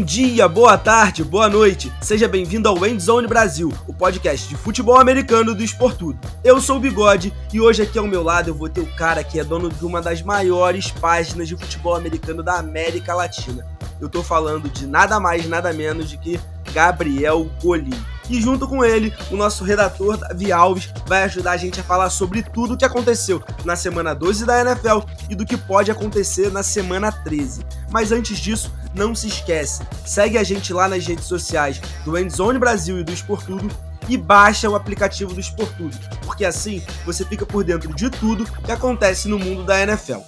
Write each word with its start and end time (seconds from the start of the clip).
Bom 0.00 0.06
dia, 0.06 0.48
boa 0.48 0.78
tarde, 0.78 1.22
boa 1.22 1.46
noite. 1.46 1.92
Seja 2.00 2.26
bem-vindo 2.26 2.66
ao 2.66 2.86
Endzone 2.86 3.26
Brasil, 3.26 3.70
o 3.86 3.92
podcast 3.92 4.48
de 4.48 4.56
futebol 4.56 4.98
americano 4.98 5.54
do 5.54 5.62
Esportudo. 5.62 6.18
Eu 6.42 6.58
sou 6.58 6.78
o 6.78 6.80
Bigode 6.80 7.34
e 7.52 7.60
hoje 7.60 7.82
aqui 7.82 7.98
ao 7.98 8.06
meu 8.06 8.22
lado 8.22 8.48
eu 8.48 8.54
vou 8.54 8.70
ter 8.70 8.80
o 8.80 8.96
cara 8.96 9.22
que 9.22 9.38
é 9.38 9.44
dono 9.44 9.68
de 9.68 9.84
uma 9.84 10.00
das 10.00 10.22
maiores 10.22 10.90
páginas 10.90 11.48
de 11.48 11.54
futebol 11.54 11.94
americano 11.94 12.42
da 12.42 12.54
América 12.54 13.14
Latina. 13.14 13.66
Eu 14.00 14.08
tô 14.08 14.22
falando 14.22 14.70
de 14.70 14.86
nada 14.86 15.20
mais, 15.20 15.46
nada 15.46 15.70
menos 15.70 16.08
de 16.08 16.16
que 16.16 16.40
Gabriel 16.72 17.50
Golim. 17.62 17.90
E 18.30 18.40
junto 18.40 18.68
com 18.68 18.84
ele, 18.84 19.12
o 19.28 19.36
nosso 19.36 19.64
redator 19.64 20.16
Davi 20.16 20.52
Alves 20.52 20.88
vai 21.04 21.24
ajudar 21.24 21.50
a 21.50 21.56
gente 21.56 21.80
a 21.80 21.82
falar 21.82 22.08
sobre 22.10 22.44
tudo 22.44 22.74
o 22.74 22.76
que 22.76 22.84
aconteceu 22.84 23.42
na 23.64 23.74
semana 23.74 24.14
12 24.14 24.46
da 24.46 24.60
NFL 24.60 25.00
e 25.28 25.34
do 25.34 25.44
que 25.44 25.56
pode 25.56 25.90
acontecer 25.90 26.50
na 26.52 26.62
semana 26.62 27.10
13. 27.10 27.66
Mas 27.90 28.12
antes 28.12 28.38
disso, 28.38 28.72
não 28.94 29.16
se 29.16 29.26
esquece, 29.26 29.82
segue 30.06 30.38
a 30.38 30.44
gente 30.44 30.72
lá 30.72 30.88
nas 30.88 31.04
redes 31.04 31.24
sociais 31.24 31.80
do 32.04 32.16
Endzone 32.16 32.58
Brasil 32.58 33.00
e 33.00 33.04
do 33.04 33.12
Esportudo 33.12 33.68
e 34.08 34.16
baixa 34.16 34.70
o 34.70 34.76
aplicativo 34.76 35.34
do 35.34 35.40
Esportudo, 35.40 35.96
porque 36.24 36.44
assim 36.44 36.82
você 37.04 37.24
fica 37.24 37.44
por 37.44 37.64
dentro 37.64 37.92
de 37.92 38.10
tudo 38.10 38.44
que 38.44 38.72
acontece 38.72 39.28
no 39.28 39.38
mundo 39.38 39.64
da 39.64 39.80
NFL. 39.82 40.20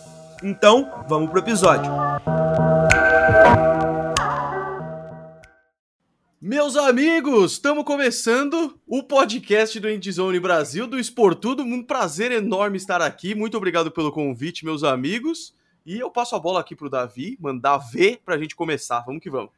Então, 0.43 0.91
vamos 1.09 1.31
pro 1.31 1.39
episódio. 1.39 1.91
Meus 6.45 6.77
amigos, 6.77 7.53
estamos 7.53 7.85
começando 7.85 8.77
o 8.85 9.01
podcast 9.01 9.79
do 9.79 9.89
Endzone 9.89 10.41
Brasil, 10.41 10.89
do 10.89 10.99
Esportudo. 10.99 11.63
Um 11.63 11.85
prazer 11.85 12.33
enorme 12.33 12.77
estar 12.77 13.01
aqui. 13.01 13.33
Muito 13.33 13.57
obrigado 13.57 13.93
pelo 13.93 14.11
convite, 14.11 14.65
meus 14.65 14.83
amigos. 14.83 15.55
E 15.87 16.01
eu 16.01 16.11
passo 16.11 16.35
a 16.35 16.41
bola 16.41 16.59
aqui 16.59 16.75
pro 16.75 16.91
Davi, 16.91 17.39
mandar 17.41 17.79
ver 17.79 18.19
pra 18.25 18.37
gente 18.37 18.57
começar. 18.57 19.05
Vamos 19.07 19.23
que 19.23 19.31
vamos. 19.31 19.51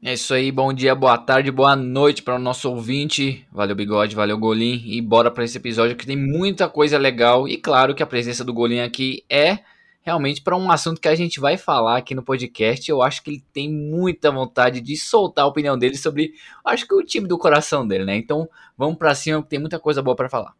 É 0.00 0.12
isso 0.12 0.32
aí, 0.32 0.52
bom 0.52 0.72
dia, 0.72 0.94
boa 0.94 1.18
tarde, 1.18 1.50
boa 1.50 1.74
noite 1.74 2.22
para 2.22 2.36
o 2.36 2.38
nosso 2.38 2.70
ouvinte. 2.70 3.44
Valeu, 3.50 3.74
Bigode, 3.74 4.14
valeu, 4.14 4.38
Golim. 4.38 4.80
E 4.86 5.00
bora 5.00 5.32
para 5.32 5.42
esse 5.42 5.58
episódio 5.58 5.96
que 5.96 6.06
tem 6.06 6.16
muita 6.16 6.68
coisa 6.68 6.96
legal. 6.96 7.48
E 7.48 7.56
claro 7.56 7.96
que 7.96 8.02
a 8.02 8.06
presença 8.06 8.44
do 8.44 8.54
Golim 8.54 8.78
aqui 8.78 9.24
é 9.28 9.58
realmente 10.02 10.40
para 10.42 10.56
um 10.56 10.70
assunto 10.70 11.00
que 11.00 11.08
a 11.08 11.14
gente 11.14 11.40
vai 11.40 11.56
falar 11.56 11.98
aqui 11.98 12.14
no 12.14 12.22
podcast. 12.22 12.90
Eu 12.90 13.02
acho 13.02 13.22
que 13.22 13.30
ele 13.30 13.44
tem 13.52 13.70
muita 13.70 14.30
vontade 14.30 14.80
de 14.80 14.96
soltar 14.96 15.44
a 15.44 15.48
opinião 15.48 15.78
dele 15.78 15.96
sobre, 15.96 16.34
acho 16.64 16.86
que 16.86 16.94
o 16.94 17.02
time 17.02 17.28
do 17.28 17.38
coração 17.38 17.86
dele, 17.86 18.04
né? 18.04 18.16
Então, 18.16 18.48
vamos 18.76 18.96
para 18.96 19.14
cima, 19.14 19.42
que 19.42 19.48
tem 19.48 19.58
muita 19.58 19.78
coisa 19.78 20.02
boa 20.02 20.16
para 20.16 20.28
falar. 20.28 20.54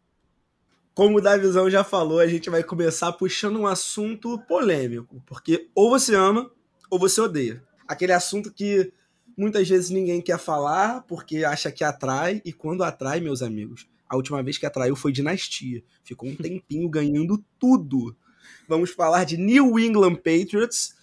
Como 0.93 1.17
o 1.17 1.21
Davizão 1.21 1.69
já 1.69 1.83
falou, 1.83 2.19
a 2.19 2.27
gente 2.27 2.49
vai 2.49 2.63
começar 2.63 3.11
puxando 3.13 3.59
um 3.59 3.67
assunto 3.67 4.37
polêmico, 4.39 5.21
porque 5.25 5.69
ou 5.73 5.89
você 5.89 6.13
ama 6.13 6.51
ou 6.89 6.99
você 6.99 7.21
odeia. 7.21 7.63
Aquele 7.87 8.11
assunto 8.11 8.51
que 8.51 8.91
muitas 9.37 9.67
vezes 9.67 9.89
ninguém 9.89 10.21
quer 10.21 10.37
falar 10.37 11.03
porque 11.07 11.45
acha 11.45 11.71
que 11.71 11.83
atrai, 11.83 12.41
e 12.43 12.51
quando 12.51 12.83
atrai, 12.83 13.21
meus 13.21 13.41
amigos, 13.41 13.87
a 14.09 14.15
última 14.17 14.43
vez 14.43 14.57
que 14.57 14.65
atraiu 14.65 14.95
foi 14.95 15.11
Dinastia. 15.13 15.83
Ficou 16.03 16.27
um 16.27 16.35
tempinho 16.37 16.89
ganhando 16.89 17.41
tudo 17.57 18.15
vamos 18.67 18.91
falar 18.91 19.23
de 19.23 19.37
New 19.37 19.79
England 19.79 20.15
Patriots 20.15 20.95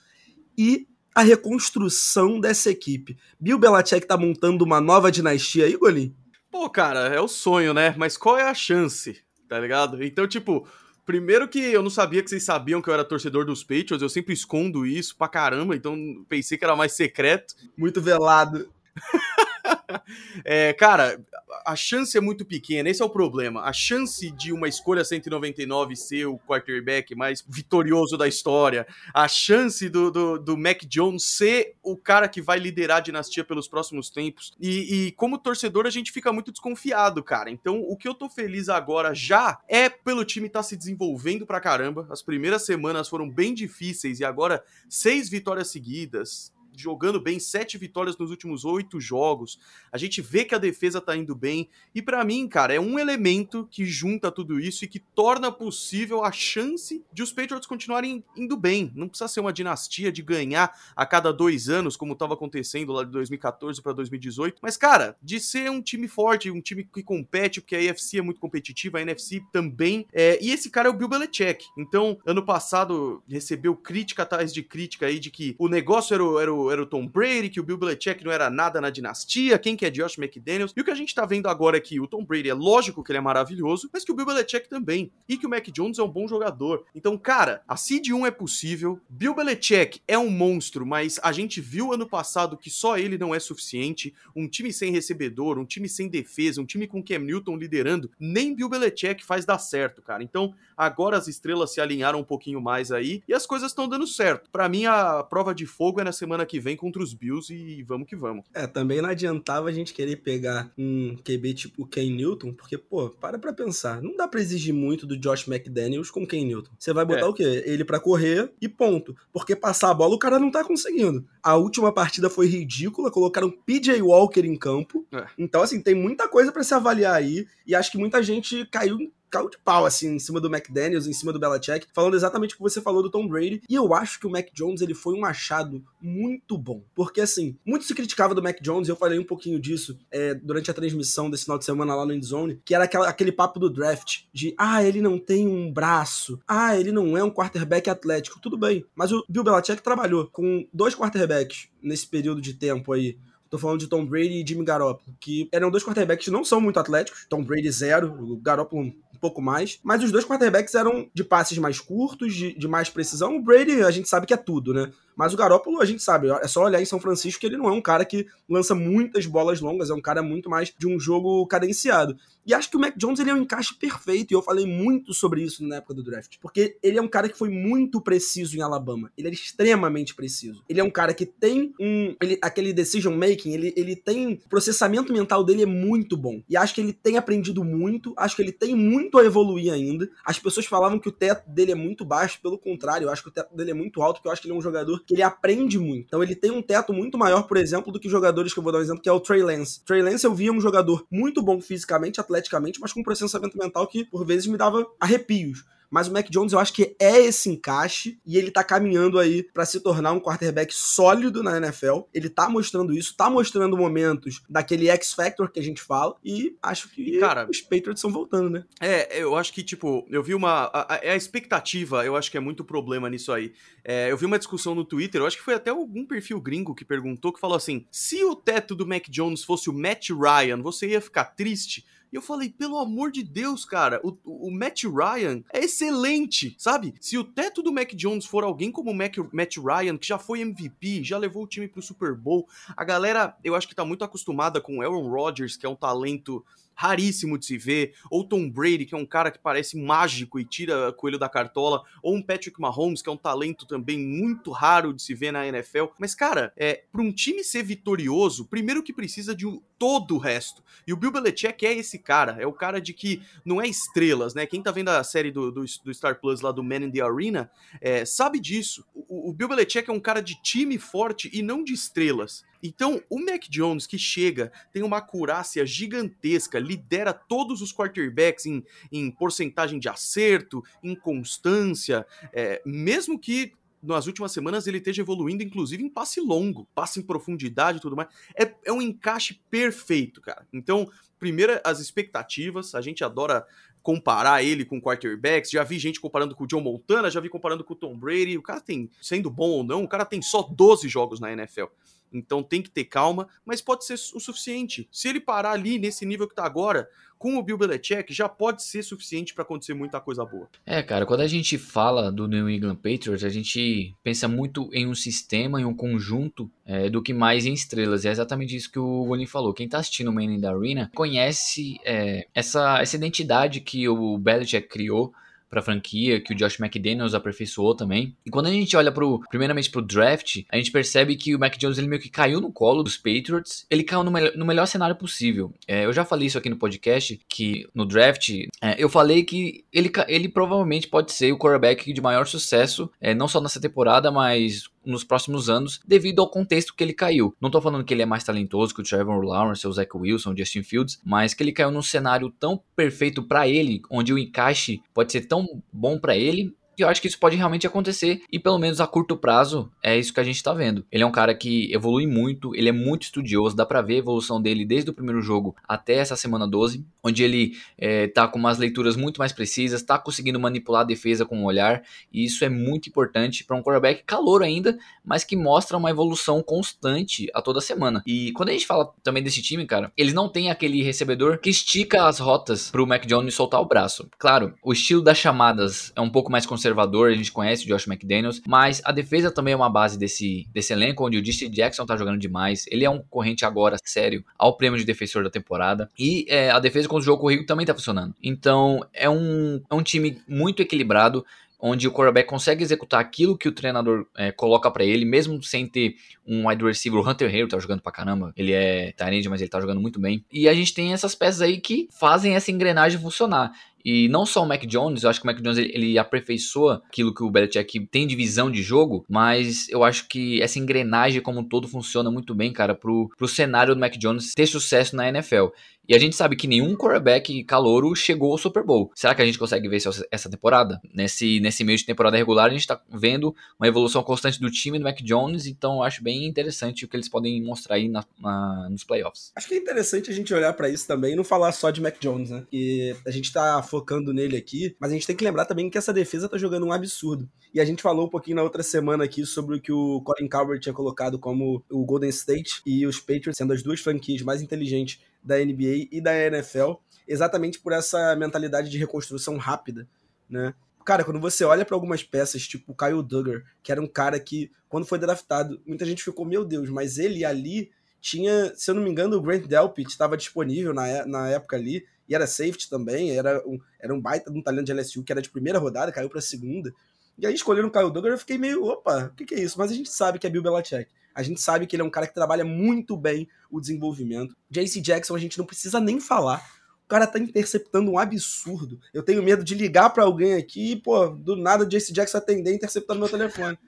e 0.57 0.87
a 1.15 1.23
reconstrução 1.23 2.39
dessa 2.39 2.71
equipe. 2.71 3.17
Bill 3.41 3.59
Belichick 3.59 4.07
tá 4.07 4.17
montando 4.17 4.65
uma 4.65 4.81
nova 4.81 5.11
dinastia 5.11 5.65
aí, 5.65 5.77
Golim? 5.77 6.15
Pô, 6.51 6.69
cara, 6.69 7.09
é 7.09 7.21
o 7.21 7.29
sonho, 7.29 7.73
né? 7.73 7.95
Mas 7.97 8.17
qual 8.17 8.37
é 8.37 8.43
a 8.43 8.55
chance, 8.55 9.23
tá 9.49 9.59
ligado? 9.59 10.03
Então, 10.05 10.27
tipo, 10.27 10.69
primeiro 11.07 11.49
que 11.49 11.59
eu 11.59 11.83
não 11.83 11.91
sabia 11.91 12.23
que 12.23 12.29
vocês 12.29 12.45
sabiam 12.45 12.83
que 12.83 12.89
eu 12.89 12.95
era 12.95 13.05
torcedor 13.05 13.45
dos 13.47 13.63
Patriots, 13.63 14.03
eu 14.03 14.09
sempre 14.09 14.35
escondo 14.35 14.85
isso 14.85 15.17
pra 15.17 15.29
caramba, 15.29 15.75
então 15.75 15.97
pensei 16.29 16.59
que 16.59 16.65
era 16.65 16.77
mais 16.77 16.93
secreto. 16.93 17.55
Muito 17.77 18.01
velado. 18.01 18.69
é, 20.45 20.72
cara, 20.72 21.21
a 21.65 21.77
chance 21.77 22.16
é 22.16 22.21
muito 22.21 22.44
pequena, 22.44 22.88
esse 22.88 23.03
é 23.03 23.05
o 23.05 23.11
problema. 23.11 23.62
A 23.62 23.72
chance 23.72 24.31
de 24.31 24.53
uma 24.53 24.69
escolha 24.69 25.05
199 25.05 25.97
ser 25.97 26.27
o 26.27 26.38
quarterback 26.38 27.15
mais 27.15 27.44
vitorioso 27.47 28.16
da 28.16 28.27
história, 28.27 28.87
a 29.15 29.28
chance 29.28 29.88
do, 29.88 30.11
do, 30.11 30.38
do 30.38 30.56
Mac 30.56 30.84
Jones 30.84 31.25
ser 31.25 31.77
o 31.83 31.97
cara 31.97 32.28
que 32.28 32.43
vai 32.43 32.59
liderar 32.59 32.99
a 32.99 33.00
dinastia 33.00 33.44
pelos 33.44 33.69
próximos 33.69 34.11
tempos. 34.11 34.53
E, 34.61 35.06
e 35.06 35.12
como 35.12 35.38
torcedor, 35.38 35.87
a 35.87 35.91
gente 35.91 36.12
fica 36.12 36.32
muito 36.32 36.50
desconfiado, 36.50 37.22
cara. 37.22 37.50
Então, 37.50 37.81
o 37.81 37.97
que 37.97 38.09
eu 38.09 38.15
tô 38.15 38.28
feliz 38.28 38.69
agora 38.69 39.15
já 39.15 39.59
é 39.69 39.88
pelo 39.88 40.25
time 40.25 40.47
estar 40.47 40.61
tá 40.61 40.62
se 40.62 40.77
desenvolvendo 40.77 41.47
pra 41.47 41.61
caramba. 41.61 42.06
As 42.11 42.22
primeiras 42.22 42.65
semanas 42.65 43.09
foram 43.09 43.28
bem 43.28 43.55
difíceis 43.55 44.21
e 44.21 44.25
agora 44.25 44.62
seis 44.88 45.28
vitórias 45.28 45.69
seguidas 45.69 46.53
jogando 46.76 47.20
bem, 47.20 47.38
sete 47.38 47.78
vitórias 47.78 48.16
nos 48.16 48.31
últimos 48.31 48.64
oito 48.64 49.00
jogos. 49.00 49.59
A 49.91 49.98
gente 49.98 50.20
vê 50.20 50.44
que 50.44 50.54
a 50.54 50.59
defesa 50.59 51.00
tá 51.00 51.16
indo 51.16 51.34
bem. 51.34 51.69
E 51.94 52.03
para 52.03 52.25
mim, 52.25 52.47
cara, 52.48 52.75
é 52.75 52.81
um 52.81 52.98
elemento 52.98 53.66
que 53.70 53.84
junta 53.84 54.31
tudo 54.31 54.60
isso 54.60 54.84
e 54.84 54.88
que 54.88 54.98
torna 54.98 55.50
possível 55.50 56.25
a 56.25 56.32
chance 56.32 57.04
de 57.12 57.22
os 57.22 57.32
Patriots 57.32 57.66
continuarem 57.66 58.22
indo 58.37 58.56
bem. 58.56 58.92
Não 58.94 59.09
precisa 59.09 59.28
ser 59.28 59.41
uma 59.41 59.53
dinastia 59.53 60.12
de 60.12 60.22
ganhar 60.22 60.72
a 60.94 61.06
cada 61.06 61.32
dois 61.32 61.69
anos, 61.69 61.97
como 61.97 62.12
estava 62.12 62.34
acontecendo 62.34 62.93
lá 62.93 63.04
de 63.04 63.10
2014 63.10 63.81
para 63.82 63.93
2018. 63.93 64.58
Mas, 64.62 64.76
cara, 64.76 65.16
de 65.22 65.41
ser 65.41 65.70
um 65.70 65.81
time 65.81 66.08
forte, 66.08 66.50
um 66.50 66.60
time 66.60 66.84
que 66.84 67.03
compete, 67.03 67.60
porque 67.60 67.76
a 67.76 67.91
AFC 67.91 68.19
é 68.19 68.22
muito 68.22 68.41
competitiva, 68.41 68.98
a 68.98 69.03
NFC 69.03 69.43
também. 69.53 70.06
É, 70.12 70.38
e 70.43 70.50
esse 70.50 70.70
cara 70.70 70.88
é 70.88 70.91
o 70.91 70.94
Bill 70.94 71.08
Belichick. 71.08 71.64
Então, 71.76 72.19
ano 72.26 72.44
passado 72.44 73.22
recebeu 73.28 73.75
crítica 73.75 74.22
atrás 74.22 74.53
de 74.53 74.62
crítica 74.62 75.06
aí 75.06 75.19
de 75.19 75.31
que 75.31 75.54
o 75.58 75.69
negócio 75.69 76.14
era 76.14 76.25
o, 76.25 76.41
era 76.41 76.53
o 76.53 76.66
era 76.71 76.82
o 76.82 76.87
Tom 76.87 77.06
Brady, 77.06 77.49
que 77.49 77.60
o 77.60 77.62
Bill 77.62 77.78
Belichick 77.78 78.25
não 78.25 78.32
era 78.32 78.50
nada 78.50 78.81
na 78.81 78.91
dinastia, 78.91 79.59
quem 79.59 79.77
que 79.77 79.87
é 79.87 79.91
Josh 79.91 80.19
McDaniels. 80.19 80.72
E 80.77 80.81
o 80.81 80.84
que 80.84 80.91
a 80.91 80.94
gente 80.94 81.15
tá 81.15 81.25
vendo 81.25 81.49
agora 81.49 81.77
é 81.77 81.81
que 81.81 82.00
o 82.00 82.06
Tom 82.06 82.25
Brady 82.25 82.50
é 82.50 82.54
lógico 82.54 83.03
que 83.03 83.12
ele 83.12 83.19
é 83.19 83.21
maravilhoso, 83.21 83.88
mas 83.93 84.04
que 84.04 84.12
o 84.12 84.15
Bill 84.15 84.27
Belichick 84.27 84.69
também. 84.69 85.10
E 85.28 85.37
que 85.37 85.47
o 85.47 85.50
Mac 85.50 85.66
Jones 85.69 85.99
é 85.99 86.03
um 86.03 86.09
bom 86.09 86.26
jogador. 86.28 86.84
Então, 86.94 87.16
cara, 87.16 87.62
a 87.66 87.76
seed 87.76 88.09
1 88.10 88.26
é 88.26 88.31
possível. 88.31 89.00
Bill 89.09 89.34
Belichick 89.34 90.00
é 90.06 90.19
um 90.19 90.31
monstro, 90.31 90.87
mas 90.87 91.19
a 91.22 91.32
gente 91.32 91.60
viu 91.60 91.93
ano 91.93 92.09
passado 92.09 92.56
que 92.56 92.71
só 92.71 92.99
ele 92.99 93.19
não 93.19 93.34
é 93.34 93.38
suficiente. 93.38 94.15
Um 94.34 94.49
time 94.49 94.72
sem 94.72 94.91
recebedor, 94.91 95.59
um 95.59 95.65
time 95.65 95.88
sem 95.88 96.09
defesa, 96.09 96.60
um 96.60 96.66
time 96.66 96.87
com 96.87 97.03
Cam 97.03 97.21
Newton 97.21 97.56
liderando, 97.56 98.10
nem 98.19 98.55
Bill 98.55 98.69
Belichick 98.69 99.25
faz 99.25 99.44
dar 99.44 99.59
certo, 99.59 100.03
cara. 100.03 100.22
Então, 100.22 100.55
agora 100.76 101.16
as 101.16 101.28
estrelas 101.28 101.72
se 101.72 101.81
alinharam 101.81 102.21
um 102.21 102.25
pouquinho 102.25 102.60
mais 102.60 102.93
aí 102.93 103.22
e 103.26 103.34
as 103.34 103.47
coisas 103.47 103.71
estão 103.71 103.88
dando 103.88 104.06
certo. 104.06 104.50
Para 104.50 104.69
mim, 104.69 104.87
a 104.87 105.22
prova 105.22 105.55
de 105.55 105.66
fogo 105.66 106.00
é 106.00 106.05
na 106.05 106.12
semana 106.12 106.47
que 106.47 106.56
que 106.56 106.61
vem 106.61 106.75
contra 106.75 107.03
os 107.03 107.12
Bills 107.12 107.53
e 107.53 107.83
vamos 107.83 108.09
que 108.09 108.17
vamos. 108.17 108.47
É, 108.55 108.67
também 108.67 109.03
não 109.03 109.11
adiantava 109.11 109.69
a 109.69 109.72
gente 109.72 109.93
querer 109.93 110.17
pegar 110.17 110.72
um 110.78 111.15
QB 111.17 111.55
tipo 111.55 111.83
o 111.83 111.87
Ken 111.87 112.11
Newton, 112.11 112.55
porque, 112.55 112.78
pô, 112.78 113.11
para 113.11 113.39
pra 113.39 113.53
pensar. 113.53 114.00
Não 114.00 114.17
dá 114.17 114.27
pra 114.27 114.41
exigir 114.41 114.72
muito 114.72 115.06
do 115.06 115.19
Josh 115.19 115.47
McDaniels 115.47 116.11
com 116.11 116.27
Ken 116.27 116.47
Newton. 116.47 116.71
Você 116.78 116.94
vai 116.94 117.05
botar 117.05 117.21
é. 117.21 117.25
o 117.27 117.34
quê? 117.34 117.62
Ele 117.67 117.84
para 117.84 118.00
correr 118.00 118.50
e 118.59 118.69
ponto. 118.69 119.15
Porque 119.33 119.55
passar 119.55 119.91
a 119.91 119.94
bola 119.94 120.15
o 120.15 120.19
cara 120.19 120.39
não 120.39 120.50
tá 120.50 120.65
conseguindo. 120.65 121.27
A 121.43 121.56
última 121.56 121.93
partida 121.93 122.31
foi 122.31 122.47
ridícula, 122.47 123.11
colocaram 123.11 123.50
PJ 123.50 124.00
Walker 124.00 124.41
em 124.41 124.56
campo. 124.56 125.06
É. 125.12 125.27
Então, 125.37 125.61
assim, 125.61 125.83
tem 125.83 125.94
muita 125.94 126.27
coisa 126.27 126.50
para 126.50 126.65
se 126.65 126.73
avaliar 126.73 127.15
aí. 127.15 127.47
E 127.67 127.75
acho 127.75 127.93
que 127.93 127.99
muita 127.99 128.23
gente 128.23 128.65
caiu 128.71 128.97
caiu 129.31 129.48
de 129.48 129.59
pau, 129.59 129.84
assim, 129.84 130.14
em 130.14 130.19
cima 130.19 130.41
do 130.41 130.48
McDaniels, 130.48 131.06
em 131.06 131.12
cima 131.12 131.32
do 131.32 131.38
Belichick, 131.38 131.87
falando 131.94 132.16
exatamente 132.16 132.54
o 132.54 132.56
que 132.56 132.62
você 132.62 132.81
falou 132.81 133.03
do 133.03 133.10
Tom 133.10 133.26
Brady. 133.26 133.62
E 133.69 133.75
eu 133.75 133.94
acho 133.94 134.19
que 134.19 134.26
o 134.26 134.31
Mac 134.31 134.48
Jones, 134.53 134.81
ele 134.81 134.94
foi 134.94 135.14
um 135.14 135.25
achado 135.25 135.84
muito 136.00 136.56
bom. 136.56 136.82
Porque, 136.94 137.20
assim, 137.20 137.56
muito 137.64 137.84
se 137.84 137.94
criticava 137.94 138.34
do 138.34 138.42
Mac 138.42 138.60
Jones, 138.60 138.88
eu 138.88 138.97
falei 138.97 139.19
um 139.19 139.25
pouquinho 139.25 139.59
disso 139.59 139.98
é, 140.10 140.34
durante 140.34 140.70
a 140.70 140.75
transmissão 140.75 141.31
desse 141.31 141.44
final 141.44 141.59
de 141.59 141.64
semana 141.64 141.94
lá 141.94 142.04
no 142.04 142.12
Endzone, 142.12 142.60
que 142.64 142.75
era 142.75 142.84
aquela, 142.84 143.09
aquele 143.09 143.32
papo 143.32 143.59
do 143.59 143.70
draft, 143.70 144.22
de, 144.32 144.54
ah, 144.59 144.82
ele 144.82 145.00
não 145.00 145.19
tem 145.19 145.47
um 145.47 145.72
braço, 145.72 146.38
ah, 146.47 146.76
ele 146.76 146.93
não 146.93 147.16
é 147.16 147.22
um 147.22 147.31
quarterback 147.31 147.88
atlético. 147.91 148.41
Tudo 148.41 148.56
bem, 148.56 148.84
mas 148.94 149.12
o 149.12 149.25
Bill 149.29 149.44
Belichick 149.44 149.82
trabalhou 149.82 150.26
com 150.26 150.67
dois 150.72 150.94
quarterbacks 150.94 151.69
nesse 151.82 152.06
período 152.06 152.40
de 152.40 152.55
tempo 152.55 152.93
aí, 152.93 153.19
Tô 153.50 153.58
falando 153.58 153.81
de 153.81 153.87
Tom 153.87 154.04
Brady 154.04 154.43
e 154.43 154.46
Jimmy 154.46 154.64
Garoppolo, 154.64 155.16
que 155.20 155.48
eram 155.52 155.70
dois 155.70 155.84
quarterbacks 155.84 156.25
que 156.25 156.31
não 156.31 156.44
são 156.44 156.60
muito 156.60 156.78
atléticos. 156.78 157.26
Tom 157.28 157.43
Brady 157.43 157.70
zero, 157.70 158.12
o 158.12 158.37
Garoppolo 158.37 158.82
um 158.82 159.19
pouco 159.19 159.40
mais. 159.40 159.78
Mas 159.82 160.02
os 160.02 160.12
dois 160.12 160.25
quarterbacks 160.25 160.75
eram 160.75 161.08
de 161.12 161.25
passes 161.25 161.58
mais 161.58 161.81
curtos, 161.81 162.34
de, 162.34 162.56
de 162.56 162.69
mais 162.69 162.88
precisão. 162.88 163.37
O 163.37 163.43
Brady, 163.43 163.82
a 163.82 163.90
gente 163.90 164.08
sabe 164.08 164.26
que 164.26 164.34
é 164.34 164.37
tudo, 164.37 164.72
né? 164.72 164.93
Mas 165.16 165.32
o 165.32 165.37
Garoppolo, 165.37 165.81
a 165.81 165.84
gente 165.87 166.02
sabe, 166.02 166.28
é 166.28 166.46
só 166.46 166.62
olhar 166.64 166.81
em 166.81 166.84
São 166.84 167.00
Francisco 167.00 167.40
que 167.40 167.46
ele 167.46 167.56
não 167.56 167.69
é 167.69 167.72
um 167.72 167.81
cara 167.81 168.04
que 168.04 168.26
lança 168.46 168.75
muitas 168.75 169.25
bolas 169.25 169.62
longas, 169.62 169.88
é 169.88 169.94
um 169.94 170.00
cara 170.00 170.22
muito 170.22 170.50
mais 170.50 170.72
de 170.78 170.87
um 170.87 171.00
jogo 171.00 171.46
cadenciado. 171.46 172.19
E 172.44 172.52
acho 172.52 172.70
que 172.70 172.76
o 172.76 172.81
Mac 172.81 172.94
Jones 172.96 173.19
ele 173.19 173.31
é 173.31 173.34
um 173.34 173.38
encaixe 173.38 173.75
perfeito, 173.75 174.31
e 174.31 174.34
eu 174.34 174.43
falei 174.43 174.66
muito 174.66 175.14
sobre 175.14 175.43
isso 175.43 175.66
na 175.66 175.76
época 175.76 175.94
do 175.94 176.02
draft, 176.02 176.37
porque 176.38 176.76
ele 176.82 176.98
é 176.98 177.02
um 177.02 177.08
cara 177.08 177.31
que 177.31 177.37
foi 177.37 177.48
muito 177.48 177.98
preciso 177.98 178.58
em 178.58 178.60
Alabama. 178.60 179.10
Ele 179.16 179.28
era 179.28 179.34
extremamente 179.34 180.14
preciso. 180.14 180.62
Ele 180.69 180.81
é 180.81 180.84
um 180.84 180.90
cara 180.90 181.14
que 181.14 181.25
tem 181.25 181.75
um 181.81 182.14
ele, 182.20 182.38
aquele 182.43 182.75
decision 182.75 183.16
making 183.16 183.36
ele, 183.44 183.73
ele 183.77 183.97
tem. 183.97 184.35
O 184.35 184.49
processamento 184.49 185.12
mental 185.12 185.44
dele 185.44 185.62
é 185.62 185.67
muito 185.67 186.17
bom. 186.17 186.43
E 186.49 186.56
acho 186.56 186.75
que 186.75 186.81
ele 186.81 186.93
tem 186.93 187.17
aprendido 187.17 187.65
muito, 187.65 188.15
acho 188.17 188.37
que 188.37 188.43
ele 188.43 188.53
tem 188.53 188.75
muito 188.75 189.19
a 189.19 189.25
evoluir 189.25 189.73
ainda. 189.73 190.09
As 190.25 190.38
pessoas 190.38 190.67
falavam 190.67 190.99
que 190.99 191.09
o 191.09 191.12
teto 191.12 191.49
dele 191.50 191.73
é 191.73 191.75
muito 191.75 192.05
baixo, 192.05 192.41
pelo 192.43 192.59
contrário, 192.59 193.06
eu 193.06 193.11
acho 193.11 193.23
que 193.23 193.29
o 193.29 193.33
teto 193.33 193.55
dele 193.55 193.71
é 193.71 193.75
muito 193.75 194.03
alto, 194.03 194.17
porque 194.17 194.29
eu 194.29 194.33
acho 194.33 194.41
que 194.41 194.49
ele 194.49 194.55
é 194.55 194.59
um 194.59 194.62
jogador 194.62 195.03
que 195.05 195.15
ele 195.15 195.23
aprende 195.23 195.79
muito. 195.79 196.06
Então 196.06 196.23
ele 196.23 196.35
tem 196.35 196.50
um 196.50 196.62
teto 196.62 196.93
muito 196.93 197.19
maior, 197.19 197.43
por 197.43 197.56
exemplo, 197.56 197.93
do 197.93 198.00
que 198.00 198.09
jogadores 198.09 198.53
que 198.53 198.59
eu 198.59 198.62
vou 198.62 198.73
dar 198.73 198.79
um 198.79 198.83
exemplo, 198.83 199.03
que 199.03 199.09
é 199.09 199.12
o 199.12 199.21
Trey 199.21 199.43
Lance. 199.43 199.85
Trey 199.85 200.03
Lance 200.03 200.25
eu 200.25 200.35
via 200.35 200.53
um 200.53 200.61
jogador 200.61 201.06
muito 201.11 201.43
bom 201.43 201.61
fisicamente, 201.61 202.21
atleticamente, 202.21 202.81
mas 202.81 202.93
com 202.93 203.00
um 203.00 203.05
processamento 203.05 203.59
mental 203.59 203.87
que 203.87 204.05
por 204.05 204.25
vezes 204.25 204.47
me 204.47 204.56
dava 204.56 204.87
arrepios. 205.00 205.65
Mas 205.91 206.09
o 206.09 206.12
Mac 206.12 206.29
Jones 206.29 206.53
eu 206.53 206.59
acho 206.59 206.73
que 206.73 206.97
é 206.99 207.19
esse 207.21 207.49
encaixe 207.49 208.19
e 208.25 208.37
ele 208.37 208.50
tá 208.50 208.62
caminhando 208.62 209.19
aí 209.19 209.43
para 209.43 209.65
se 209.65 209.81
tornar 209.81 210.12
um 210.12 210.21
quarterback 210.21 210.75
sólido 210.75 211.43
na 211.43 211.56
NFL. 211.56 212.00
Ele 212.12 212.29
tá 212.29 212.49
mostrando 212.49 212.93
isso, 212.93 213.17
tá 213.17 213.29
mostrando 213.31 213.77
momentos 213.77 214.43
daquele 214.49 214.88
X 214.88 215.12
Factor 215.12 215.50
que 215.50 215.61
a 215.61 215.62
gente 215.62 215.81
fala 215.81 216.17
e 216.25 216.56
acho 216.62 216.88
que 216.91 217.19
Cara, 217.19 217.47
os 217.49 217.61
Patriots 217.61 217.99
estão 217.99 218.11
voltando, 218.11 218.50
né? 218.50 218.65
É, 218.81 219.21
eu 219.21 219.37
acho 219.37 219.53
que, 219.53 219.62
tipo, 219.62 220.06
eu 220.11 220.23
vi 220.23 220.35
uma. 220.35 220.71
A, 220.73 220.94
a, 220.94 221.12
a 221.12 221.17
expectativa, 221.17 222.05
eu 222.05 222.17
acho 222.17 222.31
que 222.31 222.37
é 222.37 222.41
muito 222.41 222.65
problema 222.65 223.09
nisso 223.09 223.32
aí. 223.32 223.53
É, 223.85 224.11
eu 224.11 224.17
vi 224.17 224.27
uma 224.27 224.39
discussão 224.39 224.75
no 224.75 224.85
Twitter, 224.85 225.21
eu 225.21 225.27
acho 225.27 225.37
que 225.37 225.44
foi 225.44 225.55
até 225.55 225.71
algum 225.71 226.05
perfil 226.05 226.41
gringo 226.41 226.75
que 226.75 226.85
perguntou, 226.85 227.32
que 227.32 227.41
falou 227.41 227.56
assim: 227.56 227.87
se 227.91 228.23
o 228.25 228.35
teto 228.35 228.75
do 228.75 228.87
Mac 228.87 229.09
Jones 229.09 229.44
fosse 229.44 229.71
o 229.71 229.73
Matt 229.73 230.11
Ryan, 230.11 230.62
você 230.62 230.89
ia 230.89 231.00
ficar 231.00 231.25
triste? 231.25 231.85
Eu 232.17 232.23
falei, 232.23 232.49
pelo 232.49 232.79
amor 232.79 233.13
de 233.13 233.23
Deus, 233.23 233.67
cara, 233.67 234.01
o, 234.03 234.17
o 234.25 234.51
Matt 234.51 234.85
Ryan 234.85 235.45
é 235.53 235.67
excelente, 235.67 236.57
sabe? 236.57 236.95
Se 236.99 237.19
o 237.19 237.23
teto 237.23 237.63
do 237.63 237.71
Mac 237.71 237.93
Jones 237.93 238.25
for 238.25 238.43
alguém 238.43 238.73
como 238.73 238.91
o 238.91 238.95
Mac, 238.95 239.19
Matt 239.35 239.59
Ryan, 239.59 239.99
que 239.99 240.07
já 240.07 240.19
foi 240.19 240.41
MVP, 240.41 241.05
já 241.05 241.19
levou 241.19 241.43
o 241.43 241.47
time 241.47 241.69
pro 241.69 241.83
Super 241.83 242.15
Bowl, 242.15 242.49
a 242.75 242.83
galera, 242.85 243.37
eu 243.45 243.55
acho 243.55 243.69
que 243.69 243.75
tá 243.75 243.85
muito 243.85 244.03
acostumada 244.03 244.63
com 244.63 244.79
o 244.79 244.81
Aaron 244.81 245.11
Rodgers, 245.11 245.59
que 245.59 245.67
é 245.67 245.69
um 245.69 245.77
talento 245.77 246.43
raríssimo 246.77 247.39
de 247.39 247.47
se 247.47 247.57
ver, 247.57 247.95
ou 248.11 248.23
Tom 248.23 248.49
Brady, 248.49 248.85
que 248.85 248.95
é 248.95 248.99
um 248.99 249.07
cara 249.07 249.31
que 249.31 249.39
parece 249.39 249.79
mágico 249.79 250.39
e 250.39 250.45
tira 250.45 250.93
coelho 250.93 251.19
da 251.19 251.29
cartola, 251.29 251.83
ou 252.03 252.15
um 252.15 252.23
Patrick 252.23 252.61
Mahomes, 252.61 253.01
que 253.01 253.09
é 253.09 253.13
um 253.13 253.17
talento 253.17 253.67
também 253.67 253.99
muito 253.99 254.51
raro 254.51 254.93
de 254.93 255.03
se 255.03 255.15
ver 255.15 255.33
na 255.33 255.47
NFL. 255.47 255.87
Mas, 255.99 256.15
cara, 256.15 256.53
é, 256.57 256.85
para 256.93 257.01
um 257.01 257.11
time 257.11 257.43
ser 257.43 257.63
vitorioso, 257.63 258.45
primeiro 258.45 258.83
que 258.83 258.93
precisa 258.93 259.35
de 259.35 259.47
um, 259.47 259.61
todo 259.78 260.14
o 260.14 260.19
resto. 260.19 260.62
E 260.87 260.93
o 260.93 260.96
Bill 260.96 261.11
Belichick 261.11 261.67
é 261.67 261.75
esse 261.75 261.99
cara, 261.99 262.37
é 262.38 262.46
o 262.46 262.52
cara 262.52 262.81
de 262.81 262.93
que 262.93 263.23
não 263.44 263.61
é 263.61 263.67
estrelas, 263.67 264.34
né? 264.34 264.46
Quem 264.46 264.62
tá 264.62 264.70
vendo 264.70 264.88
a 264.88 265.02
série 265.02 265.31
do, 265.31 265.50
do, 265.50 265.64
do 265.84 265.94
Star 265.94 266.20
Plus 266.20 266.40
lá 266.40 266.52
do 266.52 266.62
Man 266.62 266.84
in 266.84 266.90
the 266.90 267.00
Arena, 267.00 267.50
é, 267.81 268.05
sabe 268.05 268.38
disso. 268.38 268.84
O, 268.94 269.31
o 269.31 269.32
Bill 269.32 269.49
Belichick 269.49 269.90
é 269.90 269.93
um 269.93 270.00
cara 270.00 270.20
de 270.20 270.40
time 270.40 270.78
forte 270.78 271.31
e 271.32 271.43
não 271.43 271.64
de 271.64 271.73
estrelas. 271.73 272.44
Então, 272.62 273.02
o 273.11 273.19
Mac 273.19 273.44
Jones 273.49 273.87
que 273.87 273.99
chega, 273.99 274.52
tem 274.73 274.82
uma 274.82 274.99
acurácia 274.99 275.64
gigantesca, 275.67 276.58
lidera 276.58 277.12
todos 277.12 277.61
os 277.61 277.72
quarterbacks 277.72 278.46
em, 278.46 278.64
em 278.90 279.11
porcentagem 279.11 279.79
de 279.79 279.88
acerto, 279.88 280.64
em 280.82 280.94
constância, 280.94 282.06
é, 282.32 282.62
mesmo 282.64 283.19
que 283.19 283.52
nas 283.87 284.06
últimas 284.06 284.33
semanas 284.33 284.67
ele 284.67 284.79
esteja 284.79 285.03
evoluindo, 285.03 285.43
inclusive 285.43 285.83
em 285.83 285.88
passe 285.88 286.21
longo, 286.21 286.67
passe 286.75 287.00
em 287.00 287.03
profundidade 287.03 287.79
e 287.79 287.81
tudo 287.81 287.97
mais. 287.97 288.09
É, 288.35 288.55
é 288.65 288.73
um 288.73 288.83
encaixe 288.83 289.41
perfeito, 289.50 290.21
cara. 290.21 290.47
Então, 290.53 290.91
primeiro, 291.19 291.61
as 291.65 291.81
expectativas, 291.81 292.75
a 292.75 292.81
gente 292.81 293.03
adora 293.05 293.47
comparar 293.87 294.43
ele 294.43 294.65
com 294.65 294.81
quarterbacks. 294.81 295.50
Já 295.50 295.62
vi 295.62 295.79
gente 295.79 296.00
comparando 296.00 296.35
com 296.35 296.43
o 296.43 296.47
John 296.47 296.61
Montana, 296.61 297.09
já 297.09 297.21
vi 297.21 297.29
comparando 297.29 297.62
com 297.62 297.73
o 297.73 297.77
Tom 297.77 297.97
Brady. 297.97 298.37
O 298.37 298.43
cara 298.43 298.61
tem, 298.61 298.91
sendo 299.00 299.31
bom 299.31 299.49
ou 299.49 299.62
não, 299.62 299.85
o 299.85 299.89
cara 299.89 300.05
tem 300.05 300.21
só 300.21 300.43
12 300.43 300.89
jogos 300.89 301.21
na 301.21 301.32
NFL. 301.32 301.67
Então 302.12 302.43
tem 302.43 302.62
que 302.62 302.70
ter 302.70 302.85
calma, 302.85 303.29
mas 303.44 303.61
pode 303.61 303.85
ser 303.85 303.94
o 303.94 304.20
suficiente. 304.20 304.88
Se 304.91 305.08
ele 305.08 305.20
parar 305.20 305.53
ali 305.53 305.79
nesse 305.79 306.06
nível 306.06 306.29
que 306.29 306.35
tá 306.35 306.44
agora, 306.44 306.88
com 307.19 307.37
o 307.37 307.43
Bill 307.43 307.56
Belichick, 307.56 308.12
já 308.12 308.29
pode 308.29 308.62
ser 308.62 308.82
suficiente 308.82 309.35
para 309.35 309.43
acontecer 309.43 309.75
muita 309.75 310.00
coisa 310.00 310.25
boa. 310.25 310.49
É, 310.64 310.82
cara, 310.82 311.06
quando 311.06 311.20
a 311.20 311.26
gente 311.26 311.56
fala 311.56 312.12
do 312.12 312.29
New 312.29 312.49
England 312.49 312.76
Patriots, 312.76 313.25
a 313.25 313.29
gente 313.29 313.94
pensa 314.03 314.29
muito 314.29 314.69
em 314.73 314.87
um 314.87 314.94
sistema, 314.94 315.61
em 315.61 315.64
um 315.64 315.75
conjunto, 315.75 316.50
é, 316.64 316.91
do 316.91 317.03
que 317.03 317.12
mais 317.12 317.47
em 317.47 317.53
estrelas. 317.53 318.05
E 318.05 318.08
é 318.08 318.11
exatamente 318.11 318.55
isso 318.55 318.70
que 318.70 318.79
o 318.79 319.05
Golim 319.05 319.26
falou. 319.26 319.55
Quem 319.55 319.69
tá 319.69 319.79
assistindo 319.79 320.08
o 320.08 320.12
Man 320.12 320.25
in 320.25 320.41
the 320.41 320.49
Arena 320.49 320.91
conhece 320.94 321.79
é, 321.85 322.26
essa, 322.35 322.81
essa 322.81 322.97
identidade 322.97 323.61
que 323.61 323.88
o 323.88 324.19
Belichick 324.19 324.69
criou 324.69 325.12
para 325.48 325.60
a 325.60 325.62
franquia, 325.62 326.20
que 326.20 326.32
o 326.32 326.37
Josh 326.37 326.58
McDaniels 326.60 327.14
aperfeiçoou 327.14 327.75
também. 327.75 328.16
E 328.25 328.31
quando 328.31 328.46
a 328.46 328.50
gente 328.50 328.76
olha 328.76 328.93
pro, 328.93 329.20
primeiramente 329.31 329.70
pro 329.70 329.82
draft, 329.82 330.43
a 330.50 330.56
gente 330.56 330.70
percebe 330.70 331.16
que 331.16 331.34
o 331.34 331.38
Mac 331.38 331.56
Jones 331.56 331.78
ele 331.78 331.88
meio 331.88 332.00
que 332.00 332.08
caiu 332.08 332.40
no 332.40 332.52
colo 332.52 332.82
dos 332.82 332.96
Patriots. 332.96 333.66
Ele 333.70 333.82
caiu 333.82 334.02
no, 334.02 334.10
me 334.10 334.31
no 334.32 334.44
melhor 334.44 334.66
cenário 334.66 334.96
possível. 334.96 335.52
É, 335.66 335.84
eu 335.84 335.93
já 335.93 336.04
falei 336.04 336.26
isso 336.26 336.38
aqui 336.38 336.48
no 336.48 336.56
podcast, 336.56 337.20
que 337.28 337.66
no 337.75 337.84
draft, 337.87 338.31
é, 338.60 338.75
eu 338.78 338.88
falei 338.88 339.25
que 339.25 339.64
ele, 339.72 339.90
ele 340.08 340.28
provavelmente 340.28 340.88
pode 340.88 341.12
ser 341.12 341.32
o 341.32 341.38
quarterback 341.38 341.93
de 341.93 342.00
maior 342.00 342.26
sucesso, 342.26 342.90
é, 343.00 343.14
não 343.14 343.28
só 343.28 343.40
nessa 343.40 343.60
temporada, 343.60 344.10
mas 344.10 344.69
nos 344.87 345.05
próximos 345.05 345.50
anos, 345.50 345.81
devido 345.87 346.21
ao 346.21 346.31
contexto 346.31 346.75
que 346.75 346.83
ele 346.83 346.93
caiu. 346.93 347.35
Não 347.41 347.50
tô 347.50 347.61
falando 347.61 347.85
que 347.85 347.93
ele 347.93 348.03
é 348.03 348.06
mais 348.06 348.25
talentoso 348.25 348.75
que 348.75 348.81
o 348.81 348.85
Trevor 348.85 349.23
Lawrence, 349.23 349.67
o 349.67 349.73
Zach 349.73 349.91
Wilson, 349.94 350.33
o 350.33 350.37
Justin 350.37 350.62
Fields, 350.62 351.00
mas 351.05 351.35
que 351.35 351.43
ele 351.43 351.53
caiu 351.53 351.71
num 351.71 351.83
cenário 351.83 352.31
tão 352.31 352.62
perfeito 352.75 353.23
para 353.23 353.49
ele, 353.49 353.83
onde 353.91 354.12
o 354.12 354.19
encaixe 354.19 354.81
pode 354.94 355.12
ser 355.12 355.23
tão 355.23 355.62
bom 355.73 355.99
para 355.99 356.17
ele 356.17 356.55
e 356.78 356.82
eu 356.82 356.88
acho 356.88 357.00
que 357.00 357.08
isso 357.08 357.19
pode 357.19 357.37
realmente 357.37 357.67
acontecer 357.67 358.23
e 358.31 358.38
pelo 358.38 358.58
menos 358.58 358.81
a 358.81 358.87
curto 358.87 359.17
prazo 359.17 359.70
é 359.82 359.96
isso 359.99 360.12
que 360.12 360.20
a 360.20 360.25
gente 360.25 360.43
tá 360.43 360.52
vendo. 360.52 360.84
Ele 360.90 361.02
é 361.02 361.06
um 361.06 361.12
cara 361.12 361.34
que 361.34 361.73
evolui 361.73 362.06
muito, 362.06 362.55
ele 362.55 362.69
é 362.69 362.73
muito 362.73 363.05
estudioso, 363.05 363.56
dá 363.56 363.64
para 363.64 363.82
ver 363.82 363.94
a 363.94 363.99
evolução 363.99 364.40
dele 364.40 364.64
desde 364.64 364.90
o 364.90 364.94
primeiro 364.94 365.20
jogo 365.23 365.56
até 365.67 365.94
essa 365.94 366.17
semana 366.17 366.46
12, 366.46 366.84
onde 367.02 367.23
ele 367.23 367.56
é, 367.78 368.08
tá 368.08 368.28
com 368.28 368.38
umas 368.38 368.58
leituras 368.58 368.96
muito 368.96 369.19
mais 369.19 369.32
precisas, 369.32 369.82
tá 369.82 369.99
conseguindo 369.99 370.38
manipular 370.38 370.82
a 370.82 370.84
defesa 370.84 371.25
com 371.25 371.43
o 371.43 371.46
olhar, 371.46 371.82
e 372.12 372.25
isso 372.25 372.44
é 372.44 372.49
muito 372.49 372.88
importante 372.88 373.44
para 373.44 373.56
um 373.56 373.62
quarterback 373.62 374.05
calor 374.05 374.43
ainda, 374.43 374.79
mas 375.05 375.25
que 375.25 375.37
mostra 375.37 375.76
uma 375.76 375.90
evolução 375.90 376.43
constante 376.43 377.29
a 377.34 377.40
toda 377.40 377.61
semana. 377.61 378.02
E 378.06 378.32
quando 378.32 378.50
a 378.50 378.52
gente 378.52 378.67
fala 378.67 378.93
também 379.02 379.22
desse 379.22 379.43
time, 379.43 379.67
cara, 379.67 379.93
eles 379.96 380.12
não 380.12 380.29
têm 380.29 380.50
aquele 380.50 380.82
recebedor 380.82 381.38
que 381.38 381.50
estica 381.50 382.06
as 382.06 382.19
rotas 382.19 382.70
pro 382.70 382.87
Mac 382.87 383.06
Jones 383.06 383.34
soltar 383.34 383.61
o 383.61 383.67
braço. 383.67 384.08
Claro, 384.19 384.55
o 384.62 384.72
estilo 384.72 385.02
das 385.02 385.19
chamadas 385.19 385.93
é 385.96 386.00
um 386.00 386.11
pouco 386.11 386.31
mais 386.31 386.44
conservador 386.44 386.66
conservador, 386.67 387.11
a 387.11 387.15
gente 387.15 387.31
conhece 387.31 387.65
o 387.65 387.69
Josh 387.69 387.87
McDaniels, 387.87 388.43
mas 388.47 388.83
a 388.85 388.91
defesa 388.91 389.31
também 389.31 389.53
é 389.53 389.57
uma 389.57 389.71
base 389.71 389.99
desse, 389.99 390.47
desse 390.53 390.73
elenco, 390.73 391.07
onde 391.07 391.19
o 391.19 391.23
DC 391.23 391.49
Jackson 391.49 391.87
tá 391.87 391.97
jogando 391.97 392.19
demais. 392.19 392.65
Ele 392.69 392.85
é 392.85 392.91
um 392.91 392.99
corrente 392.99 393.45
agora 393.45 393.77
sério 393.85 394.25
ao 394.39 394.57
prêmio 394.57 394.79
de 394.79 394.85
defensor 394.85 395.23
da 395.23 395.31
temporada. 395.31 395.89
E 395.99 396.27
é, 396.29 396.51
a 396.51 396.59
defesa 396.59 396.89
contra 396.89 397.03
o 397.03 397.05
jogo 397.05 397.23
corrido 397.23 397.47
também 397.47 397.65
tá 397.65 397.75
funcionando. 397.75 398.15
Então 398.23 398.85
é 398.93 399.09
um, 399.09 399.61
é 399.71 399.75
um 399.75 399.83
time 399.83 400.21
muito 400.29 400.63
equilibrado 400.63 401.25
onde 401.59 401.89
o 401.89 401.93
quarterback 401.93 402.29
consegue 402.29 402.63
executar 402.63 403.01
aquilo 403.01 403.37
que 403.37 403.49
o 403.49 403.53
treinador 403.53 404.07
é, 404.17 404.31
coloca 404.31 404.70
para 404.70 404.85
ele, 404.85 405.05
mesmo 405.05 405.43
sem 405.43 405.67
ter 405.67 405.96
um 406.27 406.49
wide 406.49 406.63
receiver. 406.63 407.01
O 407.01 407.08
Hunter 407.08 407.35
Henry 407.35 407.49
tá 407.49 407.58
jogando 407.58 407.81
pra 407.81 407.91
caramba, 407.91 408.32
ele 408.37 408.53
é 408.53 408.93
Tyrande, 408.93 409.29
mas 409.29 409.41
ele 409.41 409.51
tá 409.51 409.61
jogando 409.61 409.81
muito 409.81 409.99
bem. 409.99 410.25
E 410.31 410.49
a 410.49 410.55
gente 410.55 410.75
tem 410.75 410.93
essas 410.93 411.15
peças 411.15 411.41
aí 411.41 411.58
que 411.58 411.89
fazem 411.99 412.35
essa 412.35 412.51
engrenagem 412.51 413.01
funcionar. 413.01 413.53
E 413.85 414.09
não 414.09 414.27
só 414.27 414.43
o 414.43 414.47
Mac 414.47 414.65
Jones, 414.67 415.03
eu 415.03 415.11
acho 415.11 415.21
que 415.21 415.27
o 415.27 415.31
Mac 415.31 415.41
Jones 415.41 415.59
ele, 415.59 415.71
ele 415.73 415.99
aperfeiçoa 415.99 416.83
aquilo 416.89 417.15
que 417.15 417.23
o 417.23 417.31
Belichick 417.31 417.87
tem 417.87 418.06
de 418.06 418.17
visão 418.17 418.51
de 418.51 418.63
jogo, 418.63 419.05
mas 419.09 419.69
eu 419.69 419.85
acho 419.85 420.09
que 420.09 420.43
essa 420.43 420.59
engrenagem 420.59 421.21
como 421.21 421.41
um 421.41 421.45
todo 421.45 421.69
funciona 421.69 422.11
muito 422.11 422.35
bem, 422.35 422.53
cara, 422.53 422.75
pro, 422.75 423.11
pro 423.17 423.29
cenário 423.29 423.75
do 423.75 423.81
Mac 423.81 423.97
Jones 423.97 424.35
ter 424.35 424.47
sucesso 424.47 424.97
na 424.97 425.09
NFL. 425.09 425.47
E 425.89 425.95
a 425.95 425.99
gente 425.99 426.17
sabe 426.17 426.35
que 426.35 426.49
nenhum 426.49 426.75
quarterback 426.75 427.45
calouro 427.45 427.95
chegou 427.95 428.33
ao 428.33 428.39
Super 428.39 428.65
Bowl. 428.65 428.91
Será 428.95 429.15
que 429.15 429.23
a 429.23 429.25
gente 429.25 429.39
consegue 429.39 429.69
ver 429.69 429.81
essa 430.11 430.29
temporada? 430.29 430.81
Nesse, 430.93 431.39
nesse 431.39 431.63
meio 431.63 431.79
de 431.79 431.87
temporada 431.87 432.17
regular, 432.17 432.47
a 432.47 432.51
gente 432.51 432.67
tá 432.67 432.81
vendo 432.93 433.35
uma 433.59 433.69
evolução 433.69 434.03
constante 434.03 434.41
do 434.41 434.51
time 434.51 434.79
do 434.79 434.85
Mac 434.85 435.01
Jones, 435.01 435.47
então 435.47 435.77
eu 435.77 435.83
acho 435.85 436.03
bem 436.03 436.27
interessante 436.27 436.85
o 436.85 436.89
que 436.89 436.97
eles 436.97 437.09
podem 437.09 437.41
mostrar 437.41 437.77
aí 437.77 437.89
na, 437.89 438.05
na, 438.19 438.69
nos 438.69 438.83
playoffs. 438.83 439.31
Acho 439.37 439.47
que 439.47 439.55
é 439.55 439.59
interessante 439.59 440.11
a 440.11 440.15
gente 440.15 440.35
olhar 440.35 440.53
para 440.55 440.69
isso 440.69 440.89
também 440.89 441.13
e 441.13 441.17
não 441.17 441.23
falar 441.23 441.53
só 441.53 441.71
de 441.71 441.81
Mac 441.81 441.97
Jones, 442.01 442.31
né? 442.31 442.45
E 442.53 442.95
a 443.06 443.11
gente 443.11 443.33
tá 443.33 443.63
focando 443.77 444.13
nele 444.13 444.39
aqui, 444.39 444.75
mas 444.81 444.91
a 444.91 444.95
gente 444.95 445.06
tem 445.06 445.15
que 445.15 445.25
lembrar 445.25 445.45
também 445.45 445.69
que 445.69 445.77
essa 445.77 445.93
defesa 445.93 446.29
tá 446.29 446.39
jogando 446.39 446.65
um 446.65 446.73
absurdo. 446.73 447.29
E 447.53 447.61
a 447.61 447.65
gente 447.65 447.83
falou 447.83 448.06
um 448.06 448.09
pouquinho 448.09 448.37
na 448.37 448.43
outra 448.43 448.63
semana 448.63 449.05
aqui 449.05 449.27
sobre 449.27 449.56
o 449.56 449.61
que 449.61 449.71
o 449.71 450.01
Colin 450.01 450.29
Coward 450.29 450.59
tinha 450.61 450.73
colocado 450.73 451.19
como 451.19 451.63
o 451.71 451.85
Golden 451.85 452.09
State 452.09 452.63
e 452.65 452.87
os 452.87 452.99
Patriots 452.99 453.37
sendo 453.37 453.53
as 453.53 453.63
duas 453.63 453.81
franquias 453.81 454.23
mais 454.23 454.41
inteligentes 454.41 455.03
da 455.23 455.37
NBA 455.37 455.89
e 455.93 456.01
da 456.01 456.17
NFL, 456.17 456.75
exatamente 457.06 457.61
por 457.61 457.73
essa 457.73 458.17
mentalidade 458.17 458.71
de 458.71 458.79
reconstrução 458.79 459.37
rápida, 459.37 459.87
né? 460.29 460.55
Cara, 460.85 461.05
quando 461.05 461.21
você 461.21 461.45
olha 461.45 461.65
para 461.65 461.77
algumas 461.77 462.03
peças, 462.03 462.47
tipo 462.47 462.73
o 462.73 462.75
Kyle 462.75 463.03
Duggar, 463.03 463.43
que 463.63 463.73
era 463.73 463.83
um 463.83 463.89
cara 463.89 464.19
que, 464.21 464.53
quando 464.69 464.87
foi 464.87 464.99
draftado, 464.99 465.61
muita 465.67 465.85
gente 465.85 466.03
ficou, 466.03 466.25
meu 466.25 466.45
Deus, 466.45 466.71
mas 466.71 466.97
ele 466.97 467.25
ali 467.25 467.71
tinha, 468.01 468.55
se 468.55 468.71
eu 468.71 468.75
não 468.75 468.83
me 468.83 468.89
engano, 468.89 469.17
o 469.17 469.21
Grant 469.21 469.47
Delpit 469.47 469.91
estava 469.91 470.17
disponível 470.17 470.73
na, 470.73 471.05
na 471.05 471.29
época 471.29 471.56
ali, 471.56 471.85
e 472.08 472.15
era 472.15 472.27
safety 472.27 472.69
também, 472.69 473.17
era 473.17 473.43
um, 473.46 473.58
era 473.81 473.94
um 473.94 474.01
baita 474.01 474.31
de 474.31 474.39
um 474.39 474.43
talento 474.43 474.67
de 474.67 474.72
LSU 474.72 475.03
que 475.03 475.13
era 475.13 475.22
de 475.22 475.31
primeira 475.31 475.58
rodada, 475.58 475.93
caiu 475.93 476.08
para 476.08 476.20
segunda. 476.20 476.72
E 477.19 477.27
aí 477.27 477.34
escolheram 477.34 477.69
o 477.69 477.72
Kyle 477.72 477.91
Duggar, 477.91 478.13
eu 478.13 478.19
fiquei 478.19 478.36
meio, 478.36 478.65
opa, 478.65 479.06
o 479.06 479.15
que, 479.15 479.25
que 479.25 479.34
é 479.34 479.41
isso? 479.41 479.58
Mas 479.58 479.70
a 479.70 479.75
gente 479.75 479.91
sabe 479.91 480.19
que 480.19 480.27
é 480.27 480.31
Bill 480.31 480.43
Belichick. 480.43 480.91
A 481.15 481.22
gente 481.22 481.41
sabe 481.41 481.67
que 481.67 481.75
ele 481.75 481.82
é 481.82 481.84
um 481.84 481.91
cara 481.91 482.06
que 482.06 482.13
trabalha 482.13 482.44
muito 482.44 482.94
bem 482.94 483.27
o 483.51 483.58
desenvolvimento. 483.58 484.36
JC 484.51 484.82
Jackson 484.82 485.17
a 485.17 485.19
gente 485.19 485.39
não 485.39 485.46
precisa 485.46 485.81
nem 485.81 485.98
falar. 485.98 486.46
O 486.84 486.89
cara 486.89 487.06
tá 487.06 487.19
interceptando 487.19 487.91
um 487.91 487.98
absurdo. 487.98 488.79
Eu 488.93 489.03
tenho 489.03 489.22
medo 489.22 489.43
de 489.43 489.55
ligar 489.55 489.91
para 489.91 490.05
alguém 490.05 490.34
aqui 490.34 490.72
e, 490.72 490.77
pô, 490.77 491.08
do 491.08 491.34
nada 491.34 491.65
o 491.65 491.67
JC 491.67 491.93
Jackson 491.93 492.19
atender 492.19 492.55
interceptando 492.55 493.01
meu 493.01 493.08
telefone. 493.08 493.58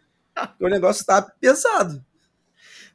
o 0.61 0.69
negócio 0.69 1.05
tá 1.07 1.23
pesado. 1.23 2.05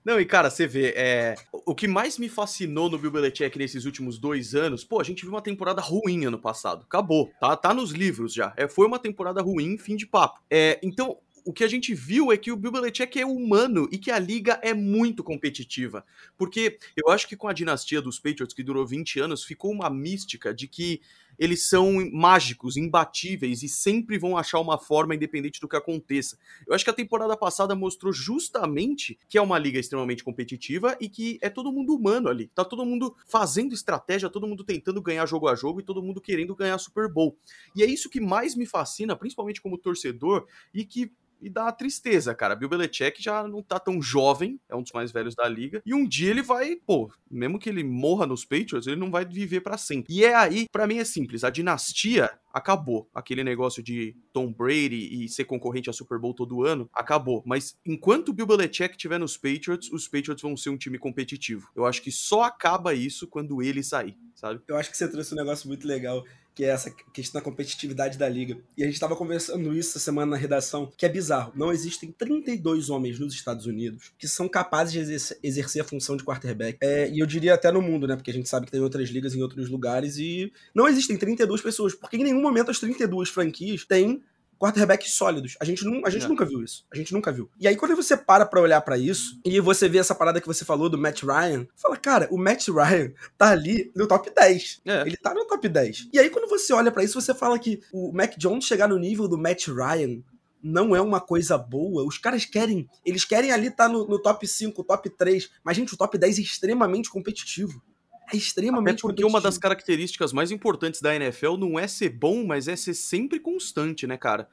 Não, 0.03 0.19
e 0.19 0.25
cara, 0.25 0.50
você 0.50 0.67
vê, 0.67 0.93
é, 0.98 1.36
o 1.51 1.74
que 1.74 1.88
mais 1.88 2.17
me 2.17 2.27
fascinou 2.27 2.89
no 2.89 2.98
Bill 2.98 3.12
Belichick 3.12 3.57
nesses 3.57 3.86
últimos 3.86 4.17
dois 4.17 4.53
anos, 4.53 4.83
pô, 4.83 5.00
a 5.00 5.03
gente 5.03 5.22
viu 5.22 5.31
uma 5.31 5.41
temporada 5.41 5.81
ruim 5.81 6.25
ano 6.25 6.38
passado. 6.38 6.83
Acabou, 6.83 7.31
tá, 7.39 7.55
tá 7.55 7.74
nos 7.74 7.91
livros 7.91 8.33
já. 8.33 8.53
É, 8.57 8.67
foi 8.67 8.86
uma 8.86 9.00
temporada 9.00 9.41
ruim, 9.41 9.77
fim 9.77 9.95
de 9.95 10.05
papo. 10.05 10.41
É, 10.50 10.77
então, 10.83 11.17
o 11.45 11.53
que 11.53 11.63
a 11.63 11.67
gente 11.67 11.93
viu 11.93 12.31
é 12.31 12.38
que 12.38 12.51
o 12.51 12.57
Bill 12.57 12.72
Belichick 12.72 13.19
é 13.19 13.25
humano 13.25 13.88
e 13.91 13.98
que 13.98 14.12
a 14.12 14.19
liga 14.19 14.60
é 14.62 14.74
muito 14.74 15.24
competitiva. 15.24 16.05
Porque 16.38 16.77
eu 16.95 17.12
acho 17.12 17.27
que 17.27 17.36
com 17.36 17.48
a 17.48 17.53
dinastia 17.53 18.01
dos 18.01 18.19
Patriots, 18.19 18.53
que 18.53 18.63
durou 18.63 18.86
20 18.86 19.19
anos, 19.19 19.43
ficou 19.43 19.72
uma 19.72 19.89
mística 19.89 20.53
de 20.53 20.67
que 20.67 21.01
eles 21.37 21.67
são 21.67 22.09
mágicos, 22.11 22.77
imbatíveis 22.77 23.63
e 23.63 23.69
sempre 23.69 24.17
vão 24.17 24.37
achar 24.37 24.59
uma 24.59 24.77
forma 24.77 25.15
independente 25.15 25.59
do 25.59 25.67
que 25.67 25.75
aconteça. 25.75 26.37
Eu 26.67 26.73
acho 26.73 26.83
que 26.83 26.89
a 26.89 26.93
temporada 26.93 27.35
passada 27.35 27.75
mostrou 27.75 28.13
justamente 28.13 29.17
que 29.27 29.37
é 29.37 29.41
uma 29.41 29.57
liga 29.57 29.79
extremamente 29.79 30.23
competitiva 30.23 30.97
e 30.99 31.09
que 31.09 31.37
é 31.41 31.49
todo 31.49 31.71
mundo 31.71 31.95
humano 31.95 32.29
ali. 32.29 32.47
Tá 32.47 32.63
todo 32.63 32.85
mundo 32.85 33.15
fazendo 33.25 33.73
estratégia, 33.73 34.29
todo 34.29 34.47
mundo 34.47 34.63
tentando 34.63 35.01
ganhar 35.01 35.25
jogo 35.25 35.47
a 35.47 35.55
jogo 35.55 35.79
e 35.79 35.83
todo 35.83 36.01
mundo 36.01 36.21
querendo 36.21 36.55
ganhar 36.55 36.77
Super 36.77 37.11
Bowl. 37.11 37.37
E 37.75 37.83
é 37.83 37.85
isso 37.85 38.09
que 38.09 38.19
mais 38.19 38.55
me 38.55 38.65
fascina, 38.65 39.15
principalmente 39.15 39.61
como 39.61 39.77
torcedor, 39.77 40.47
e 40.73 40.85
que 40.85 41.11
e 41.43 41.50
dá 41.50 41.71
tristeza, 41.71 42.33
cara. 42.33 42.55
Bill 42.55 42.69
Belichick 42.69 43.21
já 43.21 43.47
não 43.47 43.62
tá 43.62 43.79
tão 43.79 44.01
jovem, 44.01 44.59
é 44.69 44.75
um 44.75 44.81
dos 44.81 44.91
mais 44.91 45.12
velhos 45.12 45.35
da 45.35 45.47
liga, 45.47 45.81
e 45.85 45.93
um 45.93 46.07
dia 46.07 46.29
ele 46.29 46.41
vai, 46.41 46.75
pô, 46.75 47.12
mesmo 47.29 47.59
que 47.59 47.69
ele 47.69 47.83
morra 47.83 48.25
nos 48.25 48.45
Patriots, 48.45 48.88
ele 48.88 48.95
não 48.95 49.12
vai 49.12 49.25
viver 49.25 49.62
para 49.62 49.77
sempre. 49.77 50.13
E 50.13 50.23
é 50.23 50.33
aí, 50.33 50.67
para 50.71 50.88
mim 50.88 50.97
é 50.97 51.03
simples, 51.03 51.43
a 51.43 51.50
dinastia 51.50 52.31
acabou. 52.53 53.09
Aquele 53.13 53.43
negócio 53.43 53.81
de 53.81 54.15
Tom 54.31 54.53
Brady 54.53 55.23
e 55.23 55.27
ser 55.27 55.45
concorrente 55.45 55.89
a 55.89 55.93
Super 55.93 56.19
Bowl 56.19 56.33
todo 56.33 56.63
ano, 56.63 56.88
acabou. 56.93 57.41
Mas 57.45 57.75
enquanto 57.85 58.29
o 58.29 58.33
Bill 58.33 58.45
Belichick 58.45 58.91
estiver 58.91 59.19
nos 59.19 59.35
Patriots, 59.35 59.91
os 59.91 60.07
Patriots 60.07 60.41
vão 60.41 60.55
ser 60.55 60.69
um 60.69 60.77
time 60.77 61.00
competitivo. 61.00 61.69
Eu 61.75 61.85
acho 61.85 62.01
que 62.01 62.12
só 62.12 62.43
acaba 62.43 62.93
isso 62.93 63.27
quando 63.27 63.62
ele 63.62 63.83
sair, 63.83 64.15
sabe? 64.35 64.62
Eu 64.67 64.77
acho 64.77 64.91
que 64.91 64.97
você 64.97 65.09
trouxe 65.09 65.33
um 65.33 65.38
negócio 65.38 65.67
muito 65.67 65.88
legal 65.88 66.23
que 66.55 66.63
é 66.63 66.69
essa 66.69 66.89
questão 67.13 67.39
da 67.39 67.43
competitividade 67.43 68.17
da 68.17 68.29
liga. 68.29 68.57
E 68.77 68.83
a 68.83 68.86
gente 68.86 68.95
estava 68.95 69.15
conversando 69.15 69.75
isso 69.75 69.91
essa 69.91 70.00
semana 70.00 70.31
na 70.31 70.38
redação, 70.38 70.91
que 70.98 71.05
é 71.05 71.10
bizarro. 71.10 71.51
Não 71.55 71.72
existem 71.72 72.12
32 72.12 72.89
homens 72.89 73.19
nos 73.19 73.33
Estados 73.33 73.65
Unidos 73.65 74.12
que 74.17 74.27
são 74.27 74.48
capazes 74.48 74.93
de 74.93 75.00
exercer, 75.43 75.81
a 75.81 75.86
função 75.86 76.15
de 76.15 76.24
quarterback. 76.24 76.77
É, 76.81 77.10
e 77.10 77.19
eu 77.19 77.25
diria 77.25 77.53
até 77.53 77.72
no 77.72 77.81
mundo, 77.81 78.07
né? 78.07 78.15
Porque 78.15 78.31
a 78.31 78.33
gente 78.33 78.48
sabe 78.48 78.65
que 78.65 78.72
tem 78.72 78.81
outras 78.81 79.10
ligas 79.10 79.36
em 79.36 79.41
outros 79.41 79.69
lugares 79.69 80.17
e 80.17 80.51
não 80.74 80.88
existem 80.88 81.17
32 81.17 81.62
pessoas, 81.62 81.95
porque 81.95 82.17
em 82.17 82.24
nenhum 82.24 82.41
momento 82.41 82.72
as 82.72 82.79
32 82.79 83.29
franquias 83.29 83.86
têm 83.86 84.22
quarterbacks 84.63 85.13
sólidos. 85.13 85.58
A 85.60 85.65
gente, 85.65 85.84
não, 85.84 86.01
a 86.05 86.10
gente 86.10 86.24
é. 86.24 86.27
nunca 86.29 86.46
viu 86.46 86.63
isso. 86.63 86.86
A 86.89 86.96
gente 86.96 87.13
nunca 87.13 87.34
viu. 87.34 87.50
E 87.60 87.67
aí, 87.67 87.75
quando 87.75 87.98
você 87.98 88.15
para 88.15 88.46
pra 88.46 88.62
olhar 88.62 88.79
para 88.79 88.98
isso, 88.98 89.38
e 89.43 89.60
você 89.60 89.89
vê 89.89 89.98
essa 89.98 90.15
parada 90.15 90.39
que 90.39 90.48
você 90.48 90.63
falou 90.63 90.88
do 90.88 90.98
Matt 90.98 91.24
Ryan, 91.24 91.67
fala, 91.75 91.98
cara, 91.98 92.29
o 92.32 92.38
Matt 92.38 92.70
Ryan 92.70 93.12
tá 93.38 93.50
ali 93.50 93.91
no 93.93 94.08
top 94.08 94.32
10. 94.34 94.82
É. 94.86 95.01
Ele 95.01 95.17
tá 95.17 95.34
no 95.34 95.46
top 95.46 95.67
10. 95.67 96.08
E 96.13 96.20
aí, 96.20 96.29
quando 96.29 96.48
você 96.48 96.72
olha 96.72 96.91
para 96.93 97.03
isso, 97.03 97.20
você 97.20 97.34
fala 97.34 97.60
que 97.60 97.82
o 97.91 98.13
Mac 98.13 98.38
Jones 98.38 98.63
chegar 98.63 98.88
no 98.88 98.98
nível 98.98 99.27
do 99.27 99.38
Matt 99.38 99.67
Ryan 99.67 100.22
não 100.63 100.96
é 100.96 101.01
uma 101.01 101.20
coisa 101.20 101.58
boa. 101.58 102.05
Os 102.05 102.17
caras 102.17 102.46
querem, 102.46 102.89
eles 103.05 103.25
querem 103.25 103.51
ali 103.51 103.67
estar 103.67 103.88
tá 103.88 103.89
no, 103.89 104.08
no 104.08 104.17
top 104.17 104.48
5, 104.48 104.82
top 104.86 105.10
3, 105.10 105.50
mas, 105.62 105.75
gente, 105.75 105.93
o 105.93 105.98
top 105.98 106.17
10 106.17 106.39
é 106.39 106.41
extremamente 106.41 107.10
competitivo. 107.10 107.84
É 108.33 108.37
extremamente 108.37 108.99
Até 108.99 109.01
porque 109.01 109.23
uma 109.23 109.39
das 109.39 109.57
características 109.57 110.33
mais 110.33 110.49
importantes 110.49 110.99
da 111.01 111.15
NFL 111.15 111.55
não 111.55 111.77
é 111.77 111.87
ser 111.87 112.09
bom, 112.09 112.43
mas 112.43 112.67
é 112.67 112.75
ser 112.75 112.95
sempre 112.95 113.39
constante, 113.39 114.07
né, 114.07 114.17
cara? 114.17 114.49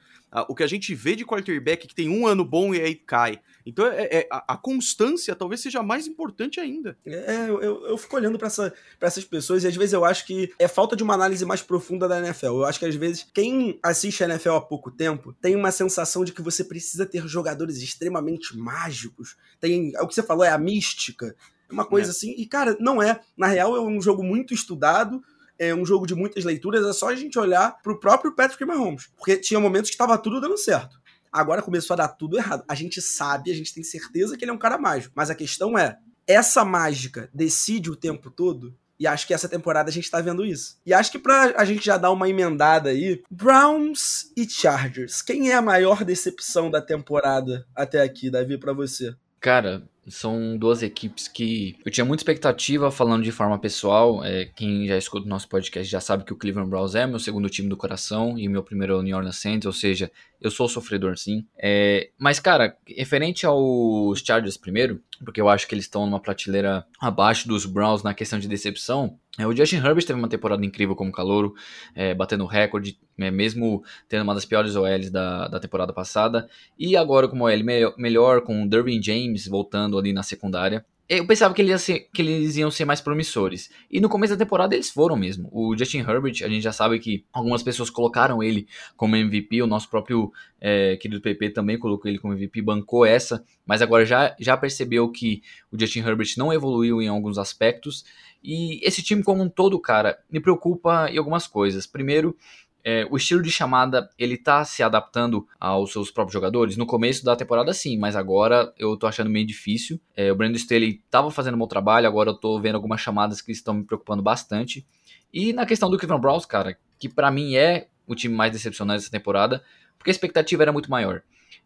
O 0.49 0.55
que 0.55 0.63
a 0.63 0.67
gente 0.67 0.95
vê 0.95 1.17
de 1.17 1.25
quarterback 1.25 1.89
que 1.89 1.95
tem 1.95 2.09
um 2.09 2.27
ano 2.27 2.45
bom 2.45 2.73
e 2.73 2.81
aí 2.81 2.95
cai. 2.95 3.41
Então 3.67 3.87
é, 3.87 4.05
é 4.05 4.29
a, 4.31 4.55
a, 4.55 4.57
constância 4.57 5.35
talvez 5.35 5.61
seja 5.61 5.83
mais 5.83 6.07
importante 6.07 6.61
ainda. 6.61 6.97
É, 7.05 7.49
eu, 7.49 7.87
eu 7.87 7.99
fico 7.99 8.17
olhando 8.17 8.39
para 8.39 8.47
essa, 8.47 8.73
essas 9.01 9.25
pessoas 9.25 9.65
e 9.65 9.67
às 9.67 9.75
vezes 9.75 9.93
eu 9.93 10.05
acho 10.05 10.25
que 10.25 10.53
é 10.59 10.69
falta 10.69 10.95
de 10.95 11.03
uma 11.03 11.15
análise 11.15 11.45
mais 11.45 11.63
profunda 11.63 12.07
da 12.07 12.19
NFL. 12.21 12.47
Eu 12.47 12.65
acho 12.65 12.79
que 12.79 12.87
às 12.87 12.95
vezes 12.95 13.27
quem 13.35 13.79
assiste 13.83 14.23
a 14.23 14.29
NFL 14.29 14.51
há 14.51 14.61
pouco 14.61 14.91
tempo 14.91 15.33
tem 15.41 15.57
uma 15.57 15.73
sensação 15.73 16.25
de 16.25 16.33
que 16.33 16.43
você 16.43 16.63
precisa 16.63 17.05
ter 17.05 17.27
jogadores 17.27 17.79
extremamente 17.79 18.57
mágicos. 18.57 19.37
Tem, 19.59 19.93
é 19.97 20.03
o 20.03 20.07
que 20.07 20.15
você 20.15 20.23
falou, 20.23 20.45
é 20.45 20.51
a 20.51 20.59
mística 20.59 21.35
uma 21.73 21.85
coisa 21.85 22.11
é. 22.11 22.13
assim. 22.13 22.35
E, 22.37 22.47
cara, 22.47 22.77
não 22.81 23.03
é. 23.03 23.21
Na 23.37 23.47
real, 23.47 23.77
é 23.77 23.81
um 23.81 24.01
jogo 24.01 24.23
muito 24.23 24.55
estudado, 24.55 25.23
é 25.59 25.75
um 25.75 25.85
jogo 25.85 26.07
de 26.07 26.15
muitas 26.15 26.45
leituras. 26.45 26.87
É 26.87 26.93
só 26.93 27.09
a 27.09 27.15
gente 27.15 27.39
olhar 27.39 27.77
pro 27.83 28.01
próprio 28.01 28.35
Patrick 28.35 28.65
Mahomes. 28.65 29.09
Porque 29.17 29.37
tinha 29.37 29.61
momentos 29.61 29.91
que 29.91 29.95
estava 29.95 30.17
tudo 30.19 30.41
dando 30.41 30.57
certo. 30.57 31.01
Agora 31.33 31.63
começou 31.63 31.95
a 31.95 31.99
dar 31.99 32.09
tudo 32.09 32.37
errado. 32.37 32.65
A 32.69 32.75
gente 32.75 33.01
sabe, 33.01 33.51
a 33.51 33.55
gente 33.55 33.73
tem 33.73 33.85
certeza 33.85 34.37
que 34.37 34.45
ele 34.45 34.51
é 34.51 34.55
um 34.55 34.59
cara 34.59 34.79
mágico. 34.79 35.13
Mas 35.17 35.31
a 35.31 35.35
questão 35.35 35.79
é: 35.79 35.99
essa 36.27 36.65
mágica 36.65 37.31
decide 37.33 37.91
o 37.91 37.97
tempo 37.97 38.31
todo? 38.31 38.75
E 39.01 39.07
acho 39.07 39.27
que 39.27 39.33
essa 39.33 39.49
temporada 39.49 39.89
a 39.89 39.93
gente 39.93 40.11
tá 40.11 40.21
vendo 40.21 40.45
isso. 40.45 40.79
E 40.85 40.93
acho 40.93 41.11
que 41.11 41.19
pra 41.19 41.55
a 41.57 41.65
gente 41.65 41.87
já 41.87 41.97
dar 41.97 42.11
uma 42.11 42.29
emendada 42.29 42.91
aí, 42.91 43.23
Browns 43.31 44.31
e 44.37 44.47
Chargers. 44.47 45.23
Quem 45.23 45.51
é 45.51 45.55
a 45.55 45.63
maior 45.63 46.05
decepção 46.05 46.71
da 46.71 46.83
temporada 46.83 47.67
até 47.75 48.03
aqui, 48.03 48.29
Davi, 48.29 48.59
para 48.59 48.75
você? 48.75 49.15
Cara, 49.41 49.89
são 50.07 50.57
duas 50.57 50.83
equipes 50.83 51.29
que 51.29 51.77
eu 51.85 51.93
tinha 51.93 52.05
muita 52.05 52.23
expectativa, 52.23 52.91
falando 52.91 53.23
de 53.23 53.33
forma 53.33 53.59
pessoal. 53.59 54.25
É, 54.25 54.47
quem 54.47 54.87
já 54.87 54.97
escuta 54.97 55.27
o 55.27 55.29
nosso 55.29 55.49
podcast 55.49 55.91
já 55.91 56.01
sabe 56.01 56.25
que 56.25 56.33
o 56.33 56.37
Cleveland 56.37 56.71
Browns 56.71 56.95
é 56.95 57.07
meu 57.07 57.19
segundo 57.19 57.49
time 57.49 57.69
do 57.69 57.77
coração 57.77 58.39
e 58.39 58.49
meu 58.49 58.63
primeiro 58.63 58.95
é 58.95 58.97
o 58.97 59.03
New 59.03 59.17
Orleans 59.17 59.37
Saints, 59.37 59.67
ou 59.67 59.73
seja, 59.73 60.11
eu 60.41 60.51
sou 60.51 60.69
sofredor 60.69 61.17
sim. 61.19 61.47
É, 61.59 62.11
mas, 62.19 62.41
cara, 62.41 62.77
referente 62.87 63.45
aos 63.45 64.21
Chargers 64.21 64.57
primeiro, 64.57 65.03
porque 65.25 65.41
eu 65.41 65.49
acho 65.49 65.67
que 65.69 65.75
eles 65.75 65.85
estão 65.85 66.07
numa 66.07 66.21
prateleira 66.21 66.87
abaixo 67.01 67.47
dos 67.47 67.67
Browns 67.67 68.03
na 68.03 68.15
questão 68.15 68.39
de 68.39 68.49
decepção. 68.49 69.19
É, 69.39 69.47
o 69.47 69.55
Justin 69.55 69.77
Herbert 69.77 70.05
teve 70.05 70.19
uma 70.19 70.29
temporada 70.29 70.65
incrível 70.65 70.97
como 70.97 71.13
calouro, 71.13 71.55
é, 71.95 72.15
batendo 72.15 72.47
recorde, 72.47 72.99
é, 73.19 73.31
mesmo 73.31 73.85
tendo 74.09 74.23
uma 74.23 74.35
das 74.35 74.45
piores 74.45 74.75
OLs 74.77 75.11
da, 75.11 75.49
da 75.49 75.61
temporada 75.61 75.93
passada. 75.93 76.49
E 76.79 76.97
agora 76.97 77.29
com 77.29 77.37
uma 77.37 77.47
OL 77.47 77.65
me 77.65 77.93
melhor, 77.99 78.43
com 78.43 78.65
o 78.65 78.69
Derwin 78.69 79.03
James 79.03 79.47
voltando 79.47 79.99
ali 79.99 80.13
na 80.13 80.23
secundária 80.23 80.85
eu 81.11 81.27
pensava 81.27 81.53
que, 81.53 81.77
ser, 81.77 82.09
que, 82.15 82.23
eles 82.23 82.57
iam 82.57 82.71
ser 82.71 82.85
mais 82.85 83.01
promissores. 83.01 83.69
E 83.91 84.01
no 84.01 84.09
começo 84.09 84.33
da 84.33 84.45
temporada 84.45 84.77
eles 84.77 84.91
foram 84.91 85.17
mesmo. 85.17 85.49
O 85.51 85.77
Justin 85.77 85.99
Herbert, 85.99 86.37
a 86.45 86.49
gente 86.49 86.61
já 86.61 86.71
sabe 86.71 87.01
que 87.01 87.25
algumas 87.33 87.65
pessoas 87.65 87.91
colocaram 87.91 88.41
ele 88.41 88.69
como 88.97 89.17
MVP, 89.17 89.61
o 89.61 89.67
nosso 89.67 89.91
próprio 89.91 90.33
é, 90.61 90.97
querido 90.99 91.21
PP 91.21 91.51
também 91.51 91.77
colocou 91.77 92.09
ele 92.09 92.21
como 92.21 92.35
MVP, 92.35 92.63
bancou 92.63 93.05
essa, 93.05 93.45
mas 93.67 93.83
agora 93.83 94.07
já, 94.07 94.37
já 94.39 94.57
percebeu 94.57 95.11
que 95.11 95.43
o 95.73 95.77
Justin 95.77 95.99
Herbert 95.99 96.29
não 96.39 96.53
evoluiu 96.53 97.03
em 97.03 97.09
alguns 97.09 97.39
aspectos. 97.39 98.05
E 98.41 98.79
esse 98.87 99.03
time 99.03 99.25
como 99.25 99.43
um 99.43 99.49
todo, 99.49 99.81
cara, 99.81 100.17
me 100.31 100.39
preocupa 100.39 101.11
em 101.11 101.19
algumas 101.19 101.45
coisas. 101.49 101.89
Primeiro, 101.89 102.37
é, 102.85 103.07
o 103.11 103.17
estilo 103.17 103.43
de 103.43 103.51
chamada 103.51 104.09
ele 104.19 104.37
tá 104.37 104.65
se 104.65 104.83
adaptando 104.83 105.47
aos 105.59 105.93
seus 105.93 106.11
próprios 106.11 106.33
jogadores. 106.33 106.77
No 106.77 106.87
começo 106.87 107.25
da 107.25 107.37
temporada, 107.37 107.73
sim, 107.73 107.99
mas 107.99 108.17
agora 108.17 108.73
eu 108.79 108.97
tô 108.97 109.07
achando 109.07 109.31
meio 109.31 109.47
difícil. 109.47 110.01
É, 110.17 110.33
o 110.33 110.37
Brandon 110.37 110.57
Staley 110.57 111.03
tava 111.11 111.31
fazendo 111.31 111.55
um 111.55 111.59
bom 111.59 111.67
trabalho, 111.67 112.07
agora 112.07 112.31
eu 112.31 112.35
tô 112.35 112.61
vendo 112.61 112.77
algumas 112.77 113.01
chamadas 113.01 113.41
que 113.41 113.53
estão 113.53 113.75
me 113.75 113.85
preocupando 113.85 114.23
bastante. 114.23 114.87
E 115.33 115.53
na 115.53 115.67
questão 115.67 115.91
do 115.91 115.99
Cleveland 115.99 116.23
Browns, 116.23 116.47
cara, 116.47 116.77
que 116.99 117.09
para 117.09 117.31
mim 117.31 117.55
é 117.55 117.89
o 118.07 118.15
time 118.15 118.35
mais 118.35 118.53
decepcionante 118.53 119.01
dessa 119.01 119.11
temporada, 119.11 119.63
porque 119.97 120.11
a 120.11 120.13
expectativa 120.13 120.63
era 120.63 120.73
muito 120.73 120.91
maior. 120.91 121.23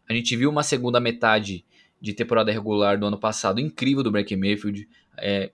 A 0.07 0.13
gente 0.13 0.35
viu 0.35 0.49
uma 0.49 0.63
segunda 0.63 0.99
metade 0.99 1.65
de 1.99 2.13
temporada 2.13 2.51
regular 2.51 2.99
do 2.99 3.05
ano 3.05 3.17
passado 3.17 3.59
incrível 3.59 4.03
do 4.03 4.11
Baker 4.11 4.37
Mayfield 4.37 4.87
é, 5.17 5.51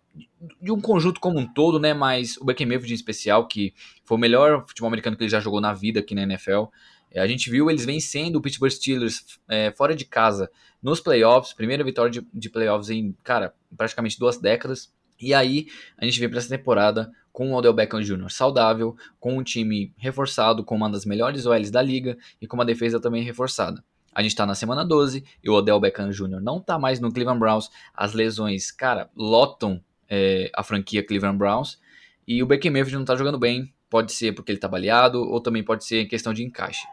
de 0.62 0.72
um 0.72 0.80
conjunto 0.82 1.20
como 1.20 1.40
um 1.40 1.46
todo, 1.46 1.80
né? 1.80 1.94
Mas 1.94 2.38
o 2.38 2.46
Baker 2.46 2.68
Mayfield 2.68 2.94
em 2.94 2.96
especial, 2.96 3.48
que 3.48 3.74
foi 4.04 4.18
o 4.18 4.20
melhor 4.20 4.66
futebol 4.68 4.88
americano 4.88 5.16
que 5.16 5.24
ele 5.24 5.30
já 5.30 5.40
jogou 5.40 5.62
na 5.62 5.74
vida 5.74 6.00
aqui 6.00 6.16
na 6.16 6.24
NFL. 6.24 6.66
É, 7.12 7.20
a 7.20 7.28
gente 7.28 7.50
viu 7.50 7.70
eles 7.70 7.86
vencendo 7.86 8.38
o 8.38 8.42
Pittsburgh 8.42 8.72
Steelers 8.72 9.40
é, 9.50 9.72
fora 9.72 9.96
de 9.96 10.06
casa 10.06 10.50
nos 10.82 11.00
playoffs, 11.00 11.54
primeira 11.54 11.84
vitória 11.84 12.12
de, 12.12 12.26
de 12.34 12.50
playoffs 12.50 12.90
em, 12.90 13.16
cara, 13.24 13.54
praticamente 13.78 14.18
duas 14.18 14.38
décadas. 14.38 14.92
E 15.20 15.34
aí 15.34 15.68
a 15.98 16.06
gente 16.06 16.20
vem 16.20 16.30
para 16.30 16.40
essa 16.40 16.50
temporada 16.50 17.12
com 17.32 17.52
o 17.52 17.56
Odell 17.56 17.74
Beckham 17.74 18.02
Jr. 18.02 18.30
saudável, 18.30 18.96
com 19.20 19.38
um 19.38 19.44
time 19.44 19.94
reforçado, 19.98 20.64
com 20.64 20.76
uma 20.76 20.90
das 20.90 21.06
melhores 21.06 21.46
OLs 21.46 21.70
da 21.72 21.82
liga 21.82 22.18
e 22.42 22.48
com 22.48 22.56
uma 22.56 22.66
defesa 22.66 23.00
também 23.00 23.24
reforçada. 23.24 23.84
A 24.14 24.22
gente 24.22 24.36
tá 24.36 24.46
na 24.46 24.56
semana 24.56 24.86
12 24.86 25.24
e 25.44 25.50
o 25.50 25.54
Odell 25.54 25.80
Beckham 25.80 26.10
Jr. 26.10 26.42
não 26.42 26.60
tá 26.60 26.78
mais 26.78 27.00
no 27.00 27.12
Cleveland 27.12 27.40
Browns. 27.40 27.70
As 27.94 28.14
lesões, 28.14 28.72
cara, 28.72 29.10
lotam 29.16 29.82
é, 30.10 30.52
a 30.54 30.64
franquia 30.64 31.06
Cleveland 31.06 31.38
Browns. 31.38 31.80
E 32.28 32.44
o 32.44 32.46
Baker 32.46 32.72
Mayfield 32.72 32.98
não 32.98 33.06
tá 33.06 33.16
jogando 33.16 33.40
bem. 33.40 33.74
Pode 33.90 34.12
ser 34.12 34.34
porque 34.34 34.52
ele 34.52 34.60
tá 34.60 34.68
baleado 34.68 35.22
ou 35.22 35.42
também 35.42 35.64
pode 35.64 35.86
ser 35.86 36.06
questão 36.06 36.34
de 36.34 36.44
encaixe. 36.44 36.86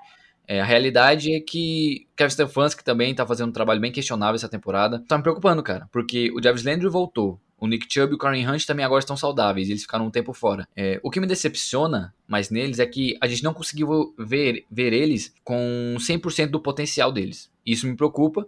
É, 0.47 0.61
a 0.61 0.65
realidade 0.65 1.35
é 1.35 1.41
que 1.41 2.07
Kevin 2.17 2.31
Stefanski 2.31 2.83
também 2.83 3.15
tá 3.15 3.27
fazendo 3.27 3.51
um 3.51 3.53
trabalho 3.53 3.81
bem 3.81 3.93
questionável 3.93 4.37
essa 4.37 4.49
temporada. 4.49 5.05
Tá 5.07 5.17
me 5.17 5.23
preocupando, 5.23 5.63
cara, 5.63 5.87
porque 5.93 6.33
o 6.33 6.43
Jarvis 6.43 6.65
Landry 6.65 6.89
voltou. 6.89 7.39
O 7.59 7.67
Nick 7.67 7.87
Chubb 7.93 8.13
e 8.13 8.15
o 8.15 8.19
Karen 8.19 8.47
Hunt 8.49 8.65
também 8.65 8.85
agora 8.85 9.01
estão 9.01 9.17
saudáveis, 9.17 9.69
eles 9.69 9.83
ficaram 9.83 10.07
um 10.07 10.11
tempo 10.11 10.33
fora. 10.33 10.69
É, 10.77 11.01
o 11.03 11.11
que 11.11 11.21
me 11.21 11.27
decepciona 11.27 12.15
mais 12.27 12.51
neles 12.51 12.79
é 12.79 12.87
que 12.87 13.17
a 13.21 13.27
gente 13.27 13.43
não 13.43 13.53
conseguiu 13.53 14.15
ver, 14.17 14.65
ver 14.71 14.93
eles 14.93 15.35
com 15.43 15.97
100% 15.99 16.51
do 16.51 16.61
potencial 16.61 17.11
deles. 17.11 17.51
Isso 17.67 17.87
me 17.87 17.97
preocupa. 17.97 18.47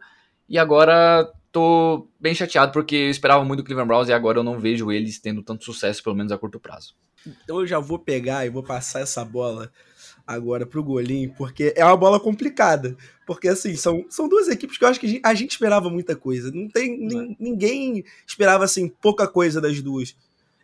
E 0.49 0.59
agora 0.59 1.31
tô 1.53 2.09
bem 2.21 2.35
chateado 2.35 2.73
porque 2.73 2.95
eu 2.95 3.11
esperava 3.11 3.45
muito 3.45 3.61
do 3.61 3.65
Cleveland 3.65 3.89
Browns 3.89 4.09
e 4.09 4.13
agora 4.13 4.39
eu 4.39 4.45
não 4.45 4.59
vejo 4.59 4.93
eles 4.93 5.19
tendo 5.19 5.43
tanto 5.43 5.65
sucesso, 5.65 6.03
pelo 6.03 6.17
menos 6.17 6.31
a 6.33 6.39
curto 6.39 6.61
prazo. 6.61 6.95
Então 7.27 7.61
eu 7.61 7.67
já 7.67 7.79
vou 7.79 7.99
pegar 7.99 8.47
e 8.47 8.51
vou 8.51 8.63
passar 8.63 9.01
essa 9.01 9.25
bola 9.25 9.71
agora 10.35 10.65
pro 10.65 10.83
Golim, 10.83 11.29
porque 11.29 11.73
é 11.77 11.85
uma 11.85 11.97
bola 11.97 12.21
complicada. 12.21 12.97
Porque, 13.27 13.49
assim, 13.49 13.75
são, 13.75 14.05
são 14.09 14.29
duas 14.29 14.49
equipes 14.49 14.79
que 14.79 14.85
eu 14.85 14.89
acho 14.89 15.01
que 15.01 15.07
a 15.07 15.09
gente, 15.09 15.23
a 15.25 15.35
gente 15.35 15.51
esperava 15.51 15.91
muita 15.91 16.15
coisa. 16.15 16.51
Não 16.53 16.69
tem. 16.69 16.99
Não. 17.01 17.37
Ninguém 17.39 18.05
esperava, 18.27 18.65
assim, 18.65 18.89
pouca 18.89 19.27
coisa 19.27 19.61
das 19.61 19.83
duas. 19.83 20.17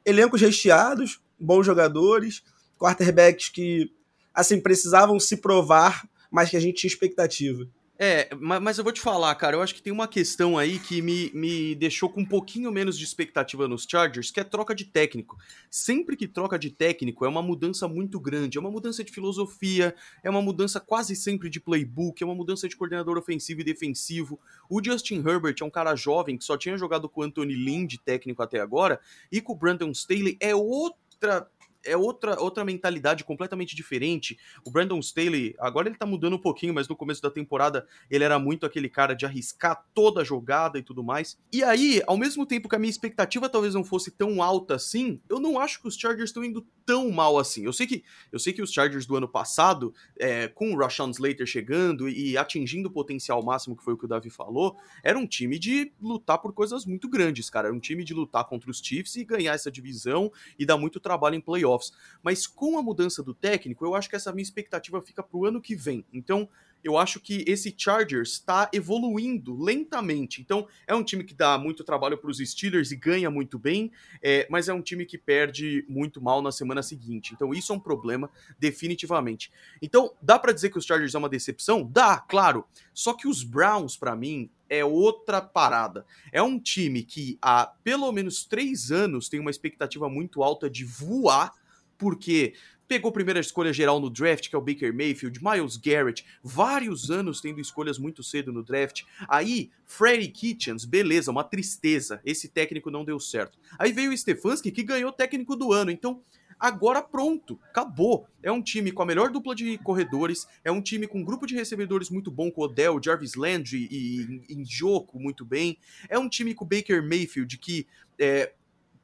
Elencos 0.04 0.40
recheados, 0.40 1.20
bons 1.38 1.66
jogadores, 1.66 2.42
quarterbacks 2.78 3.49
que, 3.49 3.90
assim, 4.32 4.61
precisavam 4.61 5.18
se 5.18 5.37
provar, 5.38 6.08
mas 6.30 6.50
que 6.50 6.56
a 6.56 6.61
gente 6.61 6.76
tinha 6.76 6.90
expectativa. 6.90 7.66
É, 7.98 8.28
mas 8.34 8.76
eu 8.76 8.84
vou 8.84 8.92
te 8.92 9.00
falar, 9.00 9.34
cara, 9.36 9.56
eu 9.56 9.62
acho 9.62 9.74
que 9.74 9.80
tem 9.80 9.92
uma 9.92 10.06
questão 10.06 10.58
aí 10.58 10.78
que 10.78 11.00
me, 11.00 11.30
me 11.32 11.74
deixou 11.74 12.10
com 12.10 12.20
um 12.20 12.26
pouquinho 12.26 12.70
menos 12.70 12.98
de 12.98 13.04
expectativa 13.04 13.66
nos 13.66 13.86
Chargers, 13.88 14.30
que 14.30 14.38
é 14.38 14.44
troca 14.44 14.74
de 14.74 14.84
técnico. 14.84 15.38
Sempre 15.70 16.14
que 16.14 16.28
troca 16.28 16.58
de 16.58 16.68
técnico 16.70 17.24
é 17.24 17.28
uma 17.28 17.40
mudança 17.40 17.88
muito 17.88 18.20
grande, 18.20 18.58
é 18.58 18.60
uma 18.60 18.70
mudança 18.70 19.02
de 19.02 19.10
filosofia, 19.10 19.94
é 20.22 20.28
uma 20.28 20.42
mudança 20.42 20.78
quase 20.78 21.16
sempre 21.16 21.48
de 21.48 21.58
playbook, 21.58 22.22
é 22.22 22.26
uma 22.26 22.34
mudança 22.34 22.68
de 22.68 22.76
coordenador 22.76 23.16
ofensivo 23.16 23.62
e 23.62 23.64
defensivo. 23.64 24.38
O 24.68 24.84
Justin 24.84 25.24
Herbert 25.26 25.56
é 25.62 25.64
um 25.64 25.70
cara 25.70 25.96
jovem 25.96 26.36
que 26.36 26.44
só 26.44 26.58
tinha 26.58 26.76
jogado 26.76 27.08
com 27.08 27.22
o 27.22 27.24
Anthony 27.24 27.54
Lynn 27.54 27.86
de 27.86 27.98
técnico 27.98 28.42
até 28.42 28.60
agora, 28.60 29.00
e 29.32 29.40
com 29.40 29.54
o 29.54 29.56
Brandon 29.56 29.90
Staley 29.90 30.36
é 30.38 30.54
outra 30.54 31.48
é 31.87 31.97
outra, 31.97 32.40
outra 32.40 32.64
mentalidade 32.64 33.25
completamente 33.25 33.75
diferente. 33.75 34.38
O 34.64 34.71
Brandon 34.71 34.99
Staley, 34.99 35.55
agora 35.59 35.88
ele 35.88 35.97
tá 35.97 36.07
mudando 36.07 36.35
um 36.35 36.40
pouquinho, 36.40 36.75
mas 36.75 36.88
no 36.88 36.97
começo 36.97 37.23
da 37.23 37.31
temporada 37.31 37.87
ele 38.11 38.25
era 38.25 38.38
muito 38.38 38.66
aquele 38.66 38.88
cara 38.88 39.14
de 39.14 39.25
arriscar 39.25 39.85
toda 39.95 40.21
a 40.21 40.25
jogada 40.25 40.78
e 40.78 40.83
tudo 40.83 41.02
mais. 41.02 41.38
E 41.52 41.62
aí, 41.62 42.02
ao 42.07 42.16
mesmo 42.16 42.45
tempo 42.45 42.69
que 42.69 42.76
a 42.76 42.78
minha 42.78 42.90
expectativa 42.90 43.49
talvez 43.49 43.75
não 43.75 43.85
fosse 43.85 44.11
tão 44.11 44.43
alta 44.43 44.75
assim, 44.75 45.21
eu 45.28 45.38
não 45.38 45.59
acho 45.59 45.81
que 45.81 45.88
os 45.88 45.97
Chargers 45.97 46.31
estão 46.31 46.45
indo 46.45 46.66
tão 46.85 47.11
mal 47.11 47.38
assim. 47.38 47.64
Eu 47.64 47.73
sei 47.73 47.87
que 47.87 48.05
eu 48.31 48.38
sei 48.38 48.52
que 48.52 48.62
os 48.62 48.73
Chargers 48.73 49.07
do 49.07 49.16
ano 49.16 49.28
passado, 49.28 49.95
é, 50.19 50.49
com 50.49 50.73
o 50.73 50.78
Rashawn 50.78 51.11
Slater 51.11 51.47
chegando 51.47 52.09
e 52.09 52.37
atingindo 52.37 52.88
o 52.88 52.93
potencial 52.93 53.43
máximo, 53.43 53.76
que 53.76 53.83
foi 53.83 53.95
o 53.95 53.97
que 53.97 54.05
o 54.05 54.09
Davi 54.09 54.31
falou, 54.31 54.76
era 55.02 55.19
um 55.19 55.26
time 55.26 55.59
de 55.59 55.93
lutar 56.00 56.38
por 56.38 56.52
coisas 56.52 56.85
muito 56.85 57.09
grandes, 57.09 57.50
cara. 57.50 57.69
Era 57.69 57.76
um 57.76 57.81
time 57.81 58.05
de 58.05 58.14
lutar 58.14 58.45
contra 58.45 58.71
os 58.71 58.78
Chiefs 58.78 59.16
e 59.16 59.25
ganhar 59.25 59.55
essa 59.55 59.71
divisão 59.71 60.33
e 60.59 60.64
dar 60.64 60.76
muito 60.76 61.00
trabalho 61.00 61.35
em 61.35 61.40
playoffs 61.40 61.75
playoffs. 61.76 61.92
Mas 62.23 62.47
com 62.47 62.78
a 62.78 62.83
mudança 62.83 63.23
do 63.23 63.35
técnico, 63.35 63.85
eu 63.85 63.95
acho 63.95 64.09
que 64.09 64.16
essa 64.16 64.33
minha 64.33 64.42
expectativa 64.42 65.00
fica 65.02 65.23
para 65.23 65.37
o 65.37 65.45
ano 65.45 65.61
que 65.61 65.75
vem. 65.75 66.04
Então, 66.12 66.49
eu 66.83 66.97
acho 66.97 67.18
que 67.18 67.45
esse 67.49 67.75
Chargers 67.76 68.33
está 68.33 68.71
evoluindo 68.73 69.61
lentamente. 69.61 70.40
Então, 70.40 70.68
é 70.87 70.95
um 70.95 71.02
time 71.02 71.25
que 71.25 71.35
dá 71.35 71.59
muito 71.59 71.83
trabalho 71.83 72.16
para 72.16 72.30
os 72.30 72.38
Steelers 72.38 72.92
e 72.92 72.97
ganha 72.97 73.28
muito 73.30 73.59
bem, 73.59 73.90
é, 74.23 74.47
mas 74.49 74.68
é 74.68 74.73
um 74.73 74.83
time 74.83 75.04
que 75.04 75.18
perde 75.18 75.85
muito 75.88 76.21
mal 76.21 76.40
na 76.40 76.52
semana 76.52 76.83
seguinte. 76.83 77.35
Então, 77.35 77.52
isso 77.52 77.73
é 77.73 77.76
um 77.76 77.80
problema, 77.80 78.30
definitivamente. 78.59 79.50
Então, 79.83 80.12
dá 80.23 80.38
para 80.38 80.52
dizer 80.52 80.71
que 80.71 80.78
os 80.78 80.85
Chargers 80.85 81.14
é 81.14 81.18
uma 81.18 81.28
decepção? 81.28 81.83
Dá, 81.83 82.18
claro. 82.18 82.64
Só 82.95 83.14
que 83.14 83.26
os 83.26 83.42
Browns, 83.42 83.97
para 83.97 84.14
mim, 84.14 84.49
é 84.68 84.85
outra 84.85 85.40
parada. 85.40 86.06
É 86.33 86.42
um 86.42 86.59
time 86.59 87.02
que 87.02 87.38
há 87.42 87.66
pelo 87.83 88.11
menos 88.12 88.45
três 88.45 88.90
anos 88.90 89.28
tem 89.28 89.40
uma 89.40 89.50
expectativa 89.50 90.09
muito 90.09 90.42
alta 90.42 90.68
de 90.68 90.85
voar, 90.85 91.52
porque 91.98 92.54
pegou 92.88 93.10
primeira 93.10 93.40
escolha 93.40 93.72
geral 93.72 94.00
no 94.00 94.08
draft, 94.08 94.48
que 94.48 94.54
é 94.54 94.58
o 94.58 94.62
Baker 94.62 94.94
Mayfield, 94.94 95.40
Miles 95.42 95.76
Garrett, 95.76 96.24
vários 96.42 97.10
anos 97.10 97.40
tendo 97.40 97.60
escolhas 97.60 97.98
muito 97.98 98.22
cedo 98.22 98.52
no 98.52 98.62
draft. 98.62 99.02
Aí, 99.28 99.70
Freddy 99.84 100.28
Kitchens, 100.28 100.84
beleza, 100.84 101.30
uma 101.30 101.44
tristeza, 101.44 102.20
esse 102.24 102.48
técnico 102.48 102.90
não 102.90 103.04
deu 103.04 103.18
certo. 103.18 103.59
Aí 103.78 103.92
veio 103.92 104.12
o 104.12 104.16
Stefanski, 104.16 104.70
que 104.70 104.82
ganhou 104.82 105.12
técnico 105.12 105.56
do 105.56 105.72
ano, 105.72 105.90
então 105.90 106.22
agora 106.59 107.02
pronto, 107.02 107.59
acabou. 107.64 108.26
É 108.42 108.50
um 108.50 108.62
time 108.62 108.92
com 108.92 109.02
a 109.02 109.06
melhor 109.06 109.30
dupla 109.30 109.54
de 109.54 109.76
corredores, 109.78 110.46
é 110.64 110.70
um 110.70 110.80
time 110.80 111.06
com 111.06 111.18
um 111.18 111.24
grupo 111.24 111.46
de 111.46 111.54
recebedores 111.54 112.09
muito 112.09 112.30
bom, 112.30 112.50
com 112.50 112.62
Odell, 112.62 113.00
Jarvis 113.02 113.35
Landry 113.35 113.88
e 113.90 114.54
Njoku 114.54 115.18
muito 115.18 115.44
bem. 115.44 115.76
É 116.09 116.18
um 116.18 116.28
time 116.28 116.54
com 116.54 116.64
o 116.64 116.68
Baker 116.68 117.02
Mayfield 117.02 117.59
que 117.59 117.87
é, 118.18 118.52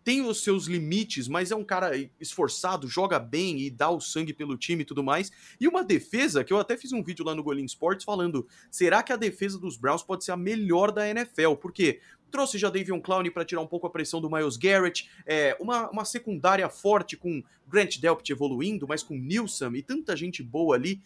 tem 0.04 0.22
os 0.22 0.42
seus 0.42 0.66
limites, 0.66 1.28
mas 1.28 1.50
é 1.50 1.56
um 1.56 1.64
cara 1.64 1.92
esforçado, 2.20 2.88
joga 2.88 3.18
bem 3.18 3.60
e 3.60 3.70
dá 3.70 3.90
o 3.90 4.00
sangue 4.00 4.32
pelo 4.32 4.56
time 4.56 4.82
e 4.82 4.84
tudo 4.84 5.02
mais. 5.02 5.30
E 5.60 5.68
uma 5.68 5.84
defesa, 5.84 6.44
que 6.44 6.52
eu 6.52 6.58
até 6.58 6.76
fiz 6.76 6.92
um 6.92 7.02
vídeo 7.02 7.24
lá 7.24 7.34
no 7.34 7.42
Golim 7.42 7.64
Sports 7.64 8.04
falando, 8.04 8.46
será 8.70 9.02
que 9.02 9.12
a 9.12 9.16
defesa 9.16 9.58
dos 9.58 9.76
Browns 9.76 10.02
pode 10.02 10.24
ser 10.24 10.32
a 10.32 10.36
melhor 10.36 10.90
da 10.90 11.08
NFL? 11.08 11.54
Porque 11.54 12.00
trouxe 12.32 12.58
já 12.58 12.70
Davion 12.70 13.00
Clowney 13.00 13.30
para 13.30 13.44
tirar 13.44 13.60
um 13.60 13.66
pouco 13.66 13.86
a 13.86 13.90
pressão 13.90 14.20
do 14.20 14.30
Miles 14.30 14.56
Garrett, 14.56 15.08
é, 15.26 15.56
uma, 15.60 15.90
uma 15.90 16.04
secundária 16.04 16.68
forte 16.68 17.16
com 17.16 17.44
Grant 17.68 17.98
Delpit 17.98 18.32
evoluindo, 18.32 18.88
mas 18.88 19.02
com 19.02 19.14
Nilsson 19.14 19.72
e 19.74 19.82
tanta 19.82 20.16
gente 20.16 20.42
boa 20.42 20.74
ali. 20.74 21.00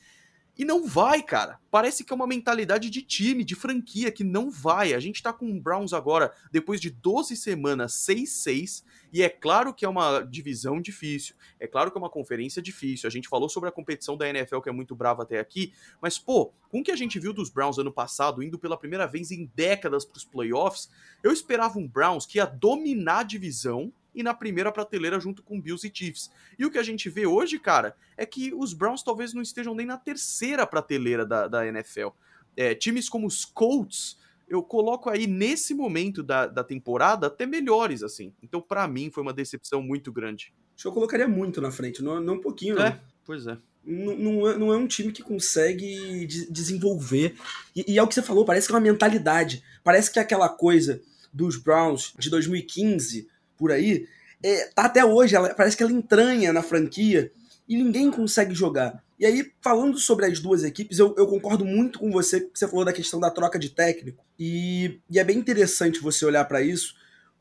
E 0.59 0.65
não 0.65 0.87
vai, 0.87 1.23
cara. 1.23 1.61
Parece 1.71 2.03
que 2.03 2.13
é 2.13 2.17
uma 2.17 2.27
mentalidade 2.27 2.89
de 2.89 3.03
time, 3.03 3.45
de 3.45 3.55
franquia, 3.55 4.11
que 4.11 4.25
não 4.25 4.51
vai. 4.51 4.95
A 4.95 5.01
gente 5.01 5.23
tá 5.23 5.31
com 5.31 5.51
o 5.51 5.61
Browns 5.61 5.93
agora, 5.93 6.33
depois 6.51 6.81
de 6.81 6.89
12 6.89 7.37
semanas, 7.37 7.93
6-6. 7.93 8.83
E 9.13 9.23
é 9.23 9.29
claro 9.29 9.75
que 9.75 9.85
é 9.85 9.89
uma 9.89 10.21
divisão 10.21 10.81
difícil. 10.81 11.35
É 11.61 11.67
claro 11.67 11.91
que 11.91 11.99
é 11.99 12.01
uma 12.01 12.09
conferência 12.09 12.63
difícil. 12.63 13.07
A 13.07 13.11
gente 13.11 13.29
falou 13.29 13.51
sobre 13.51 13.69
a 13.69 13.73
competição 13.73 14.17
da 14.17 14.29
NFL, 14.29 14.61
que 14.61 14.71
é 14.71 14.73
muito 14.73 14.97
brava 14.97 15.25
até 15.25 15.39
aqui. 15.39 15.75
Mas, 16.01 16.19
pô, 16.19 16.53
com 16.71 16.81
o 16.81 16.83
que 16.83 16.91
a 16.91 16.97
gente 16.97 17.19
viu 17.19 17.35
dos 17.35 17.51
Browns 17.51 17.77
ano 17.77 17.93
passado, 17.93 18.43
indo 18.43 18.59
pela 18.59 18.79
primeira 18.79 19.07
vez 19.07 19.31
em 19.31 19.51
décadas 19.55 20.07
pros 20.07 20.25
playoffs, 20.25 20.89
eu 21.23 21.33
esperava 21.33 21.79
um 21.79 21.87
Browns 21.87 22.25
que 22.25 22.39
ia 22.39 22.47
dominar 22.47 23.19
a 23.19 23.25
divisão 23.25 23.93
e 24.17 24.23
na 24.23 24.33
primeira 24.33 24.73
prateleira 24.73 25.21
junto 25.21 25.43
com 25.43 25.61
Bills 25.61 25.87
e 25.87 25.93
Chiefs. 25.95 26.31
E 26.59 26.65
o 26.65 26.71
que 26.71 26.79
a 26.79 26.83
gente 26.83 27.11
vê 27.11 27.27
hoje, 27.27 27.59
cara, 27.59 27.95
é 28.17 28.25
que 28.25 28.53
os 28.55 28.73
Browns 28.73 29.03
talvez 29.03 29.35
não 29.35 29.43
estejam 29.43 29.75
nem 29.75 29.85
na 29.85 29.99
terceira 29.99 30.67
prateleira 30.67 31.27
da, 31.27 31.47
da 31.47 31.67
NFL. 31.67 32.09
É, 32.57 32.75
times 32.75 33.11
como 33.11 33.27
os 33.27 33.45
Colts, 33.45 34.19
eu 34.49 34.63
coloco 34.63 35.11
aí 35.11 35.27
nesse 35.27 35.75
momento 35.75 36.23
da, 36.23 36.47
da 36.47 36.65
temporada 36.65 37.27
até 37.27 37.45
melhores, 37.45 38.03
assim. 38.03 38.33
Então, 38.43 38.61
para 38.61 38.89
mim, 38.89 39.11
foi 39.11 39.23
uma 39.23 39.35
decepção 39.35 39.83
muito 39.83 40.11
grande. 40.11 40.55
Acho 40.75 40.85
que 40.85 40.89
eu 40.89 40.93
colocaria 40.93 41.29
muito 41.29 41.61
na 41.61 41.71
frente, 41.71 42.03
não, 42.03 42.19
não 42.19 42.35
um 42.35 42.41
pouquinho, 42.41 42.81
É, 42.81 42.99
pois 43.25 43.47
é. 43.47 43.59
Não, 43.85 44.17
não, 44.17 44.49
é, 44.49 44.59
não 44.59 44.73
é 44.73 44.77
um 44.77 44.87
time 44.87 45.13
que 45.13 45.23
consegue 45.23 46.27
de, 46.27 46.51
desenvolver. 46.51 47.37
E, 47.75 47.93
e 47.93 47.99
é 47.99 48.03
o 48.03 48.09
que 48.09 48.15
você 48.15 48.23
falou, 48.23 48.45
parece 48.45 48.67
que 48.67 48.73
é 48.73 48.77
uma 48.77 48.81
mentalidade. 48.81 49.63
Parece 49.85 50.11
que 50.11 50.19
é 50.19 50.23
aquela 50.23 50.49
coisa 50.49 51.01
dos 51.33 51.57
Browns 51.57 52.15
de 52.19 52.31
2015 52.31 53.29
por 53.57 53.73
aí, 53.73 54.07
é, 54.43 54.67
tá 54.75 54.85
até 54.85 55.05
hoje, 55.05 55.35
ela, 55.35 55.53
parece 55.55 55.77
que 55.77 55.83
ela 55.83 55.93
entranha 55.93 56.53
na 56.53 56.63
franquia 56.63 57.33
e 57.69 57.77
ninguém 57.77 58.11
consegue 58.11 58.55
jogar. 58.55 59.03
E 59.19 59.25
aí, 59.25 59.51
falando 59.63 59.99
sobre 59.99 60.27
as 60.27 60.41
duas 60.41 60.63
equipes, 60.63 60.99
eu, 60.99 61.15
eu 61.17 61.27
concordo 61.27 61.65
muito 61.65 61.99
com 61.99 62.11
você 62.11 62.41
que 62.41 62.59
você 62.59 62.69
falou 62.69 62.85
da 62.85 62.93
questão 62.93 63.19
da 63.19 63.31
troca 63.31 63.59
de 63.59 63.71
técnico. 63.71 64.23
E, 64.39 65.01
e 65.11 65.19
é 65.19 65.25
bem 65.25 65.39
interessante 65.39 66.01
você 66.01 66.25
olhar 66.25 66.45
para 66.45 66.61
isso, 66.61 66.95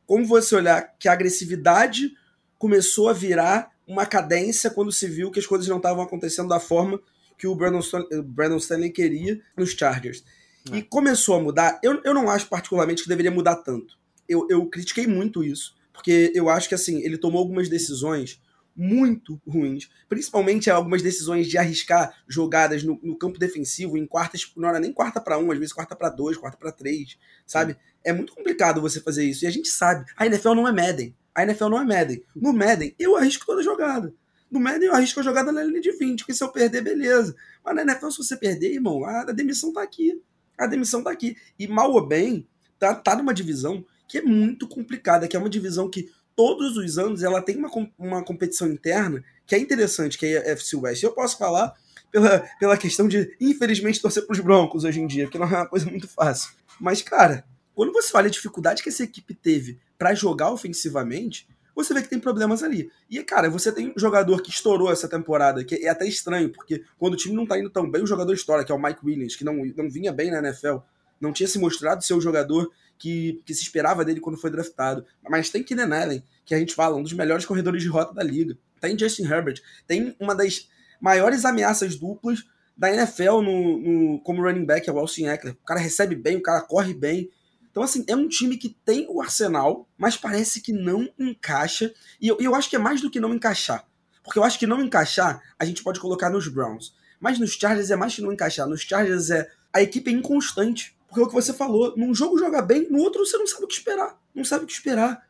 como 0.06 0.24
você 0.24 0.56
olhar 0.56 0.94
que 0.98 1.08
a 1.08 1.12
agressividade 1.12 2.12
começou 2.58 3.08
a 3.08 3.12
virar 3.12 3.70
uma 3.86 4.06
cadência 4.06 4.70
quando 4.70 4.90
se 4.90 5.06
viu 5.06 5.30
que 5.30 5.38
as 5.38 5.46
coisas 5.46 5.68
não 5.68 5.76
estavam 5.76 6.02
acontecendo 6.02 6.48
da 6.48 6.58
forma 6.58 7.00
que 7.38 7.46
o 7.46 7.54
Brandon, 7.54 7.80
Brandon 8.24 8.56
Stanley 8.56 8.90
queria 8.90 9.40
nos 9.56 9.70
Chargers. 9.70 10.24
É. 10.72 10.78
E 10.78 10.82
começou 10.82 11.36
a 11.36 11.40
mudar. 11.40 11.78
Eu, 11.82 12.00
eu 12.04 12.14
não 12.14 12.30
acho 12.30 12.48
particularmente 12.48 13.02
que 13.02 13.08
deveria 13.08 13.30
mudar 13.30 13.56
tanto. 13.56 13.98
Eu, 14.28 14.46
eu 14.50 14.66
critiquei 14.66 15.06
muito 15.06 15.44
isso. 15.44 15.76
Porque 15.96 16.32
eu 16.34 16.48
acho 16.48 16.68
que 16.68 16.74
assim, 16.74 17.02
ele 17.02 17.18
tomou 17.18 17.40
algumas 17.40 17.68
decisões 17.68 18.40
muito 18.76 19.40
ruins, 19.48 19.88
principalmente 20.08 20.70
algumas 20.70 21.00
decisões 21.00 21.48
de 21.48 21.56
arriscar 21.56 22.14
jogadas 22.28 22.82
no, 22.82 23.00
no 23.02 23.16
campo 23.16 23.38
defensivo 23.38 23.96
em 23.96 24.06
quartas, 24.06 24.52
não 24.54 24.68
era 24.68 24.78
nem 24.78 24.92
quarta 24.92 25.18
para 25.18 25.38
um, 25.38 25.50
às 25.50 25.58
vezes 25.58 25.72
quarta 25.72 25.96
para 25.96 26.10
dois, 26.10 26.36
quarta 26.36 26.58
para 26.58 26.70
três, 26.70 27.16
sabe? 27.46 27.76
É 28.04 28.12
muito 28.12 28.34
complicado 28.34 28.80
você 28.80 29.00
fazer 29.00 29.24
isso 29.24 29.44
e 29.44 29.48
a 29.48 29.50
gente 29.50 29.68
sabe. 29.68 30.04
A 30.16 30.26
NFL 30.26 30.54
não 30.54 30.68
é 30.68 30.72
Madden. 30.72 31.16
A 31.34 31.42
NFL 31.42 31.68
não 31.68 31.80
é 31.80 31.84
Madden. 31.84 32.22
No 32.34 32.52
Madden, 32.52 32.94
eu 32.98 33.16
arrisco 33.16 33.46
toda 33.46 33.62
jogada. 33.62 34.14
No 34.50 34.60
Madden, 34.60 34.88
eu 34.88 34.94
arrisco 34.94 35.20
a 35.20 35.22
jogada 35.22 35.50
na 35.50 35.64
linha 35.64 35.80
de 35.80 35.92
20, 35.92 36.20
porque 36.20 36.34
se 36.34 36.44
eu 36.44 36.52
perder, 36.52 36.82
beleza. 36.82 37.34
Mas 37.64 37.74
na 37.74 37.82
NFL, 37.82 38.10
se 38.10 38.18
você 38.18 38.36
perder, 38.36 38.74
irmão, 38.74 39.04
a, 39.04 39.22
a 39.22 39.32
demissão 39.32 39.72
tá 39.72 39.82
aqui. 39.82 40.22
A 40.56 40.66
demissão 40.66 41.02
tá 41.02 41.10
aqui. 41.10 41.36
E 41.58 41.66
mal 41.66 41.92
ou 41.92 42.06
bem, 42.06 42.46
tá, 42.78 42.94
tá 42.94 43.16
numa 43.16 43.34
divisão 43.34 43.84
que 44.06 44.18
é 44.18 44.22
muito 44.22 44.68
complicada, 44.68 45.26
que 45.26 45.36
é 45.36 45.38
uma 45.38 45.50
divisão 45.50 45.90
que 45.90 46.10
todos 46.34 46.76
os 46.76 46.98
anos 46.98 47.22
ela 47.22 47.40
tem 47.40 47.56
uma, 47.56 47.70
uma 47.98 48.22
competição 48.22 48.68
interna 48.68 49.24
que 49.46 49.54
é 49.54 49.58
interessante, 49.58 50.18
que 50.18 50.26
é 50.26 50.38
a 50.38 50.52
FC 50.52 50.76
West. 50.76 51.02
Eu 51.02 51.12
posso 51.12 51.38
falar 51.38 51.74
pela, 52.10 52.40
pela 52.58 52.76
questão 52.76 53.08
de, 53.08 53.34
infelizmente, 53.40 54.00
torcer 54.00 54.26
pros 54.26 54.40
Broncos 54.40 54.84
hoje 54.84 55.00
em 55.00 55.06
dia, 55.06 55.28
que 55.28 55.38
não 55.38 55.46
é 55.46 55.56
uma 55.56 55.66
coisa 55.66 55.88
muito 55.88 56.08
fácil. 56.08 56.50
Mas, 56.80 57.00
cara, 57.02 57.44
quando 57.74 57.92
você 57.92 58.16
olha 58.16 58.26
a 58.26 58.30
dificuldade 58.30 58.82
que 58.82 58.88
essa 58.88 59.04
equipe 59.04 59.34
teve 59.34 59.78
para 59.98 60.14
jogar 60.14 60.50
ofensivamente, 60.50 61.48
você 61.74 61.92
vê 61.92 62.02
que 62.02 62.08
tem 62.08 62.18
problemas 62.18 62.62
ali. 62.62 62.90
E, 63.08 63.22
cara, 63.22 63.50
você 63.50 63.70
tem 63.70 63.92
um 63.94 63.98
jogador 63.98 64.40
que 64.40 64.50
estourou 64.50 64.90
essa 64.90 65.06
temporada, 65.06 65.62
que 65.62 65.74
é 65.74 65.88
até 65.88 66.06
estranho, 66.06 66.50
porque 66.50 66.82
quando 66.98 67.14
o 67.14 67.16
time 67.16 67.34
não 67.34 67.46
tá 67.46 67.58
indo 67.58 67.68
tão 67.68 67.88
bem, 67.88 68.02
o 68.02 68.06
jogador 68.06 68.32
estoura, 68.32 68.64
que 68.64 68.72
é 68.72 68.74
o 68.74 68.82
Mike 68.82 69.04
Williams, 69.04 69.36
que 69.36 69.44
não, 69.44 69.54
não 69.76 69.90
vinha 69.90 70.12
bem 70.12 70.30
na 70.30 70.38
NFL, 70.38 70.78
não 71.20 71.32
tinha 71.32 71.46
se 71.46 71.58
mostrado 71.58 72.02
ser 72.02 72.14
o 72.14 72.20
jogador 72.20 72.70
que, 72.98 73.42
que 73.44 73.54
se 73.54 73.62
esperava 73.62 74.04
dele 74.04 74.20
quando 74.20 74.38
foi 74.38 74.50
draftado. 74.50 75.04
Mas 75.28 75.50
tem 75.50 75.62
Keenan 75.62 75.94
Allen, 75.94 76.22
que 76.44 76.54
a 76.54 76.58
gente 76.58 76.74
fala, 76.74 76.96
um 76.96 77.02
dos 77.02 77.12
melhores 77.12 77.44
corredores 77.44 77.82
de 77.82 77.88
rota 77.88 78.14
da 78.14 78.22
liga. 78.22 78.56
Tem 78.80 78.98
Justin 78.98 79.24
Herbert, 79.24 79.60
tem 79.86 80.14
uma 80.20 80.34
das 80.34 80.68
maiores 81.00 81.44
ameaças 81.44 81.96
duplas 81.96 82.44
da 82.76 82.92
NFL 82.92 83.40
no, 83.40 83.78
no 83.78 84.20
como 84.20 84.42
running 84.42 84.64
back, 84.64 84.88
é 84.88 84.92
o 84.92 84.98
Austin 84.98 85.26
Eckler. 85.26 85.54
O 85.54 85.66
cara 85.66 85.80
recebe 85.80 86.14
bem, 86.14 86.36
o 86.36 86.42
cara 86.42 86.60
corre 86.60 86.92
bem, 86.92 87.30
então, 87.76 87.84
assim, 87.84 88.06
é 88.08 88.16
um 88.16 88.26
time 88.26 88.56
que 88.56 88.70
tem 88.70 89.06
o 89.06 89.20
arsenal, 89.20 89.86
mas 89.98 90.16
parece 90.16 90.62
que 90.62 90.72
não 90.72 91.10
encaixa. 91.18 91.92
E 92.18 92.26
eu, 92.26 92.38
eu 92.40 92.54
acho 92.54 92.70
que 92.70 92.76
é 92.76 92.78
mais 92.78 93.02
do 93.02 93.10
que 93.10 93.20
não 93.20 93.34
encaixar. 93.34 93.86
Porque 94.24 94.38
eu 94.38 94.44
acho 94.44 94.58
que 94.58 94.66
não 94.66 94.82
encaixar, 94.82 95.42
a 95.58 95.64
gente 95.66 95.82
pode 95.82 96.00
colocar 96.00 96.30
nos 96.30 96.48
Browns. 96.48 96.94
Mas 97.20 97.38
nos 97.38 97.52
Chargers 97.52 97.90
é 97.90 97.96
mais 97.96 98.14
que 98.14 98.22
não 98.22 98.32
encaixar. 98.32 98.66
Nos 98.66 98.80
Chargers 98.80 99.28
é. 99.28 99.46
A 99.74 99.82
equipe 99.82 100.10
é 100.10 100.14
inconstante. 100.14 100.95
Porque 101.16 101.20
é 101.20 101.24
o 101.24 101.28
que 101.28 101.34
você 101.34 101.54
falou. 101.54 101.96
Num 101.96 102.14
jogo 102.14 102.38
joga 102.38 102.60
bem, 102.60 102.88
no 102.90 102.98
outro 102.98 103.24
você 103.24 103.38
não 103.38 103.46
sabe 103.46 103.64
o 103.64 103.66
que 103.66 103.74
esperar. 103.74 104.20
Não 104.34 104.44
sabe 104.44 104.64
o 104.64 104.66
que 104.66 104.74
esperar. 104.74 105.26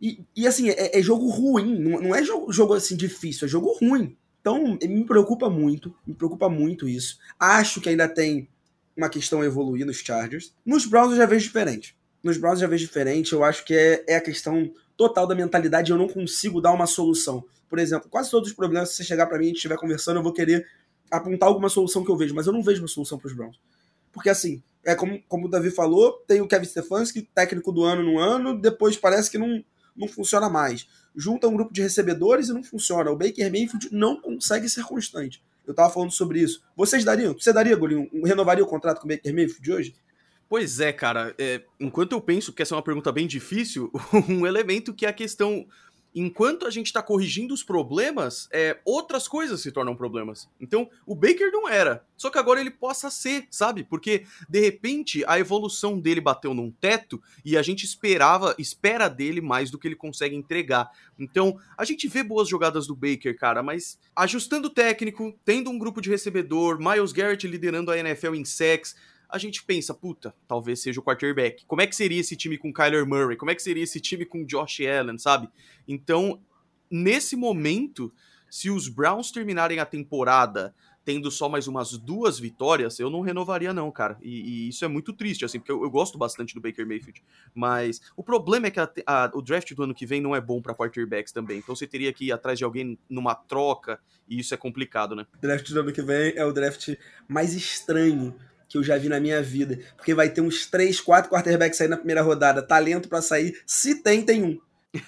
E, 0.00 0.24
e 0.34 0.44
assim, 0.44 0.70
é, 0.70 0.98
é, 0.98 1.02
jogo 1.02 1.28
ruim. 1.28 1.78
Não, 1.78 2.00
não 2.00 2.14
é 2.14 2.24
jogo, 2.24 2.52
jogo 2.52 2.74
assim 2.74 2.96
difícil, 2.96 3.46
é 3.46 3.48
jogo 3.48 3.72
ruim. 3.80 4.16
Então, 4.40 4.76
me 4.82 5.04
preocupa 5.04 5.48
muito. 5.48 5.94
Me 6.04 6.14
preocupa 6.14 6.48
muito 6.48 6.88
isso. 6.88 7.18
Acho 7.38 7.80
que 7.80 7.88
ainda 7.88 8.08
tem 8.08 8.48
uma 8.96 9.08
questão 9.08 9.40
a 9.40 9.46
evoluir 9.46 9.86
nos 9.86 9.98
Chargers. 9.98 10.52
Nos 10.66 10.84
Browns 10.84 11.12
eu 11.12 11.18
já 11.18 11.26
vejo 11.26 11.46
diferente. 11.46 11.96
Nos 12.24 12.36
Browns 12.36 12.56
eu 12.56 12.62
já 12.62 12.66
vejo 12.66 12.86
diferente. 12.86 13.32
Eu 13.32 13.44
acho 13.44 13.64
que 13.64 13.72
é, 13.72 14.04
é 14.08 14.16
a 14.16 14.20
questão 14.20 14.68
total 14.96 15.28
da 15.28 15.34
mentalidade. 15.36 15.92
Eu 15.92 15.98
não 15.98 16.08
consigo 16.08 16.60
dar 16.60 16.72
uma 16.72 16.88
solução. 16.88 17.44
Por 17.68 17.78
exemplo, 17.78 18.10
quase 18.10 18.32
todos 18.32 18.48
os 18.48 18.56
problemas, 18.56 18.88
se 18.88 18.96
você 18.96 19.04
chegar 19.04 19.26
para 19.26 19.38
mim 19.38 19.50
e 19.50 19.52
estiver 19.52 19.76
conversando, 19.76 20.16
eu 20.16 20.24
vou 20.24 20.32
querer 20.32 20.66
apontar 21.08 21.48
alguma 21.48 21.68
solução 21.68 22.04
que 22.04 22.10
eu 22.10 22.16
vejo, 22.16 22.34
mas 22.34 22.48
eu 22.48 22.52
não 22.52 22.64
vejo 22.64 22.82
uma 22.82 22.88
solução 22.88 23.16
para 23.16 23.28
os 23.28 23.32
Browns. 23.32 23.60
Porque 24.12 24.28
assim, 24.28 24.62
é 24.84 24.94
como, 24.94 25.22
como 25.28 25.46
o 25.46 25.50
Davi 25.50 25.70
falou, 25.70 26.12
tem 26.26 26.40
o 26.40 26.48
Kevin 26.48 26.64
Stefanski, 26.64 27.22
técnico 27.34 27.72
do 27.72 27.84
ano 27.84 28.02
no 28.02 28.18
ano, 28.18 28.58
depois 28.58 28.96
parece 28.96 29.30
que 29.30 29.38
não, 29.38 29.62
não 29.96 30.08
funciona 30.08 30.48
mais. 30.48 30.88
Junta 31.14 31.48
um 31.48 31.54
grupo 31.54 31.72
de 31.72 31.82
recebedores 31.82 32.48
e 32.48 32.52
não 32.52 32.62
funciona. 32.62 33.10
O 33.10 33.16
Baker 33.16 33.50
Mayfield 33.50 33.88
não 33.92 34.20
consegue 34.20 34.68
ser 34.68 34.84
constante. 34.84 35.42
Eu 35.66 35.74
tava 35.74 35.92
falando 35.92 36.10
sobre 36.10 36.40
isso. 36.40 36.62
Vocês 36.76 37.04
dariam? 37.04 37.34
Você 37.34 37.52
daria, 37.52 37.76
Golinho? 37.76 38.08
Renovaria 38.24 38.64
o 38.64 38.66
contrato 38.66 39.00
com 39.00 39.06
o 39.06 39.08
Baker 39.08 39.34
Mayfield 39.34 39.72
hoje? 39.72 39.94
Pois 40.48 40.80
é, 40.80 40.92
cara. 40.92 41.34
É, 41.38 41.62
enquanto 41.78 42.12
eu 42.12 42.20
penso 42.20 42.52
que 42.52 42.62
essa 42.62 42.74
é 42.74 42.76
uma 42.76 42.82
pergunta 42.82 43.12
bem 43.12 43.26
difícil, 43.26 43.90
um 44.28 44.46
elemento 44.46 44.94
que 44.94 45.06
é 45.06 45.08
a 45.08 45.12
questão 45.12 45.66
enquanto 46.14 46.66
a 46.66 46.70
gente 46.70 46.86
está 46.86 47.02
corrigindo 47.02 47.54
os 47.54 47.62
problemas, 47.62 48.48
é, 48.52 48.78
outras 48.84 49.28
coisas 49.28 49.60
se 49.60 49.70
tornam 49.70 49.94
problemas. 49.94 50.48
Então, 50.60 50.88
o 51.06 51.14
Baker 51.14 51.50
não 51.52 51.68
era. 51.68 52.04
Só 52.16 52.30
que 52.30 52.38
agora 52.38 52.60
ele 52.60 52.70
possa 52.70 53.10
ser, 53.10 53.46
sabe? 53.50 53.84
Porque, 53.84 54.24
de 54.48 54.60
repente, 54.60 55.24
a 55.26 55.38
evolução 55.38 55.98
dele 55.98 56.20
bateu 56.20 56.52
num 56.52 56.70
teto 56.70 57.22
e 57.44 57.56
a 57.56 57.62
gente 57.62 57.84
esperava, 57.84 58.54
espera 58.58 59.08
dele 59.08 59.40
mais 59.40 59.70
do 59.70 59.78
que 59.78 59.88
ele 59.88 59.96
consegue 59.96 60.36
entregar. 60.36 60.90
Então, 61.18 61.58
a 61.76 61.84
gente 61.84 62.08
vê 62.08 62.22
boas 62.22 62.48
jogadas 62.48 62.86
do 62.86 62.96
Baker, 62.96 63.36
cara, 63.36 63.62
mas 63.62 63.98
ajustando 64.14 64.68
o 64.68 64.70
técnico, 64.70 65.34
tendo 65.44 65.70
um 65.70 65.78
grupo 65.78 66.00
de 66.00 66.10
recebedor, 66.10 66.78
Miles 66.78 67.12
Garrett 67.12 67.46
liderando 67.46 67.90
a 67.90 67.98
NFL 67.98 68.34
em 68.34 68.44
sacks, 68.44 68.94
a 69.32 69.38
gente 69.38 69.62
pensa, 69.62 69.94
puta, 69.94 70.34
talvez 70.46 70.80
seja 70.80 71.00
o 71.00 71.02
quarterback. 71.02 71.64
Como 71.66 71.82
é 71.82 71.86
que 71.86 71.96
seria 71.96 72.20
esse 72.20 72.36
time 72.36 72.58
com 72.58 72.72
Kyler 72.72 73.06
Murray? 73.06 73.36
Como 73.36 73.50
é 73.50 73.54
que 73.54 73.62
seria 73.62 73.82
esse 73.82 74.00
time 74.00 74.24
com 74.24 74.44
Josh 74.44 74.80
Allen, 74.80 75.18
sabe? 75.18 75.48
Então, 75.86 76.40
nesse 76.90 77.36
momento, 77.36 78.12
se 78.50 78.70
os 78.70 78.88
Browns 78.88 79.30
terminarem 79.30 79.78
a 79.78 79.86
temporada 79.86 80.74
tendo 81.04 81.30
só 81.30 81.48
mais 81.48 81.66
umas 81.66 81.96
duas 81.96 82.38
vitórias, 82.38 82.98
eu 83.00 83.08
não 83.10 83.20
renovaria 83.20 83.72
não, 83.72 83.90
cara. 83.90 84.18
E, 84.22 84.40
e 84.40 84.68
isso 84.68 84.84
é 84.84 84.88
muito 84.88 85.12
triste, 85.12 85.44
assim, 85.44 85.58
porque 85.58 85.72
eu, 85.72 85.82
eu, 85.82 85.90
gosto 85.90 86.18
bastante 86.18 86.54
do 86.54 86.60
Baker 86.60 86.86
Mayfield. 86.86 87.22
Mas 87.54 88.00
o 88.16 88.22
problema 88.22 88.66
é 88.66 88.70
que 88.70 88.78
a, 88.78 88.88
a, 89.06 89.30
o 89.34 89.40
draft 89.40 89.72
do 89.74 89.82
ano 89.82 89.94
que 89.94 90.04
vem 90.04 90.20
não 90.20 90.36
é 90.36 90.40
bom 90.40 90.60
para 90.60 90.74
quarterbacks 90.74 91.32
também. 91.32 91.58
Então 91.58 91.74
você 91.74 91.86
teria 91.86 92.12
que 92.12 92.26
ir 92.26 92.32
atrás 92.32 92.58
de 92.58 92.64
alguém 92.64 92.98
numa 93.08 93.34
troca, 93.34 93.98
e 94.28 94.38
isso 94.38 94.52
é 94.52 94.56
complicado, 94.56 95.16
né? 95.16 95.26
O 95.36 95.40
draft 95.40 95.68
do 95.70 95.80
ano 95.80 95.92
que 95.92 96.02
vem 96.02 96.34
é 96.36 96.44
o 96.44 96.52
draft 96.52 96.94
mais 97.26 97.54
estranho 97.54 98.34
que 98.70 98.78
eu 98.78 98.84
já 98.84 98.96
vi 98.96 99.08
na 99.08 99.18
minha 99.18 99.42
vida. 99.42 99.80
Porque 99.96 100.14
vai 100.14 100.30
ter 100.30 100.40
uns 100.40 100.64
3, 100.64 101.00
4 101.00 101.28
quarterbacks 101.28 101.80
aí 101.80 101.88
na 101.88 101.96
primeira 101.96 102.22
rodada. 102.22 102.62
Talento 102.62 103.08
para 103.08 103.20
sair. 103.20 103.60
Se 103.66 103.96
tem, 103.96 104.22
tem 104.22 104.44
um. 104.44 104.58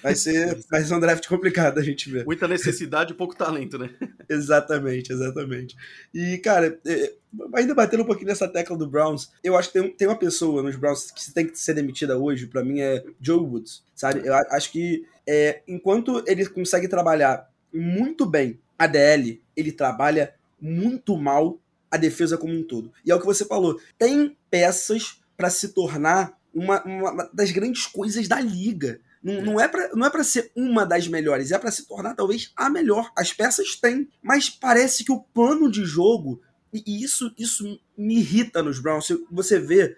Vai 0.01 0.15
ser, 0.15 0.59
vai 0.69 0.83
ser 0.83 0.93
um 0.93 0.99
draft 0.99 1.25
complicado 1.27 1.79
a 1.79 1.81
gente 1.81 2.11
ver. 2.11 2.25
Muita 2.25 2.45
necessidade 2.45 3.13
e 3.13 3.15
pouco 3.15 3.35
talento, 3.35 3.77
né? 3.77 3.89
exatamente, 4.29 5.13
exatamente. 5.13 5.77
E, 6.13 6.37
cara, 6.39 6.77
é, 6.85 7.13
ainda 7.55 7.73
batendo 7.73 8.03
um 8.03 8.05
pouquinho 8.05 8.27
nessa 8.27 8.49
tecla 8.49 8.77
do 8.77 8.87
Browns, 8.87 9.31
eu 9.41 9.57
acho 9.57 9.71
que 9.71 9.79
tem, 9.79 9.89
tem 9.91 10.07
uma 10.09 10.19
pessoa 10.19 10.61
nos 10.61 10.75
Browns 10.75 11.09
que 11.09 11.33
tem 11.33 11.47
que 11.47 11.57
ser 11.57 11.73
demitida 11.73 12.17
hoje, 12.17 12.47
para 12.47 12.63
mim 12.65 12.81
é 12.81 13.01
Joe 13.21 13.39
Woods, 13.39 13.81
sabe? 13.95 14.27
Eu 14.27 14.33
acho 14.33 14.71
que 14.73 15.05
é, 15.25 15.61
enquanto 15.65 16.21
ele 16.27 16.45
consegue 16.47 16.89
trabalhar 16.89 17.49
muito 17.73 18.25
bem 18.25 18.59
a 18.77 18.87
DL, 18.87 19.41
ele 19.55 19.71
trabalha 19.71 20.33
muito 20.59 21.17
mal 21.17 21.59
a 21.93 21.97
defesa 21.97 22.39
como 22.39 22.51
um 22.51 22.63
todo. 22.63 22.91
E 23.05 23.11
é 23.11 23.15
o 23.15 23.19
que 23.19 23.25
você 23.27 23.45
falou, 23.45 23.79
tem 23.99 24.35
peças 24.49 25.21
para 25.37 25.51
se 25.51 25.69
tornar 25.69 26.35
uma, 26.51 26.83
uma, 26.83 27.29
das 27.31 27.51
grandes 27.51 27.85
coisas 27.85 28.27
da 28.27 28.39
liga. 28.39 28.99
Não, 29.21 29.43
não 29.43 29.59
é 29.59 29.67
para 29.67 29.89
não 29.93 30.07
é 30.07 30.09
para 30.09 30.23
ser 30.23 30.51
uma 30.55 30.87
das 30.87 31.07
melhores, 31.07 31.51
é 31.51 31.59
para 31.59 31.71
se 31.71 31.87
tornar 31.87 32.15
talvez 32.15 32.51
a 32.55 32.67
melhor. 32.67 33.11
As 33.15 33.31
peças 33.31 33.75
têm, 33.75 34.09
mas 34.23 34.49
parece 34.49 35.03
que 35.03 35.11
o 35.11 35.19
plano 35.19 35.69
de 35.69 35.85
jogo 35.85 36.41
e, 36.73 36.83
e 36.85 37.03
isso 37.03 37.31
isso 37.37 37.79
me 37.95 38.17
irrita 38.17 38.63
nos 38.63 38.79
Browns. 38.79 39.07
Você 39.29 39.59
vê 39.59 39.95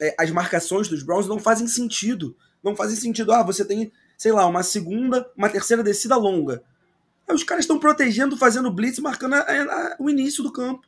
é, 0.00 0.16
as 0.18 0.32
marcações 0.32 0.88
dos 0.88 1.04
Browns 1.04 1.28
não 1.28 1.38
fazem 1.38 1.68
sentido. 1.68 2.36
Não 2.60 2.74
fazem 2.74 2.96
sentido. 2.96 3.30
Ah, 3.32 3.44
você 3.44 3.64
tem, 3.64 3.92
sei 4.18 4.32
lá, 4.32 4.44
uma 4.46 4.64
segunda, 4.64 5.30
uma 5.36 5.48
terceira 5.48 5.84
descida 5.84 6.16
longa. 6.16 6.60
Aí 7.28 7.34
os 7.36 7.44
caras 7.44 7.62
estão 7.62 7.78
protegendo, 7.78 8.36
fazendo 8.36 8.68
blitz, 8.68 8.98
marcando 8.98 9.34
a, 9.34 9.38
a, 9.38 9.96
o 10.00 10.10
início 10.10 10.42
do 10.42 10.50
campo. 10.52 10.84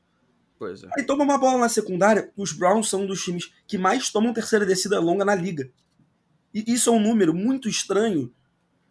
Pois 0.58 0.82
é. 0.82 0.88
Aí 0.96 1.04
toma 1.04 1.24
uma 1.24 1.38
bola 1.38 1.58
na 1.58 1.68
secundária, 1.68 2.32
os 2.36 2.52
Browns 2.52 2.88
são 2.88 3.02
um 3.02 3.06
dos 3.06 3.22
times 3.22 3.52
que 3.66 3.78
mais 3.78 4.10
tomam 4.10 4.32
terceira 4.32 4.66
descida 4.66 4.98
longa 4.98 5.24
na 5.24 5.34
liga. 5.34 5.70
E 6.52 6.64
isso 6.66 6.90
é 6.90 6.92
um 6.92 7.00
número 7.00 7.32
muito 7.32 7.68
estranho, 7.68 8.32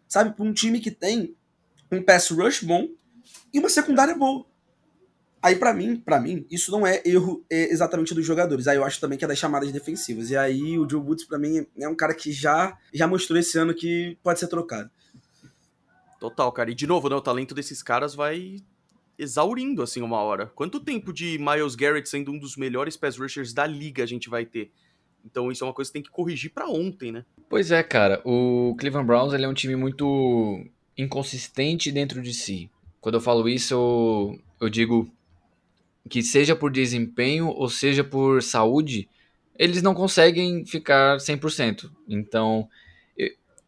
sabe, 0.08 0.34
para 0.34 0.44
um 0.44 0.52
time 0.52 0.80
que 0.80 0.90
tem 0.90 1.36
um 1.92 2.02
pass 2.02 2.30
rush 2.30 2.62
bom 2.62 2.88
e 3.52 3.58
uma 3.58 3.68
secundária 3.68 4.14
boa. 4.14 4.46
Aí 5.42 5.54
para 5.54 5.72
mim, 5.72 5.96
para 5.96 6.20
mim, 6.20 6.46
isso 6.50 6.70
não 6.72 6.86
é 6.86 7.00
erro 7.04 7.44
é 7.50 7.70
exatamente 7.72 8.12
dos 8.12 8.26
jogadores. 8.26 8.66
Aí 8.66 8.76
eu 8.76 8.84
acho 8.84 9.00
também 9.00 9.16
que 9.16 9.24
é 9.24 9.28
das 9.28 9.38
chamadas 9.38 9.70
defensivas. 9.70 10.30
E 10.30 10.36
aí 10.36 10.78
o 10.78 10.88
Joe 10.88 11.00
Woods 11.00 11.26
para 11.26 11.38
mim 11.38 11.64
é 11.78 11.88
um 11.88 11.94
cara 11.94 12.12
que 12.12 12.32
já 12.32 12.76
já 12.92 13.06
mostrou 13.06 13.38
esse 13.38 13.56
ano 13.56 13.72
que 13.72 14.18
pode 14.22 14.40
ser 14.40 14.48
trocado. 14.48 14.90
Total, 16.18 16.50
cara. 16.50 16.70
E 16.70 16.74
de 16.74 16.86
novo, 16.86 17.08
né, 17.08 17.14
o 17.14 17.20
talento 17.20 17.54
desses 17.54 17.82
caras 17.82 18.14
vai 18.14 18.56
exaurindo, 19.18 19.82
assim, 19.82 20.00
uma 20.00 20.18
hora. 20.18 20.46
Quanto 20.46 20.80
tempo 20.80 21.12
de 21.12 21.38
Miles 21.38 21.74
Garrett 21.74 22.08
sendo 22.08 22.30
um 22.30 22.38
dos 22.38 22.56
melhores 22.56 22.96
pass 22.96 23.18
rushers 23.18 23.52
da 23.52 23.66
liga 23.66 24.02
a 24.02 24.06
gente 24.06 24.28
vai 24.28 24.46
ter? 24.46 24.70
Então 25.24 25.50
isso 25.50 25.64
é 25.64 25.66
uma 25.66 25.74
coisa 25.74 25.90
que 25.90 25.94
tem 25.94 26.02
que 26.02 26.10
corrigir 26.10 26.52
para 26.52 26.68
ontem, 26.68 27.10
né? 27.10 27.24
Pois 27.48 27.70
é, 27.70 27.82
cara. 27.82 28.22
O 28.24 28.76
Cleveland 28.78 29.06
Browns 29.06 29.34
ele 29.34 29.44
é 29.44 29.48
um 29.48 29.54
time 29.54 29.74
muito 29.74 30.64
inconsistente 30.96 31.90
dentro 31.90 32.22
de 32.22 32.32
si. 32.32 32.70
Quando 33.00 33.16
eu 33.16 33.20
falo 33.20 33.48
isso, 33.48 33.74
eu, 33.74 34.40
eu 34.60 34.70
digo 34.70 35.10
que 36.08 36.22
seja 36.22 36.54
por 36.54 36.70
desempenho 36.70 37.48
ou 37.48 37.68
seja 37.68 38.02
por 38.02 38.42
saúde, 38.42 39.08
eles 39.58 39.82
não 39.82 39.94
conseguem 39.94 40.64
ficar 40.64 41.18
100%. 41.18 41.90
Então, 42.08 42.68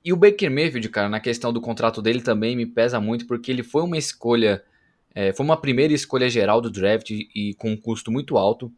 e 0.04 0.12
o 0.12 0.16
Baker 0.16 0.50
Mayfield, 0.50 0.88
cara, 0.88 1.08
na 1.08 1.20
questão 1.20 1.52
do 1.52 1.60
contrato 1.60 2.00
dele 2.00 2.22
também 2.22 2.56
me 2.56 2.64
pesa 2.64 3.00
muito 3.00 3.26
porque 3.26 3.50
ele 3.50 3.62
foi 3.62 3.82
uma 3.82 3.98
escolha 3.98 4.64
é, 5.14 5.32
foi 5.32 5.44
uma 5.44 5.56
primeira 5.56 5.92
escolha 5.92 6.28
geral 6.30 6.60
do 6.60 6.70
draft 6.70 7.10
e 7.10 7.54
com 7.58 7.70
um 7.72 7.76
custo 7.76 8.10
muito 8.10 8.38
alto. 8.38 8.72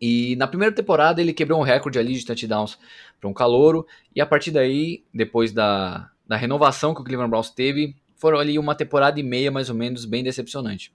E 0.00 0.36
na 0.36 0.46
primeira 0.46 0.74
temporada 0.74 1.20
ele 1.20 1.32
quebrou 1.32 1.60
um 1.60 1.62
recorde 1.62 1.98
ali 1.98 2.14
de 2.14 2.26
touchdowns 2.26 2.78
para 3.20 3.28
um 3.28 3.32
calouro. 3.32 3.86
E 4.14 4.20
a 4.20 4.26
partir 4.26 4.50
daí, 4.50 5.04
depois 5.12 5.52
da, 5.52 6.10
da 6.26 6.36
renovação 6.36 6.94
que 6.94 7.00
o 7.00 7.04
Cleveland 7.04 7.30
Browns 7.30 7.50
teve, 7.50 7.96
foram 8.16 8.38
ali 8.38 8.58
uma 8.58 8.74
temporada 8.74 9.18
e 9.18 9.22
meia 9.22 9.50
mais 9.50 9.68
ou 9.68 9.76
menos 9.76 10.04
bem 10.04 10.22
decepcionante. 10.22 10.92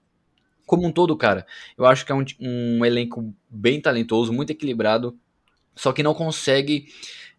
Como 0.66 0.86
um 0.86 0.92
todo, 0.92 1.16
cara, 1.18 1.48
eu 1.78 1.86
acho 1.86 2.06
que 2.06 2.12
é 2.12 2.16
um, 2.16 2.24
um 2.40 2.86
elenco 2.86 3.34
bem 3.50 3.82
talentoso, 3.82 4.32
muito 4.32 4.52
equilibrado, 4.52 5.18
só 5.76 5.92
que 5.92 6.04
não 6.04 6.14
consegue 6.14 6.88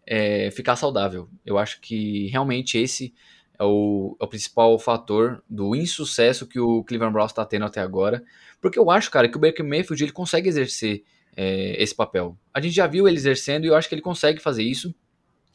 é, 0.05 0.51
ficar 0.51 0.75
saudável. 0.75 1.29
Eu 1.45 1.57
acho 1.57 1.79
que 1.79 2.27
realmente 2.27 2.77
esse 2.77 3.13
é 3.61 3.63
o, 3.63 4.17
é 4.19 4.23
o 4.23 4.27
principal 4.27 4.77
fator 4.79 5.43
do 5.47 5.75
insucesso 5.75 6.47
que 6.47 6.59
o 6.59 6.83
Cleveland 6.83 7.13
Browns 7.13 7.29
está 7.29 7.45
tendo 7.45 7.63
até 7.63 7.79
agora. 7.79 8.23
Porque 8.59 8.79
eu 8.79 8.89
acho, 8.89 9.11
cara, 9.11 9.29
que 9.29 9.37
o 9.37 9.39
Baker 9.39 9.63
Mayfield 9.63 10.03
ele 10.03 10.11
consegue 10.11 10.49
exercer 10.49 11.03
é, 11.37 11.81
esse 11.81 11.93
papel. 11.93 12.35
A 12.51 12.59
gente 12.59 12.73
já 12.73 12.87
viu 12.87 13.07
ele 13.07 13.17
exercendo 13.17 13.65
e 13.65 13.67
eu 13.67 13.75
acho 13.75 13.87
que 13.87 13.93
ele 13.93 14.01
consegue 14.01 14.41
fazer 14.41 14.63
isso. 14.63 14.93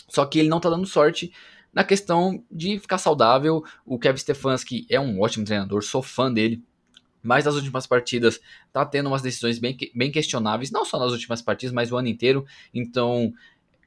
Só 0.08 0.24
que 0.24 0.38
ele 0.38 0.48
não 0.48 0.60
tá 0.60 0.70
dando 0.70 0.86
sorte 0.86 1.32
na 1.74 1.82
questão 1.82 2.44
de 2.48 2.78
ficar 2.78 2.98
saudável. 2.98 3.64
O 3.84 3.98
Kevin 3.98 4.18
Stefanski 4.18 4.86
é 4.88 5.00
um 5.00 5.20
ótimo 5.20 5.44
treinador, 5.44 5.82
sou 5.82 6.00
fã 6.00 6.32
dele. 6.32 6.62
Mas 7.20 7.44
nas 7.44 7.56
últimas 7.56 7.88
partidas 7.88 8.40
tá 8.72 8.86
tendo 8.86 9.08
umas 9.08 9.20
decisões 9.20 9.58
bem, 9.58 9.76
bem 9.92 10.12
questionáveis, 10.12 10.70
não 10.70 10.84
só 10.84 10.96
nas 10.96 11.10
últimas 11.10 11.42
partidas, 11.42 11.74
mas 11.74 11.90
o 11.90 11.96
ano 11.96 12.06
inteiro. 12.06 12.46
Então, 12.72 13.32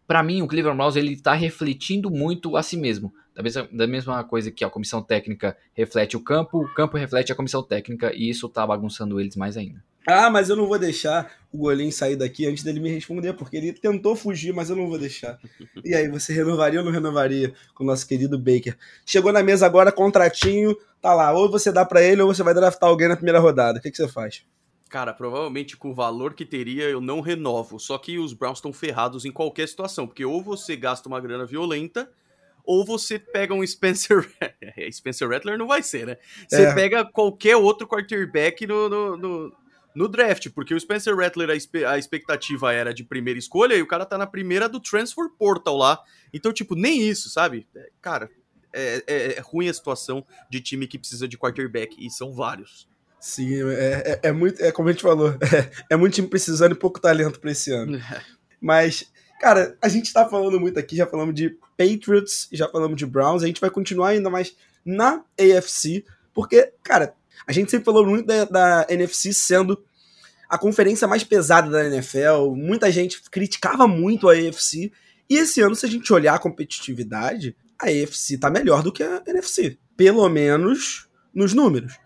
para 0.05 0.21
mim, 0.21 0.41
o 0.41 0.47
Cleveland 0.47 0.75
Browns 0.75 0.97
ele 0.97 1.15
tá 1.15 1.34
refletindo 1.34 2.12
muito 2.12 2.58
a 2.58 2.63
si 2.63 2.75
mesmo. 2.75 3.13
Da 3.39 3.43
mesma, 3.43 3.69
da 3.71 3.88
mesma 3.88 4.23
coisa 4.25 4.52
que 4.52 4.65
a 4.65 4.69
comissão 4.69 5.02
técnica 5.02 5.56
reflete 5.73 6.17
o 6.17 6.19
campo, 6.19 6.62
o 6.62 6.73
campo 6.73 6.97
reflete 6.97 7.32
a 7.32 7.36
comissão 7.36 7.63
técnica 7.63 8.12
e 8.13 8.30
isso 8.30 8.49
tá 8.49 8.67
bagunçando 8.67 9.17
eles 9.17 9.38
mais 9.38 9.56
ainda. 9.56 9.82
Ah, 10.06 10.30
mas 10.30 10.49
eu 10.49 10.58
não 10.58 10.67
vou 10.67 10.78
deixar 10.78 11.32
o 11.49 11.58
Golim 11.58 11.89
sair 11.89 12.17
daqui 12.17 12.45
antes 12.45 12.63
dele 12.63 12.82
me 12.82 12.89
responder, 12.89 13.32
porque 13.32 13.56
ele 13.56 13.71
tentou 13.71 14.13
fugir, 14.13 14.54
mas 14.54 14.69
eu 14.69 14.75
não 14.75 14.89
vou 14.89 14.99
deixar. 14.99 15.39
E 15.86 15.95
aí, 15.95 16.10
você 16.10 16.34
renovaria 16.34 16.80
ou 16.80 16.86
não 16.86 16.91
renovaria 16.91 17.54
com 17.73 17.86
o 17.86 17.88
nosso 17.88 18.06
querido 18.06 18.38
Baker? 18.38 18.78
Chegou 19.06 19.32
na 19.32 19.41
mesa 19.41 19.65
agora, 19.65 19.89
contratinho, 19.89 20.75
tá 21.02 21.13
lá. 21.13 21.32
Ou 21.32 21.49
você 21.49 21.71
dá 21.71 21.86
para 21.86 22.04
ele 22.04 22.21
ou 22.21 22.34
você 22.34 22.43
vai 22.43 22.54
draftar 22.54 22.89
alguém 22.89 23.08
na 23.08 23.15
primeira 23.15 23.39
rodada. 23.39 23.80
O 23.80 23.82
que, 23.82 23.89
que 23.89 23.95
você 23.95 24.08
faz? 24.10 24.43
Cara, 24.89 25.13
provavelmente 25.13 25.78
com 25.78 25.91
o 25.91 25.95
valor 25.95 26.34
que 26.34 26.43
teria 26.43 26.89
eu 26.89 26.99
não 26.99 27.21
renovo. 27.21 27.80
Só 27.80 27.97
que 27.97 28.19
os 28.19 28.34
Browns 28.34 28.58
estão 28.58 28.73
ferrados 28.73 29.23
em 29.23 29.32
qualquer 29.32 29.67
situação, 29.69 30.06
porque 30.06 30.25
ou 30.25 30.43
você 30.43 30.75
gasta 30.75 31.08
uma 31.08 31.21
grana 31.21 31.45
violenta 31.45 32.10
ou 32.63 32.85
você 32.85 33.17
pega 33.17 33.53
um 33.53 33.65
Spencer. 33.65 34.29
Spencer 34.91 35.29
Rattler 35.29 35.57
não 35.57 35.67
vai 35.67 35.83
ser, 35.83 36.07
né? 36.07 36.17
Você 36.47 36.63
é. 36.63 36.73
pega 36.73 37.05
qualquer 37.05 37.55
outro 37.55 37.87
quarterback 37.87 38.65
no, 38.65 38.89
no, 38.89 39.17
no, 39.17 39.55
no, 39.95 40.07
draft, 40.07 40.49
porque 40.49 40.73
o 40.73 40.79
Spencer 40.79 41.15
Rattler, 41.15 41.49
a, 41.49 41.91
a 41.91 41.97
expectativa 41.97 42.73
era 42.73 42.93
de 42.93 43.03
primeira 43.03 43.39
escolha 43.39 43.75
e 43.75 43.81
o 43.81 43.87
cara 43.87 44.05
tá 44.05 44.17
na 44.17 44.27
primeira 44.27 44.69
do 44.69 44.79
Transfer 44.79 45.29
Portal 45.37 45.77
lá. 45.77 45.99
Então, 46.33 46.53
tipo, 46.53 46.75
nem 46.75 47.01
isso, 47.01 47.29
sabe? 47.29 47.67
É, 47.75 47.89
cara, 48.01 48.29
é, 48.73 49.03
é, 49.07 49.37
é 49.37 49.39
ruim 49.39 49.67
a 49.67 49.73
situação 49.73 50.25
de 50.49 50.61
time 50.61 50.87
que 50.87 50.99
precisa 50.99 51.27
de 51.27 51.37
quarterback, 51.37 51.95
e 51.99 52.09
são 52.09 52.33
vários. 52.33 52.87
Sim, 53.19 53.53
é, 53.71 54.19
é, 54.23 54.29
é 54.29 54.31
muito. 54.31 54.63
É 54.63 54.71
como 54.71 54.89
a 54.89 54.91
gente 54.91 55.01
falou, 55.01 55.29
é, 55.41 55.93
é 55.93 55.97
muito 55.97 56.13
time 56.13 56.27
precisando 56.27 56.71
e 56.71 56.79
pouco 56.79 56.99
talento 56.99 57.39
pra 57.39 57.51
esse 57.51 57.71
ano. 57.71 57.99
Mas 58.61 59.11
Cara, 59.39 59.78
a 59.82 59.88
gente 59.88 60.12
tá 60.12 60.28
falando 60.28 60.60
muito 60.60 60.78
aqui, 60.78 60.97
já 60.97 61.08
falamos 61.08 61.34
de 61.34 61.58
Patriots, 61.78 62.49
já 62.52 62.67
falamos 62.67 62.97
de 62.97 63.06
Browns, 63.06 63.41
a 63.41 63.47
gente 63.47 63.62
vai 63.62 63.69
continuar 63.69 64.10
ainda 64.10 64.30
mais 64.30 64.54
na 64.84 65.23
AFC, 65.39 66.04
porque, 66.34 66.73
cara, 66.84 67.15
a 67.47 67.54
gente 67.54 67.71
sempre 67.71 67.86
falou 67.86 68.06
muito 68.06 68.25
da, 68.25 68.43
da 68.43 68.88
NFC 68.89 69.34
sendo 69.34 69.82
a 70.49 70.58
conferência 70.58 71.08
mais 71.08 71.23
pesada 71.23 71.69
da 71.69 71.86
NFL, 71.86 72.54
muita 72.54 72.91
gente 72.91 73.21
criticava 73.32 73.88
muito 73.88 74.28
a 74.28 74.34
AFC, 74.34 74.91
e 75.30 75.36
esse 75.38 75.62
ano, 75.62 75.75
se 75.75 75.86
a 75.86 75.89
gente 75.89 76.12
olhar 76.12 76.36
a 76.36 76.39
competitividade, 76.39 77.56
a 77.82 77.86
AFC 77.86 78.38
tá 78.38 78.49
melhor 78.49 78.84
do 78.84 78.91
que 78.91 79.04
a 79.04 79.23
NFC, 79.25 79.78
pelo 79.95 80.28
menos 80.28 81.08
nos 81.34 81.54
números. 81.54 81.97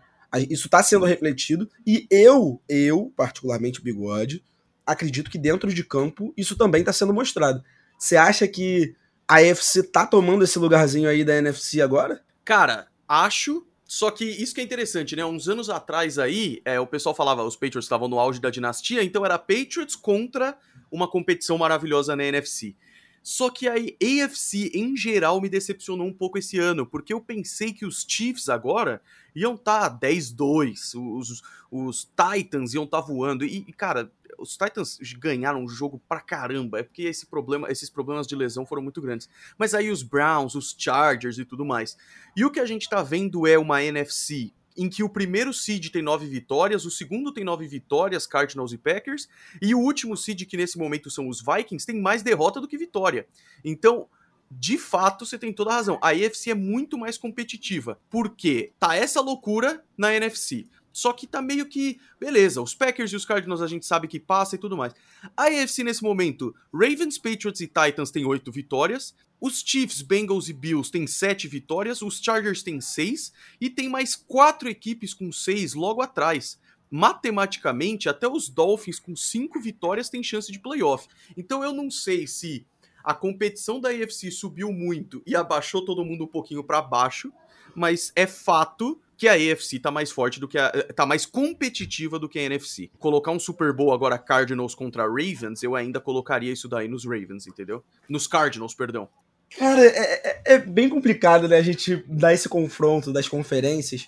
Isso 0.50 0.67
está 0.67 0.84
sendo 0.84 1.06
refletido, 1.06 1.67
e 1.86 2.06
eu, 2.12 2.62
eu, 2.69 3.12
particularmente, 3.15 3.82
Bigode, 3.82 4.43
acredito 4.86 5.30
que 5.30 5.38
dentro 5.38 5.74
de 5.74 5.84
campo 5.84 6.34
isso 6.38 6.56
também 6.56 6.82
está 6.82 6.93
sendo 6.93 7.13
mostrado. 7.13 7.63
Você 7.98 8.15
acha 8.15 8.48
que 8.48 8.96
a 9.28 9.38
AFC 9.38 9.84
tá 9.84 10.06
tomando 10.06 10.43
esse 10.43 10.60
lugarzinho 10.60 11.10
aí 11.10 11.24
da 11.24 11.38
NFC 11.38 11.82
agora? 11.82 12.22
Cara, 12.43 12.88
acho. 13.08 13.65
Só 13.86 14.10
que 14.10 14.26
isso 14.26 14.56
que 14.56 14.62
é 14.62 14.63
interessante, 14.63 15.15
né? 15.15 15.24
Uns 15.24 15.48
anos 15.48 15.69
atrás 15.69 16.17
aí, 16.17 16.62
é, 16.65 16.80
o 16.80 16.88
pessoal 16.88 17.13
falava, 17.13 17.43
os 17.43 17.56
Patriots 17.56 17.86
estavam 17.86 18.08
no 18.08 18.19
auge 18.19 18.41
da 18.41 18.50
dinastia, 18.50 19.04
então 19.04 19.24
era 19.24 19.38
Patriots 19.38 19.96
contra 19.96 20.58
uma 20.91 21.08
competição 21.08 21.58
maravilhosa 21.58 22.15
na 22.15 22.24
NFC. 22.24 22.76
Só 23.23 23.49
que 23.49 23.69
a 23.69 23.75
AFC 23.75 24.69
em 24.73 24.97
geral 24.97 25.39
me 25.39 25.47
decepcionou 25.47 26.05
um 26.05 26.13
pouco 26.13 26.38
esse 26.38 26.59
ano, 26.59 26.86
porque 26.86 27.13
eu 27.13 27.21
pensei 27.21 27.71
que 27.71 27.86
os 27.86 28.05
Chiefs 28.05 28.49
agora 28.49 29.01
iam 29.33 29.55
estar 29.55 29.89
tá 29.89 30.07
10-2, 30.07 30.93
os, 30.93 31.41
os 31.71 32.03
Titans 32.03 32.73
iam 32.73 32.83
estar 32.83 33.01
tá 33.01 33.07
voando. 33.07 33.45
E, 33.45 33.62
cara, 33.71 34.12
os 34.38 34.57
Titans 34.57 34.99
ganharam 35.17 35.63
o 35.63 35.69
jogo 35.69 36.01
pra 36.07 36.19
caramba, 36.19 36.79
é 36.79 36.83
porque 36.83 37.03
esse 37.03 37.25
problema, 37.25 37.71
esses 37.71 37.89
problemas 37.89 38.27
de 38.27 38.36
lesão 38.36 38.65
foram 38.65 38.81
muito 38.81 39.01
grandes. 39.01 39.29
Mas 39.57 39.73
aí 39.73 39.89
os 39.89 40.03
Browns, 40.03 40.53
os 40.53 40.75
Chargers 40.77 41.38
e 41.38 41.45
tudo 41.45 41.63
mais. 41.63 41.97
E 42.36 42.43
o 42.43 42.51
que 42.51 42.59
a 42.59 42.65
gente 42.65 42.89
tá 42.89 43.01
vendo 43.01 43.47
é 43.47 43.57
uma 43.57 43.81
NFC 43.81 44.51
em 44.77 44.89
que 44.89 45.03
o 45.03 45.09
primeiro 45.09 45.53
seed 45.53 45.89
tem 45.89 46.01
nove 46.01 46.25
vitórias, 46.25 46.86
o 46.86 46.91
segundo 46.91 47.31
tem 47.31 47.43
nove 47.43 47.67
vitórias, 47.67 48.25
Cardinals 48.25 48.73
e 48.73 48.77
Packers, 48.77 49.27
e 49.62 49.73
o 49.75 49.79
último 49.79 50.17
seed, 50.17 50.45
que 50.45 50.57
nesse 50.57 50.77
momento 50.77 51.09
são 51.09 51.27
os 51.27 51.41
Vikings, 51.41 51.86
tem 51.86 52.01
mais 52.01 52.23
derrota 52.23 52.59
do 52.59 52.67
que 52.67 52.77
vitória. 52.77 53.27
Então, 53.63 54.07
de 54.51 54.77
fato, 54.77 55.25
você 55.25 55.38
tem 55.38 55.51
toda 55.51 55.71
a 55.71 55.75
razão. 55.75 55.97
A 56.01 56.09
AFC 56.09 56.51
é 56.51 56.55
muito 56.55 56.97
mais 56.97 57.17
competitiva. 57.17 57.99
Porque 58.09 58.71
tá 58.79 58.95
essa 58.95 59.19
loucura 59.19 59.83
na 59.97 60.13
NFC. 60.13 60.67
Só 60.91 61.12
que 61.12 61.25
tá 61.25 61.41
meio 61.41 61.65
que, 61.65 61.99
beleza, 62.19 62.62
os 62.62 62.75
Packers 62.75 63.12
e 63.12 63.15
os 63.15 63.25
Cardinals 63.25 63.63
a 63.63 63.67
gente 63.67 63.83
sabe 63.83 64.07
que 64.07 64.19
passa 64.19 64.55
e 64.55 64.59
tudo 64.59 64.77
mais. 64.77 64.93
A 65.36 65.45
AFC 65.45 65.83
nesse 65.83 66.03
momento, 66.03 66.55
Ravens, 66.71 67.17
Patriots 67.17 67.62
e 67.62 67.67
Titans 67.67 68.12
tem 68.12 68.25
oito 68.25 68.51
vitórias, 68.51 69.15
os 69.45 69.62
Chiefs, 69.62 70.01
Bengals 70.01 70.47
e 70.47 70.53
Bills 70.53 70.89
têm 70.89 71.06
sete 71.06 71.49
vitórias, 71.49 72.01
os 72.01 72.21
Chargers 72.23 72.63
têm 72.63 72.79
seis 72.79 73.34
e 73.60 73.69
tem 73.69 73.89
mais 73.89 74.15
quatro 74.15 74.69
equipes 74.69 75.13
com 75.13 75.34
seis 75.34 75.73
logo 75.73 76.01
atrás. 76.01 76.58
Matematicamente, 76.89 78.08
até 78.08 78.25
os 78.25 78.47
Dolphins 78.47 79.01
com 79.01 79.17
cinco 79.17 79.60
vitórias 79.60 80.08
têm 80.08 80.23
chance 80.23 80.49
de 80.49 80.60
playoff. 80.60 81.10
Então 81.36 81.62
eu 81.62 81.73
não 81.73 81.91
sei 81.91 82.25
se 82.25 82.65
a 83.03 83.13
competição 83.13 83.82
da 83.82 83.89
AFC 83.89 84.32
subiu 84.32 84.71
muito 84.71 85.21
e 85.27 85.36
abaixou 85.36 85.84
todo 85.84 86.06
mundo 86.06 86.23
um 86.23 86.27
pouquinho 86.27 86.63
para 86.63 86.82
baixo, 86.82 87.29
mas 87.75 88.13
é 88.15 88.25
fato 88.25 88.97
que 89.17 89.27
a 89.27 89.34
AFC 89.34 89.77
tá 89.77 89.91
mais 89.91 90.10
forte 90.10 90.39
do 90.39 90.47
que 90.47 90.58
a. 90.58 90.71
tá 90.93 91.06
mais 91.06 91.25
competitiva 91.25 92.17
do 92.17 92.29
que 92.29 92.39
a 92.39 92.43
NFC. 92.43 92.89
Colocar 92.97 93.32
um 93.32 93.39
Super 93.39 93.73
Bowl 93.73 93.93
agora 93.93 94.17
Cardinals 94.17 94.73
contra 94.73 95.03
Ravens, 95.03 95.63
eu 95.63 95.75
ainda 95.75 95.99
colocaria 95.99 96.53
isso 96.53 96.69
daí 96.69 96.88
nos 96.88 97.03
Ravens, 97.03 97.45
entendeu? 97.45 97.84
Nos 98.08 98.25
Cardinals, 98.25 98.73
perdão. 98.73 99.10
Cara, 99.57 99.85
é, 99.85 99.87
é, 99.89 100.41
é 100.55 100.57
bem 100.57 100.89
complicado, 100.89 101.47
né, 101.47 101.57
a 101.57 101.61
gente 101.61 102.03
dar 102.07 102.33
esse 102.33 102.49
confronto 102.49 103.13
das 103.13 103.27
conferências, 103.27 104.07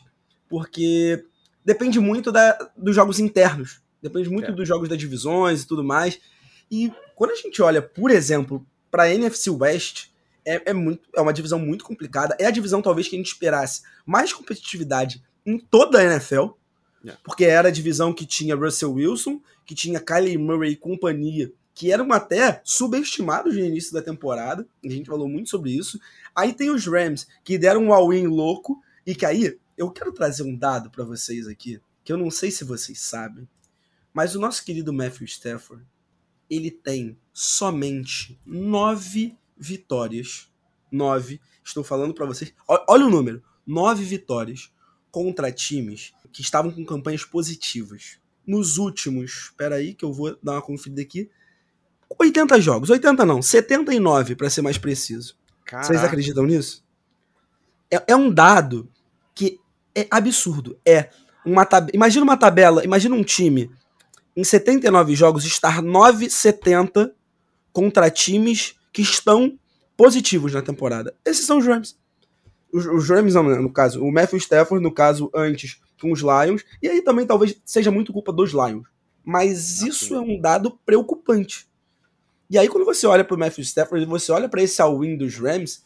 porque 0.50 1.24
depende 1.64 2.00
muito 2.00 2.32
da, 2.32 2.58
dos 2.76 2.96
jogos 2.96 3.20
internos. 3.20 3.82
Depende 4.02 4.30
muito 4.30 4.52
é. 4.52 4.54
dos 4.54 4.68
jogos 4.68 4.88
das 4.88 4.98
divisões 4.98 5.64
e 5.64 5.68
tudo 5.68 5.84
mais. 5.84 6.20
E 6.70 6.92
quando 7.16 7.32
a 7.32 7.36
gente 7.36 7.62
olha, 7.62 7.82
por 7.82 8.12
exemplo, 8.12 8.66
para 8.92 9.04
a 9.04 9.14
NFC 9.14 9.50
West, 9.50 10.08
é, 10.46 10.70
é, 10.70 10.74
muito, 10.74 11.10
é 11.16 11.22
uma 11.22 11.34
divisão 11.34 11.58
muito 11.58 11.84
complicada. 11.84 12.36
É 12.40 12.46
a 12.46 12.52
divisão, 12.52 12.82
talvez, 12.82 13.08
que 13.08 13.16
a 13.16 13.20
gente 13.20 13.32
esperasse 13.32 13.82
mais 14.06 14.32
competitividade 14.32 15.24
em 15.46 15.58
toda 15.58 16.00
a 16.00 16.04
NFL. 16.04 16.50
Yeah. 17.04 17.22
Porque 17.24 17.46
era 17.46 17.70
a 17.70 17.72
divisão 17.72 18.14
que 18.14 18.26
tinha 18.26 18.56
Russell 18.56 18.94
Wilson, 18.94 19.42
que 19.66 19.76
tinha 19.76 20.00
Kylie 20.00 20.38
Murray 20.38 20.72
e 20.72 20.76
companhia, 20.76 21.52
que 21.76 21.92
eram 21.92 22.12
até 22.14 22.62
subestimados 22.64 23.54
no 23.54 23.60
início 23.60 23.94
da 23.94 24.02
temporada. 24.02 24.66
A 24.84 24.90
gente 24.90 25.08
falou 25.08 25.28
muito 25.28 25.50
sobre 25.50 25.72
isso. 25.72 26.00
Aí 26.34 26.54
tem 26.54 26.70
os 26.70 26.88
Rams, 26.88 27.28
que 27.44 27.58
deram 27.58 27.84
um 27.84 27.94
all-in 27.94 28.28
louco. 28.28 28.82
E 29.06 29.14
que 29.14 29.26
aí, 29.26 29.60
eu 29.78 29.92
quero 29.92 30.14
trazer 30.14 30.44
um 30.44 30.56
dado 30.56 30.90
para 30.90 31.04
vocês 31.04 31.48
aqui, 31.48 31.82
que 32.04 32.14
eu 32.14 32.18
não 32.18 32.32
sei 32.32 32.50
se 32.50 32.64
vocês 32.64 33.02
sabem. 33.02 33.48
Mas 34.14 34.34
o 34.34 34.40
nosso 34.40 34.64
querido 34.64 34.94
Matthew 34.94 35.26
Stafford, 35.26 35.86
ele 36.50 36.72
tem 36.72 37.18
somente 37.34 38.40
nove 38.46 39.38
vitórias. 39.58 40.50
Nove. 40.90 41.42
Estou 41.62 41.84
falando 41.84 42.14
para 42.14 42.26
vocês. 42.26 42.54
Olha 42.68 43.06
o 43.06 43.10
número. 43.10 43.44
Nove 43.68 44.06
vitórias 44.06 44.72
contra 45.12 45.52
times 45.52 46.14
que 46.32 46.42
estavam 46.42 46.72
com 46.72 46.86
campanhas 46.86 47.26
positivas. 47.26 48.18
Nos 48.48 48.78
últimos, 48.78 49.50
espera 49.50 49.76
aí 49.76 49.94
que 49.94 50.06
eu 50.06 50.14
vou 50.14 50.38
dar 50.42 50.54
uma 50.54 50.62
conferida 50.62 51.02
aqui. 51.02 51.30
80 52.18 52.62
jogos, 52.62 52.90
80 52.90 53.26
não, 53.26 53.42
79 53.42 54.36
para 54.36 54.50
ser 54.50 54.62
mais 54.62 54.78
preciso. 54.78 55.36
Caraca. 55.66 55.88
Vocês 55.88 56.04
acreditam 56.04 56.46
nisso? 56.46 56.84
É, 57.92 58.04
é, 58.08 58.16
um 58.16 58.32
dado 58.32 58.90
que 59.34 59.60
é 59.94 60.08
absurdo. 60.10 60.78
É 60.86 61.10
uma 61.46 61.66
tab... 61.66 61.90
Imagina 61.94 62.24
uma 62.24 62.38
tabela, 62.38 62.84
imagina 62.84 63.16
um 63.16 63.24
time 63.24 63.72
em 64.36 64.44
79 64.44 65.16
jogos 65.16 65.46
estar 65.46 65.82
9,70 65.82 67.12
contra 67.72 68.10
times 68.10 68.76
que 68.92 69.02
estão 69.02 69.58
positivos 69.98 70.54
na 70.54 70.62
temporada. 70.62 71.16
Esses 71.26 71.46
são 71.46 71.58
os 71.58 71.66
Rams. 71.66 71.98
Os, 72.72 72.86
os 72.86 73.10
Rams, 73.10 73.34
não, 73.34 73.44
no 73.44 73.72
caso, 73.72 74.04
o 74.04 74.12
Matthew 74.12 74.38
Stafford, 74.38 74.84
no 74.84 74.92
caso, 74.92 75.32
antes 75.34 75.80
com 76.00 76.12
os 76.12 76.20
Lions, 76.20 76.64
e 76.82 76.90
aí 76.90 77.02
também 77.02 77.26
talvez 77.26 77.56
seja 77.66 77.90
muito 77.90 78.12
culpa 78.12 78.34
dos 78.34 78.52
Lions. 78.52 78.88
Mas 79.24 79.82
isso 79.82 80.14
é 80.14 80.20
um 80.20 80.40
dado 80.40 80.78
preocupante. 80.86 81.68
E 82.50 82.58
aí, 82.58 82.68
quando 82.68 82.86
você 82.86 83.08
olha 83.08 83.24
para 83.24 83.36
o 83.36 83.40
Matthew 83.40 83.64
Stafford, 83.64 84.06
você 84.06 84.32
olha 84.32 84.48
para 84.48 84.62
esse 84.62 84.82
all-in 84.82 85.18
dos 85.18 85.36
Rams, 85.36 85.84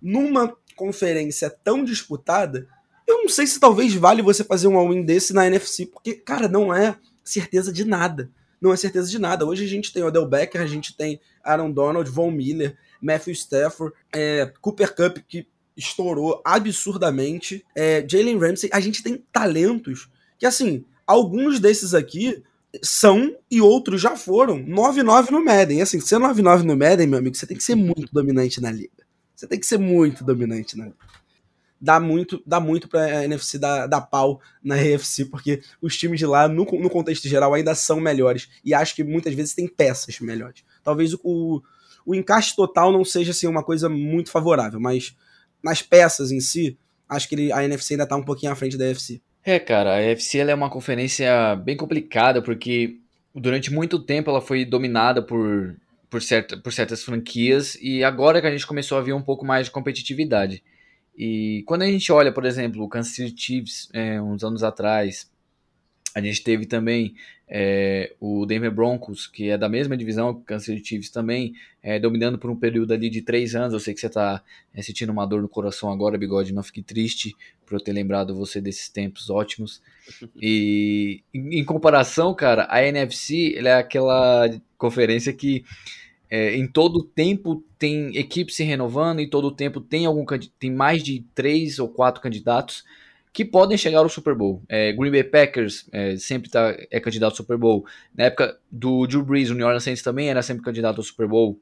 numa 0.00 0.56
conferência 0.76 1.50
tão 1.50 1.82
disputada, 1.82 2.68
eu 3.06 3.22
não 3.22 3.28
sei 3.28 3.46
se 3.46 3.58
talvez 3.58 3.94
vale 3.94 4.22
você 4.22 4.44
fazer 4.44 4.68
um 4.68 4.78
all-in 4.78 5.04
desse 5.04 5.32
na 5.32 5.46
NFC, 5.46 5.86
porque, 5.86 6.14
cara, 6.14 6.46
não 6.46 6.72
é 6.72 6.96
certeza 7.24 7.72
de 7.72 7.84
nada. 7.84 8.30
Não 8.60 8.72
é 8.72 8.76
certeza 8.76 9.10
de 9.10 9.18
nada. 9.18 9.46
Hoje 9.46 9.64
a 9.64 9.68
gente 9.68 9.92
tem 9.92 10.02
Odell 10.02 10.26
Becker, 10.26 10.60
a 10.60 10.66
gente 10.66 10.96
tem 10.96 11.20
Aaron 11.42 11.70
Donald, 11.70 12.08
Von 12.10 12.30
Miller, 12.30 12.76
Matthew 13.00 13.32
Stafford, 13.32 13.94
é, 14.12 14.52
Cooper 14.60 14.94
Cup, 14.94 15.18
que 15.28 15.46
estourou 15.76 16.42
absurdamente, 16.44 17.64
é, 17.74 18.04
Jalen 18.06 18.38
Ramsey. 18.38 18.68
A 18.72 18.80
gente 18.80 19.02
tem 19.02 19.24
talentos 19.32 20.10
que, 20.38 20.44
assim, 20.44 20.84
alguns 21.06 21.60
desses 21.60 21.94
aqui 21.94 22.42
são 22.82 23.34
e 23.50 23.60
outros 23.60 24.00
já 24.00 24.16
foram 24.16 24.62
9-9 24.62 25.30
no 25.30 25.44
Madden. 25.44 25.82
Assim, 25.82 26.00
ser 26.00 26.16
9-9 26.16 26.62
no 26.62 26.76
Madden, 26.76 27.06
meu 27.06 27.18
amigo, 27.18 27.36
você 27.36 27.46
tem 27.46 27.56
que 27.56 27.64
ser 27.64 27.74
muito 27.74 28.12
dominante 28.12 28.60
na 28.60 28.70
liga. 28.70 29.06
Você 29.34 29.46
tem 29.46 29.58
que 29.58 29.66
ser 29.66 29.78
muito 29.78 30.24
dominante 30.24 30.76
na 30.76 30.86
liga. 30.86 30.96
Dá 31.80 32.00
muito, 32.00 32.42
dá 32.44 32.58
muito 32.58 32.88
pra 32.88 33.24
NFC 33.24 33.56
dar, 33.56 33.86
dar 33.86 34.00
pau 34.00 34.40
na 34.62 34.74
AFC, 34.94 35.24
porque 35.26 35.62
os 35.80 35.96
times 35.96 36.18
de 36.18 36.26
lá, 36.26 36.48
no, 36.48 36.64
no 36.64 36.90
contexto 36.90 37.28
geral, 37.28 37.54
ainda 37.54 37.74
são 37.74 38.00
melhores. 38.00 38.48
E 38.64 38.74
acho 38.74 38.94
que 38.94 39.04
muitas 39.04 39.32
vezes 39.34 39.54
tem 39.54 39.68
peças 39.68 40.18
melhores. 40.20 40.64
Talvez 40.82 41.14
o, 41.14 41.20
o, 41.22 41.62
o 42.04 42.14
encaixe 42.14 42.54
total 42.54 42.92
não 42.92 43.04
seja 43.04 43.30
assim, 43.30 43.46
uma 43.46 43.62
coisa 43.62 43.88
muito 43.88 44.30
favorável, 44.30 44.80
mas 44.80 45.16
nas 45.62 45.80
peças 45.80 46.32
em 46.32 46.40
si, 46.40 46.76
acho 47.08 47.28
que 47.28 47.34
ele, 47.34 47.52
a 47.52 47.64
NFC 47.64 47.94
ainda 47.94 48.06
tá 48.06 48.16
um 48.16 48.24
pouquinho 48.24 48.52
à 48.52 48.56
frente 48.56 48.76
da 48.76 48.90
AFC. 48.90 49.22
É, 49.48 49.58
cara, 49.58 49.96
a 49.96 50.00
UFC 50.06 50.40
é 50.40 50.54
uma 50.54 50.68
conferência 50.68 51.56
bem 51.56 51.74
complicada, 51.74 52.42
porque 52.42 52.98
durante 53.34 53.72
muito 53.72 53.98
tempo 53.98 54.28
ela 54.28 54.42
foi 54.42 54.62
dominada 54.62 55.22
por, 55.22 55.74
por, 56.10 56.20
certa, 56.20 56.58
por 56.58 56.70
certas 56.70 57.02
franquias, 57.02 57.74
e 57.80 58.04
agora 58.04 58.42
que 58.42 58.46
a 58.46 58.50
gente 58.50 58.66
começou 58.66 58.98
a 58.98 59.00
ver 59.00 59.14
um 59.14 59.22
pouco 59.22 59.46
mais 59.46 59.64
de 59.64 59.72
competitividade. 59.72 60.62
E 61.16 61.62
quando 61.66 61.80
a 61.80 61.86
gente 61.86 62.12
olha, 62.12 62.30
por 62.30 62.44
exemplo, 62.44 62.84
o 62.84 62.88
Kansas 62.90 63.14
City 63.14 63.42
Chiefs, 63.42 63.88
é, 63.94 64.20
uns 64.20 64.44
anos 64.44 64.62
atrás, 64.62 65.30
a 66.14 66.20
gente 66.20 66.42
teve 66.42 66.66
também 66.66 67.14
é, 67.48 68.14
o 68.20 68.44
Denver 68.44 68.70
Broncos, 68.70 69.26
que 69.26 69.48
é 69.48 69.56
da 69.56 69.68
mesma 69.68 69.96
divisão 69.96 70.34
que 70.34 70.40
o 70.40 70.44
Kansas 70.44 70.66
City 70.66 70.86
Chiefs 70.86 71.10
também, 71.10 71.54
é, 71.82 71.98
dominando 71.98 72.38
por 72.38 72.50
um 72.50 72.56
período 72.56 72.92
ali 72.92 73.08
de 73.08 73.22
três 73.22 73.54
anos. 73.54 73.72
Eu 73.72 73.80
sei 73.80 73.94
que 73.94 74.00
você 74.00 74.06
está 74.06 74.42
é, 74.74 74.82
sentindo 74.82 75.10
uma 75.10 75.26
dor 75.26 75.40
no 75.40 75.48
coração 75.48 75.90
agora, 75.90 76.18
Bigode, 76.18 76.52
não 76.52 76.62
fique 76.62 76.82
triste 76.82 77.34
por 77.64 77.74
eu 77.74 77.80
ter 77.80 77.92
lembrado 77.92 78.34
você 78.34 78.60
desses 78.60 78.88
tempos 78.88 79.30
ótimos. 79.30 79.80
E 80.40 81.22
em, 81.34 81.58
em 81.58 81.64
comparação, 81.64 82.34
cara, 82.34 82.66
a 82.70 82.82
NFC 82.82 83.54
é 83.56 83.74
aquela 83.74 84.48
conferência 84.78 85.32
que 85.34 85.64
é, 86.30 86.56
em 86.56 86.66
todo 86.66 87.02
tempo 87.02 87.62
tem 87.78 88.16
equipe 88.16 88.52
se 88.52 88.64
renovando, 88.64 89.20
e 89.20 89.28
todo 89.28 89.50
tempo 89.50 89.80
tem 89.80 90.06
algum 90.06 90.24
tem 90.58 90.70
mais 90.70 91.02
de 91.02 91.24
três 91.34 91.78
ou 91.78 91.88
quatro 91.88 92.22
candidatos 92.22 92.84
que 93.38 93.44
podem 93.44 93.78
chegar 93.78 94.00
ao 94.00 94.08
Super 94.08 94.34
Bowl. 94.34 94.64
É, 94.68 94.92
Green 94.92 95.12
Bay 95.12 95.22
Packers 95.22 95.88
é, 95.92 96.16
sempre 96.16 96.50
tá, 96.50 96.76
é 96.90 96.98
candidato 96.98 97.30
ao 97.30 97.36
Super 97.36 97.56
Bowl. 97.56 97.86
Na 98.12 98.24
época 98.24 98.58
do 98.68 99.06
Drew 99.06 99.24
Brees, 99.24 99.48
o 99.48 99.54
New 99.54 99.64
Orleans 99.64 99.84
Saints 99.84 100.02
também 100.02 100.28
era 100.28 100.42
sempre 100.42 100.64
candidato 100.64 100.96
ao 100.96 101.04
Super 101.04 101.28
Bowl. 101.28 101.56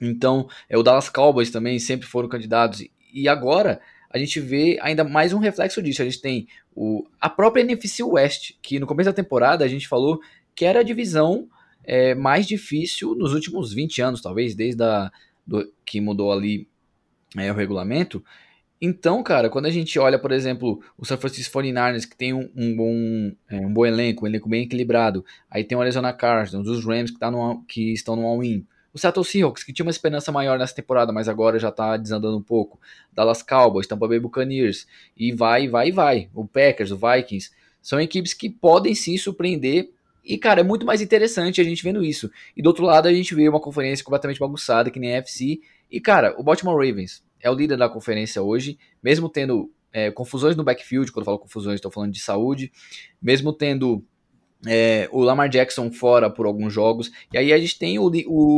Então, 0.00 0.48
é, 0.66 0.78
o 0.78 0.82
Dallas 0.82 1.10
Cowboys 1.10 1.50
também 1.50 1.78
sempre 1.78 2.06
foram 2.06 2.26
candidatos. 2.26 2.82
E 3.12 3.28
agora 3.28 3.82
a 4.08 4.16
gente 4.16 4.40
vê 4.40 4.78
ainda 4.80 5.04
mais 5.04 5.34
um 5.34 5.38
reflexo 5.38 5.82
disso. 5.82 6.00
A 6.00 6.06
gente 6.06 6.22
tem 6.22 6.48
o, 6.74 7.06
a 7.20 7.28
própria 7.28 7.60
NFC 7.60 8.02
West, 8.02 8.52
que 8.62 8.80
no 8.80 8.86
começo 8.86 9.10
da 9.10 9.14
temporada 9.14 9.62
a 9.62 9.68
gente 9.68 9.86
falou 9.86 10.22
que 10.54 10.64
era 10.64 10.80
a 10.80 10.82
divisão 10.82 11.46
é, 11.84 12.14
mais 12.14 12.46
difícil 12.46 13.14
nos 13.14 13.34
últimos 13.34 13.74
20 13.74 14.00
anos, 14.00 14.22
talvez, 14.22 14.54
desde 14.54 14.82
a, 14.82 15.12
do, 15.46 15.70
que 15.84 16.00
mudou 16.00 16.32
ali 16.32 16.66
é, 17.36 17.52
o 17.52 17.54
regulamento. 17.54 18.24
Então, 18.86 19.22
cara, 19.22 19.48
quando 19.48 19.64
a 19.64 19.70
gente 19.70 19.98
olha, 19.98 20.18
por 20.18 20.30
exemplo, 20.30 20.78
o 20.98 21.06
San 21.06 21.16
Francisco 21.16 21.58
49ers, 21.58 22.06
que 22.06 22.14
tem 22.14 22.34
um, 22.34 22.50
um 22.54 22.76
bom, 22.76 23.32
é, 23.48 23.66
um 23.66 23.72
bom 23.72 23.86
elenco, 23.86 24.26
um 24.26 24.28
elenco 24.28 24.46
bem 24.46 24.64
equilibrado, 24.64 25.24
aí 25.50 25.64
tem 25.64 25.76
o 25.76 25.80
Arizona 25.80 26.12
Cardinals, 26.12 26.68
os 26.68 26.84
Rams 26.84 27.10
que, 27.10 27.18
tá 27.18 27.30
no, 27.30 27.64
que 27.66 27.94
estão 27.94 28.14
no 28.14 28.26
all-in, 28.26 28.66
o 28.92 28.98
Seattle 28.98 29.24
Seahawks, 29.24 29.64
que 29.64 29.72
tinha 29.72 29.86
uma 29.86 29.90
esperança 29.90 30.30
maior 30.30 30.58
nessa 30.58 30.74
temporada, 30.74 31.14
mas 31.14 31.30
agora 31.30 31.58
já 31.58 31.72
tá 31.72 31.96
desandando 31.96 32.36
um 32.36 32.42
pouco, 32.42 32.78
Dallas 33.10 33.42
Cowboys, 33.42 33.86
Tampa 33.86 34.06
Bay 34.06 34.20
Buccaneers, 34.20 34.86
e 35.16 35.32
vai, 35.32 35.66
vai, 35.66 35.90
vai, 35.90 36.28
o 36.34 36.46
Packers, 36.46 36.90
o 36.90 36.98
Vikings, 36.98 37.52
são 37.80 37.98
equipes 37.98 38.34
que 38.34 38.50
podem 38.50 38.94
sim 38.94 39.16
surpreender 39.16 39.88
e, 40.22 40.36
cara, 40.36 40.60
é 40.60 40.64
muito 40.64 40.84
mais 40.84 41.00
interessante 41.00 41.58
a 41.60 41.64
gente 41.64 41.82
vendo 41.82 42.04
isso. 42.04 42.30
E 42.54 42.60
do 42.62 42.66
outro 42.66 42.84
lado, 42.84 43.08
a 43.08 43.12
gente 43.12 43.34
vê 43.34 43.48
uma 43.48 43.60
conferência 43.60 44.04
completamente 44.04 44.40
bagunçada, 44.40 44.90
que 44.90 44.98
nem 44.98 45.14
a 45.14 45.18
FC. 45.18 45.60
E, 45.90 46.00
cara, 46.00 46.34
o 46.38 46.42
Baltimore 46.42 46.76
Ravens, 46.76 47.22
é 47.44 47.50
o 47.50 47.54
líder 47.54 47.76
da 47.76 47.90
conferência 47.90 48.42
hoje, 48.42 48.78
mesmo 49.02 49.28
tendo 49.28 49.70
é, 49.92 50.10
confusões 50.10 50.56
no 50.56 50.64
backfield, 50.64 51.12
quando 51.12 51.24
eu 51.24 51.26
falo 51.26 51.38
confusões, 51.38 51.74
estou 51.74 51.90
falando 51.90 52.10
de 52.10 52.20
saúde, 52.20 52.72
mesmo 53.20 53.52
tendo 53.52 54.02
é, 54.66 55.10
o 55.12 55.20
Lamar 55.20 55.50
Jackson 55.50 55.92
fora 55.92 56.30
por 56.30 56.46
alguns 56.46 56.72
jogos, 56.72 57.12
e 57.30 57.36
aí 57.36 57.52
a 57.52 57.58
gente 57.58 57.78
tem 57.78 57.98
o, 57.98 58.10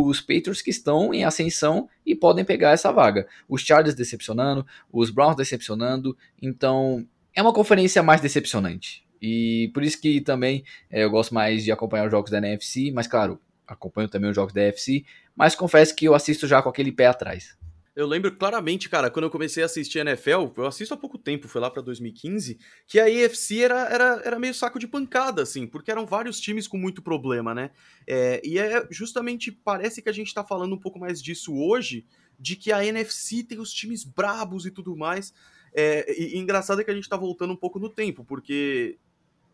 os 0.07 0.21
Patriots 0.21 0.63
que 0.63 0.71
estão 0.71 1.13
em 1.13 1.25
ascensão 1.25 1.89
e 2.07 2.15
podem 2.15 2.45
pegar 2.45 2.71
essa 2.71 2.93
vaga. 2.93 3.27
Os 3.49 3.63
Chargers 3.63 3.97
decepcionando, 3.97 4.65
os 4.93 5.11
Browns 5.11 5.35
decepcionando, 5.35 6.17
então 6.41 7.05
é 7.35 7.43
uma 7.43 7.53
conferência 7.53 8.05
mais 8.05 8.21
decepcionante. 8.21 9.05
E 9.21 9.69
por 9.75 9.83
isso 9.83 10.01
que 10.01 10.21
também 10.21 10.63
é, 10.89 11.03
eu 11.03 11.11
gosto 11.11 11.35
mais 11.35 11.65
de 11.65 11.73
acompanhar 11.73 12.05
os 12.05 12.11
jogos 12.13 12.31
da 12.31 12.39
NFC, 12.39 12.93
mas 12.95 13.09
claro, 13.09 13.41
acompanho 13.67 14.09
também 14.09 14.31
os 14.31 14.37
jogos 14.37 14.55
da 14.55 14.63
NFC, 14.63 15.05
mas 15.35 15.57
confesso 15.57 15.97
que 15.97 16.05
eu 16.05 16.15
assisto 16.15 16.47
já 16.47 16.63
com 16.63 16.69
aquele 16.69 16.93
pé 16.93 17.07
atrás. 17.07 17.57
Eu 17.97 18.07
lembro 18.07 18.31
claramente, 18.37 18.91
cara, 18.91 19.11
quando 19.11 19.25
eu 19.25 19.31
comecei 19.31 19.63
a 19.63 19.67
assistir 19.67 20.01
NFL, 20.01 20.53
eu 20.55 20.67
assisto 20.67 20.93
há 20.93 20.99
pouco 20.99 21.17
tempo, 21.17 21.49
foi 21.49 21.63
lá 21.63 21.71
pra 21.71 21.81
2015, 21.81 22.59
que 22.87 23.01
a 23.01 23.07
AFC 23.07 23.63
era, 23.63 23.89
era, 23.89 24.23
era 24.23 24.39
meio 24.39 24.53
saco 24.53 24.79
de 24.79 24.87
pancada, 24.87 25.43
assim, 25.43 25.67
porque 25.67 25.91
eram 25.91 26.05
vários 26.05 26.39
times 26.39 26.69
com 26.69 26.77
muito 26.77 27.01
problema, 27.01 27.55
né? 27.55 27.71
É, 28.07 28.43
e 28.45 28.59
é 28.59 28.87
justamente, 28.91 29.51
parece 29.51 30.03
que 30.03 30.11
a 30.11 30.13
gente 30.13 30.35
tá 30.35 30.45
falando 30.45 30.75
um 30.75 30.79
pouco 30.79 30.99
mais 30.99 31.23
disso 31.23 31.57
hoje, 31.57 32.05
de 32.39 32.55
que 32.55 32.71
a 32.71 32.85
NFC 32.85 33.43
tem 33.43 33.59
os 33.59 33.73
times 33.73 34.05
brabos 34.05 34.67
e 34.67 34.71
tudo 34.71 34.95
mais. 34.95 35.33
É, 35.75 36.05
e, 36.21 36.37
e 36.37 36.39
engraçado 36.39 36.83
é 36.83 36.85
que 36.85 36.91
a 36.91 36.95
gente 36.95 37.09
tá 37.09 37.17
voltando 37.17 37.55
um 37.55 37.57
pouco 37.57 37.79
no 37.79 37.89
tempo, 37.89 38.27
porque 38.27 38.99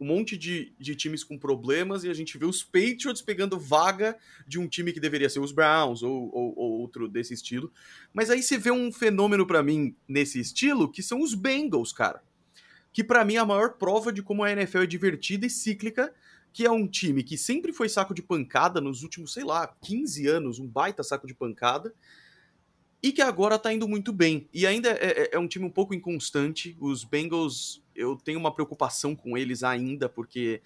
um 0.02 0.04
monte 0.04 0.36
de, 0.36 0.72
de 0.80 0.96
times 0.96 1.22
com 1.22 1.38
problemas 1.38 2.02
e 2.02 2.10
a 2.10 2.14
gente 2.14 2.36
vê 2.36 2.44
os 2.44 2.64
Patriots 2.64 3.22
pegando 3.22 3.56
vaga 3.56 4.18
de 4.44 4.58
um 4.58 4.66
time 4.66 4.92
que 4.92 4.98
deveria 4.98 5.30
ser 5.30 5.38
os 5.38 5.52
Browns 5.52 6.02
ou, 6.02 6.28
ou, 6.34 6.54
ou 6.56 6.80
outro 6.80 7.08
desse 7.08 7.32
estilo. 7.32 7.72
Mas 8.12 8.28
aí 8.28 8.42
você 8.42 8.58
vê 8.58 8.72
um 8.72 8.90
fenômeno 8.90 9.46
para 9.46 9.62
mim 9.62 9.94
nesse 10.08 10.40
estilo 10.40 10.90
que 10.90 11.04
são 11.04 11.22
os 11.22 11.34
Bengals, 11.34 11.92
cara. 11.92 12.20
Que 12.92 13.04
para 13.04 13.24
mim 13.24 13.36
é 13.36 13.38
a 13.38 13.46
maior 13.46 13.74
prova 13.74 14.12
de 14.12 14.24
como 14.24 14.42
a 14.42 14.50
NFL 14.50 14.80
é 14.80 14.86
divertida 14.86 15.46
e 15.46 15.50
cíclica, 15.50 16.12
que 16.52 16.66
é 16.66 16.70
um 16.70 16.88
time 16.88 17.22
que 17.22 17.38
sempre 17.38 17.72
foi 17.72 17.88
saco 17.88 18.12
de 18.12 18.22
pancada 18.22 18.80
nos 18.80 19.04
últimos, 19.04 19.32
sei 19.32 19.44
lá, 19.44 19.68
15 19.82 20.26
anos, 20.26 20.58
um 20.58 20.66
baita 20.66 21.04
saco 21.04 21.28
de 21.28 21.34
pancada 21.34 21.94
e 23.02 23.10
que 23.12 23.20
agora 23.20 23.58
tá 23.58 23.72
indo 23.72 23.88
muito 23.88 24.12
bem. 24.12 24.48
E 24.52 24.66
ainda 24.66 24.90
é, 24.90 25.22
é, 25.22 25.30
é, 25.32 25.38
um 25.38 25.48
time 25.48 25.64
um 25.64 25.70
pouco 25.70 25.92
inconstante. 25.92 26.76
Os 26.78 27.02
Bengals, 27.02 27.82
eu 27.96 28.16
tenho 28.16 28.38
uma 28.38 28.54
preocupação 28.54 29.16
com 29.16 29.36
eles 29.36 29.64
ainda, 29.64 30.08
porque 30.08 30.62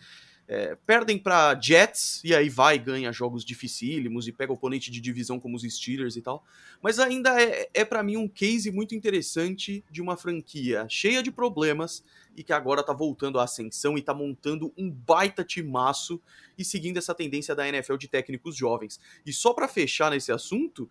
é, 0.49 0.77
perdem 0.87 1.19
para 1.19 1.59
Jets 1.61 2.21
e 2.23 2.35
aí 2.35 2.49
vai 2.49 2.79
ganha 2.79 3.11
jogos 3.11 3.45
dificílimos 3.45 4.29
e 4.29 4.33
pega 4.33 4.53
oponente 4.53 4.91
de 4.91 5.01
divisão 5.01 5.41
como 5.41 5.57
os 5.57 5.63
Steelers 5.63 6.15
e 6.15 6.23
tal. 6.23 6.45
Mas 6.83 6.99
ainda 6.99 7.41
é, 7.41 7.69
é 7.73 7.85
para 7.85 8.03
mim 8.03 8.17
um 8.17 8.29
case 8.29 8.71
muito 8.71 8.95
interessante 8.95 9.83
de 9.91 10.03
uma 10.03 10.17
franquia 10.17 10.87
cheia 10.91 11.23
de 11.23 11.33
problemas 11.33 12.05
e 12.37 12.45
que 12.45 12.53
agora 12.53 12.83
tá 12.83 12.93
voltando 12.93 13.41
à 13.41 13.45
ascensão 13.45 13.97
e 13.97 14.03
tá 14.03 14.13
montando 14.13 14.73
um 14.77 14.91
baita 14.91 15.43
timaço 15.43 16.21
e 16.57 16.65
seguindo 16.65 16.99
essa 16.99 17.15
tendência 17.15 17.55
da 17.55 17.67
NFL 17.67 17.97
de 17.97 18.09
técnicos 18.09 18.55
jovens. 18.55 19.01
E 19.25 19.33
só 19.33 19.55
para 19.55 19.67
fechar 19.67 20.11
nesse 20.11 20.31
assunto, 20.31 20.89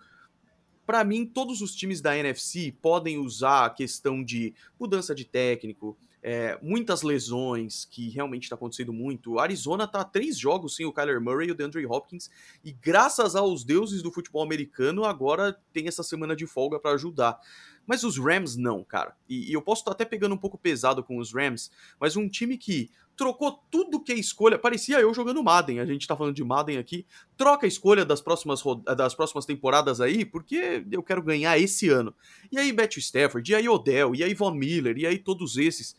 para 0.85 1.03
mim, 1.03 1.25
todos 1.25 1.61
os 1.61 1.75
times 1.75 2.01
da 2.01 2.17
NFC 2.17 2.73
podem 2.81 3.17
usar 3.17 3.65
a 3.65 3.69
questão 3.69 4.23
de 4.23 4.53
mudança 4.79 5.15
de 5.15 5.25
técnico, 5.25 5.97
é, 6.21 6.57
muitas 6.59 7.03
lesões, 7.03 7.85
que 7.85 8.09
realmente 8.09 8.43
está 8.43 8.55
acontecendo 8.55 8.91
muito. 8.91 9.33
O 9.33 9.39
Arizona 9.39 9.87
tá 9.87 10.03
três 10.03 10.37
jogos 10.37 10.75
sem 10.75 10.85
o 10.85 10.91
Kyler 10.91 11.21
Murray 11.21 11.49
e 11.49 11.51
o 11.51 11.55
DeAndre 11.55 11.85
Hopkins, 11.85 12.31
e 12.63 12.71
graças 12.71 13.35
aos 13.35 13.63
deuses 13.63 14.01
do 14.01 14.11
futebol 14.11 14.41
americano, 14.41 15.05
agora 15.05 15.55
tem 15.71 15.87
essa 15.87 16.01
semana 16.01 16.35
de 16.35 16.47
folga 16.47 16.79
para 16.79 16.95
ajudar. 16.95 17.39
Mas 17.85 18.03
os 18.03 18.17
Rams 18.17 18.55
não, 18.55 18.83
cara. 18.83 19.15
E, 19.29 19.51
e 19.51 19.53
eu 19.53 19.61
posso 19.61 19.81
estar 19.81 19.91
até 19.91 20.03
pegando 20.03 20.33
um 20.33 20.37
pouco 20.37 20.57
pesado 20.57 21.03
com 21.03 21.19
os 21.19 21.31
Rams, 21.31 21.69
mas 21.99 22.15
um 22.15 22.27
time 22.27 22.57
que 22.57 22.89
trocou 23.15 23.63
tudo 23.71 24.01
que 24.01 24.11
é 24.11 24.15
escolha. 24.15 24.59
Parecia 24.59 24.99
eu 24.99 25.13
jogando 25.13 25.43
Madden. 25.43 25.79
A 25.79 25.85
gente 25.85 26.07
tá 26.07 26.15
falando 26.15 26.35
de 26.35 26.43
Madden 26.43 26.77
aqui. 26.77 27.05
Troca 27.37 27.65
a 27.65 27.67
escolha 27.67 28.05
das 28.05 28.21
próximas, 28.21 28.61
das 28.95 29.15
próximas 29.15 29.45
temporadas 29.45 30.01
aí, 30.01 30.25
porque 30.25 30.85
eu 30.91 31.01
quero 31.01 31.21
ganhar 31.21 31.57
esse 31.57 31.89
ano. 31.89 32.13
E 32.51 32.57
aí, 32.57 32.71
Matthew 32.71 32.99
Stafford, 32.99 33.51
e 33.51 33.55
aí 33.55 33.69
Odell, 33.69 34.15
e 34.15 34.23
aí 34.23 34.33
Von 34.33 34.53
Miller, 34.53 34.97
e 34.97 35.05
aí 35.05 35.17
todos 35.17 35.57
esses. 35.57 35.95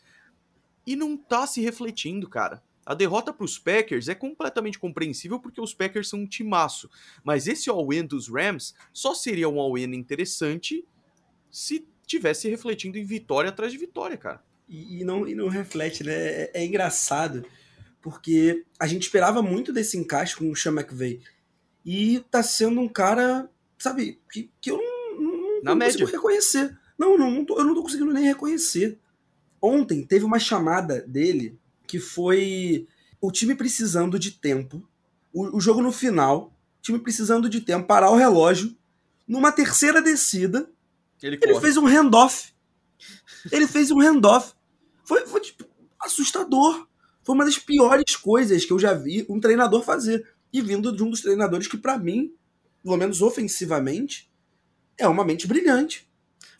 E 0.85 0.95
não 0.95 1.17
tá 1.17 1.45
se 1.45 1.61
refletindo, 1.61 2.29
cara. 2.29 2.63
A 2.85 2.93
derrota 2.93 3.33
para 3.33 3.43
os 3.43 3.59
Packers 3.59 4.07
é 4.07 4.15
completamente 4.15 4.79
compreensível 4.79 5.41
porque 5.41 5.59
os 5.59 5.73
Packers 5.73 6.07
são 6.07 6.19
um 6.19 6.25
timaço. 6.25 6.89
Mas 7.21 7.45
esse 7.45 7.69
all-in 7.69 8.05
dos 8.05 8.29
Rams 8.29 8.73
só 8.93 9.13
seria 9.13 9.49
um 9.49 9.59
all-in 9.59 9.93
interessante 9.93 10.85
se 11.51 11.85
tivesse 12.05 12.49
refletindo 12.49 12.97
em 12.97 13.03
vitória 13.03 13.49
atrás 13.49 13.73
de 13.73 13.77
vitória, 13.77 14.15
cara. 14.15 14.41
E, 14.67 15.01
e 15.01 15.03
não, 15.03 15.27
e 15.27 15.33
não 15.33 15.47
reflete, 15.47 16.03
né? 16.03 16.13
É, 16.13 16.51
é, 16.55 16.65
engraçado, 16.65 17.45
porque 18.01 18.65
a 18.79 18.87
gente 18.87 19.03
esperava 19.03 19.41
muito 19.41 19.71
desse 19.71 19.97
encaixe 19.97 20.35
com 20.35 20.49
o 20.49 20.55
Sean 20.55 20.73
McVay. 20.73 21.21
E 21.85 22.19
tá 22.31 22.43
sendo 22.43 22.81
um 22.81 22.87
cara, 22.87 23.49
sabe, 23.77 24.19
que, 24.31 24.51
que 24.59 24.71
eu 24.71 24.77
não, 24.77 25.63
não, 25.63 25.75
não 25.75 25.79
consigo 25.79 26.11
reconhecer. 26.11 26.77
Não, 26.97 27.17
não, 27.17 27.31
não 27.31 27.45
tô, 27.45 27.57
eu 27.57 27.63
não 27.63 27.73
tô 27.73 27.81
conseguindo 27.81 28.13
nem 28.13 28.25
reconhecer. 28.25 28.99
Ontem 29.61 30.05
teve 30.05 30.25
uma 30.25 30.39
chamada 30.39 31.01
dele 31.01 31.57
que 31.87 31.99
foi 31.99 32.87
o 33.21 33.31
time 33.31 33.55
precisando 33.55 34.19
de 34.19 34.31
tempo, 34.31 34.87
o, 35.33 35.57
o 35.57 35.61
jogo 35.61 35.81
no 35.81 35.91
final, 35.91 36.53
o 36.79 36.81
time 36.81 36.99
precisando 36.99 37.49
de 37.49 37.61
tempo, 37.61 37.87
parar 37.87 38.09
o 38.11 38.15
relógio, 38.15 38.75
numa 39.27 39.51
terceira 39.51 40.01
descida, 40.01 40.69
Ele, 41.21 41.39
ele 41.41 41.59
fez 41.59 41.77
um 41.77 41.85
handoff. 41.85 42.53
Ele 43.51 43.67
fez 43.67 43.91
um 43.91 43.99
handoff. 43.99 44.53
Foi, 45.07 45.25
foi 45.25 45.39
tipo, 45.39 45.65
assustador. 45.99 46.87
Foi 47.23 47.33
uma 47.33 47.45
das 47.45 47.57
piores 47.57 48.15
coisas 48.15 48.65
que 48.65 48.71
eu 48.73 48.79
já 48.79 48.93
vi 48.93 49.25
um 49.29 49.39
treinador 49.39 49.81
fazer. 49.83 50.27
E 50.51 50.61
vindo 50.61 50.95
de 50.95 51.03
um 51.03 51.09
dos 51.09 51.21
treinadores 51.21 51.67
que, 51.67 51.77
pra 51.77 51.97
mim, 51.97 52.33
pelo 52.83 52.97
menos 52.97 53.21
ofensivamente, 53.21 54.29
é 54.97 55.07
uma 55.07 55.23
mente 55.25 55.47
brilhante. 55.47 56.07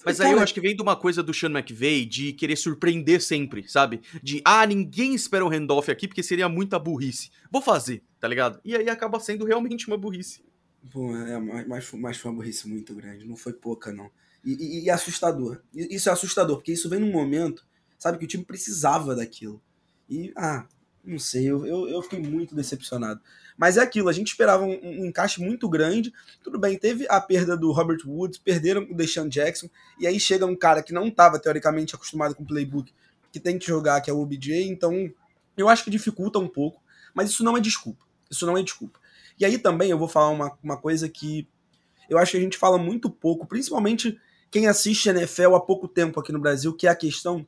Mas 0.06 0.22
aí 0.22 0.32
eu 0.32 0.40
acho 0.40 0.54
que 0.54 0.62
vem 0.62 0.76
de 0.76 0.82
uma 0.82 0.96
coisa 0.96 1.22
do 1.22 1.34
Sean 1.34 1.50
McVay 1.52 2.06
de 2.06 2.32
querer 2.32 2.56
surpreender 2.56 3.22
sempre, 3.22 3.68
sabe? 3.68 4.02
De, 4.24 4.42
ah, 4.46 4.66
ninguém 4.66 5.14
espera 5.14 5.44
um 5.46 5.50
handoff 5.50 5.92
aqui 5.92 6.08
porque 6.08 6.24
seria 6.24 6.48
muita 6.48 6.80
burrice. 6.80 7.30
Vou 7.52 7.62
fazer, 7.62 8.02
tá 8.20 8.28
ligado? 8.28 8.62
E 8.64 8.74
aí 8.74 8.88
acaba 8.90 9.20
sendo 9.20 9.44
realmente 9.44 9.88
uma 9.88 9.98
burrice. 9.98 10.46
Pô, 10.94 11.14
é, 11.14 11.38
mas, 11.68 11.92
mas, 11.92 12.18
foi 12.18 12.32
uma 12.32 12.38
burrice 12.38 12.70
muito 12.70 12.96
grande. 12.96 13.26
Não 13.26 13.36
foi 13.36 13.52
pouca, 13.52 13.92
não. 13.92 14.10
E, 14.46 14.54
e- 14.54 14.86
e 14.86 14.90
é 14.90 14.94
assustador. 14.94 15.62
Isso 15.74 16.08
é 16.08 16.12
assustador, 16.14 16.58
porque 16.58 16.72
isso 16.72 16.88
vem 16.88 17.00
num 17.02 17.12
momento, 17.12 17.67
sabe, 17.98 18.18
que 18.18 18.26
o 18.26 18.28
time 18.28 18.44
precisava 18.44 19.16
daquilo. 19.16 19.62
E, 20.10 20.32
ah, 20.36 20.66
não 21.04 21.18
sei, 21.18 21.46
eu, 21.46 21.66
eu, 21.66 21.88
eu 21.88 22.02
fiquei 22.02 22.20
muito 22.20 22.54
decepcionado. 22.56 23.22
Mas 23.58 23.78
é 23.78 23.82
aquilo, 23.82 24.10
a 24.10 24.14
gente 24.14 24.28
esperava 24.28 24.64
um, 24.64 24.80
um 24.84 25.06
encaixe 25.06 25.42
muito 25.42 25.68
grande. 25.68 26.14
Tudo 26.44 26.60
bem, 26.60 26.78
teve 26.78 27.08
a 27.10 27.20
perda 27.20 27.58
do 27.58 27.72
Robert 27.72 28.00
Woods, 28.06 28.38
perderam 28.38 28.84
o 28.84 28.96
Deshaun 28.96 29.28
Jackson, 29.28 29.70
e 30.00 30.06
aí 30.06 30.20
chega 30.20 30.46
um 30.46 30.56
cara 30.56 30.84
que 30.84 30.94
não 30.94 31.08
estava 31.08 31.40
teoricamente 31.40 31.96
acostumado 31.96 32.36
com 32.36 32.44
o 32.44 32.48
playbook, 32.48 32.94
que 33.32 33.40
tem 33.40 33.58
que 33.58 33.66
jogar, 33.66 34.02
que 34.02 34.10
é 34.10 34.14
o 34.14 34.20
OBJ, 34.20 34.68
então 34.68 35.12
eu 35.56 35.68
acho 35.68 35.84
que 35.84 35.90
dificulta 35.90 36.38
um 36.40 36.48
pouco, 36.48 36.82
mas 37.14 37.30
isso 37.30 37.44
não 37.44 37.58
é 37.58 37.60
desculpa. 37.60 38.06
Isso 38.30 38.46
não 38.46 38.58
é 38.58 38.62
desculpa. 38.62 39.00
E 39.40 39.46
aí 39.46 39.58
também 39.58 39.90
eu 39.90 39.98
vou 39.98 40.08
falar 40.08 40.30
uma, 40.30 40.58
uma 40.64 40.78
coisa 40.78 41.08
que 41.10 41.48
eu 42.10 42.18
acho 42.18 42.32
que 42.32 42.38
a 42.38 42.42
gente 42.42 42.58
fala 42.58 42.78
muito 42.78 43.10
pouco, 43.10 43.46
principalmente 43.46 44.20
quem 44.50 44.68
assiste 44.68 45.10
NFL 45.10 45.56
há 45.56 45.60
pouco 45.60 45.88
tempo 45.88 46.20
aqui 46.20 46.32
no 46.32 46.40
Brasil, 46.40 46.74
que 46.74 46.88
é 46.88 46.90
a 46.90 46.96
questão 46.96 47.46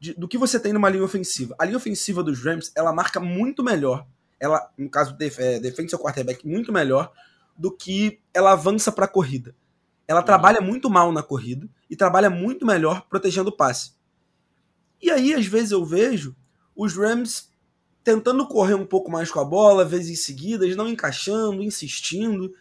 de- 0.00 0.14
do 0.14 0.28
que 0.28 0.38
você 0.38 0.58
tem 0.60 0.72
numa 0.72 0.88
linha 0.88 1.04
ofensiva. 1.04 1.54
A 1.58 1.64
linha 1.64 1.76
ofensiva 1.76 2.22
dos 2.22 2.42
Rams, 2.44 2.70
ela 2.74 2.92
marca 2.92 3.18
muito 3.20 3.62
melhor, 3.62 4.06
ela, 4.40 4.70
no 4.78 4.88
caso, 4.88 5.16
def, 5.16 5.38
é, 5.38 5.58
defende 5.58 5.90
seu 5.90 5.98
quarterback 5.98 6.46
muito 6.46 6.72
melhor 6.72 7.12
do 7.56 7.70
que 7.72 8.20
ela 8.32 8.52
avança 8.52 8.92
para 8.92 9.04
a 9.06 9.08
corrida. 9.08 9.54
Ela 10.06 10.22
trabalha 10.22 10.60
muito 10.60 10.88
mal 10.88 11.12
na 11.12 11.22
corrida 11.22 11.68
e 11.90 11.96
trabalha 11.96 12.30
muito 12.30 12.64
melhor 12.64 13.06
protegendo 13.08 13.50
o 13.50 13.56
passe. 13.56 13.92
E 15.00 15.10
aí, 15.10 15.34
às 15.34 15.46
vezes, 15.46 15.70
eu 15.70 15.84
vejo 15.84 16.34
os 16.74 16.96
Rams 16.96 17.50
tentando 18.02 18.46
correr 18.48 18.74
um 18.74 18.86
pouco 18.86 19.10
mais 19.10 19.30
com 19.30 19.38
a 19.40 19.44
bola, 19.44 19.84
vezes 19.84 20.24
seguidas, 20.24 20.74
não 20.76 20.88
encaixando, 20.88 21.62
insistindo. 21.62 22.52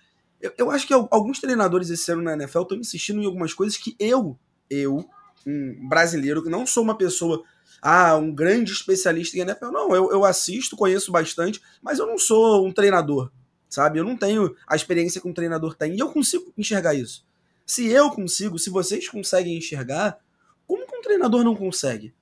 Eu, 0.41 0.51
eu 0.57 0.71
acho 0.71 0.85
que 0.85 0.93
al- 0.93 1.07
alguns 1.11 1.39
treinadores 1.39 1.89
esse 1.89 2.11
ano 2.11 2.21
na 2.21 2.33
NFL 2.33 2.61
estão 2.63 2.77
insistindo 2.77 3.21
em 3.21 3.25
algumas 3.25 3.53
coisas 3.53 3.77
que 3.77 3.95
eu, 3.99 4.37
eu, 4.69 5.07
um 5.47 5.87
brasileiro, 5.87 6.43
que 6.43 6.49
não 6.49 6.67
sou 6.67 6.83
uma 6.83 6.97
pessoa, 6.97 7.41
ah, 7.81 8.17
um 8.17 8.33
grande 8.33 8.73
especialista 8.73 9.37
em 9.37 9.41
NFL, 9.41 9.67
não, 9.67 9.95
eu, 9.95 10.11
eu 10.11 10.25
assisto, 10.25 10.75
conheço 10.75 11.09
bastante, 11.11 11.61
mas 11.81 11.99
eu 11.99 12.05
não 12.05 12.17
sou 12.17 12.67
um 12.67 12.71
treinador, 12.71 13.31
sabe? 13.69 13.97
Eu 13.97 14.03
não 14.03 14.17
tenho 14.17 14.53
a 14.67 14.75
experiência 14.75 15.21
que 15.21 15.27
um 15.27 15.33
treinador 15.33 15.73
tem, 15.73 15.95
e 15.95 15.99
eu 15.99 16.09
consigo 16.09 16.53
enxergar 16.57 16.93
isso. 16.93 17.25
Se 17.65 17.87
eu 17.87 18.11
consigo, 18.11 18.59
se 18.59 18.69
vocês 18.69 19.07
conseguem 19.07 19.57
enxergar, 19.57 20.19
como 20.67 20.85
que 20.85 20.95
um 20.95 21.01
treinador 21.01 21.43
não 21.43 21.55
consegue? 21.55 22.13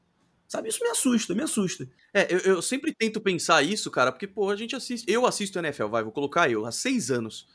Sabe, 0.47 0.69
isso 0.69 0.79
me 0.83 0.89
assusta, 0.89 1.33
me 1.33 1.41
assusta. 1.41 1.89
É, 2.13 2.31
eu, 2.31 2.37
eu 2.39 2.61
sempre 2.61 2.93
tento 2.93 3.19
pensar 3.19 3.63
isso, 3.63 3.89
cara, 3.89 4.11
porque, 4.11 4.27
pô, 4.27 4.49
a 4.51 4.55
gente 4.55 4.75
assiste. 4.75 5.11
Eu 5.11 5.25
assisto 5.25 5.57
NFL, 5.57 5.87
vai, 5.87 6.03
vou 6.03 6.11
colocar 6.11 6.49
eu, 6.49 6.65
há 6.65 6.71
seis 6.71 7.09
anos. 7.09 7.47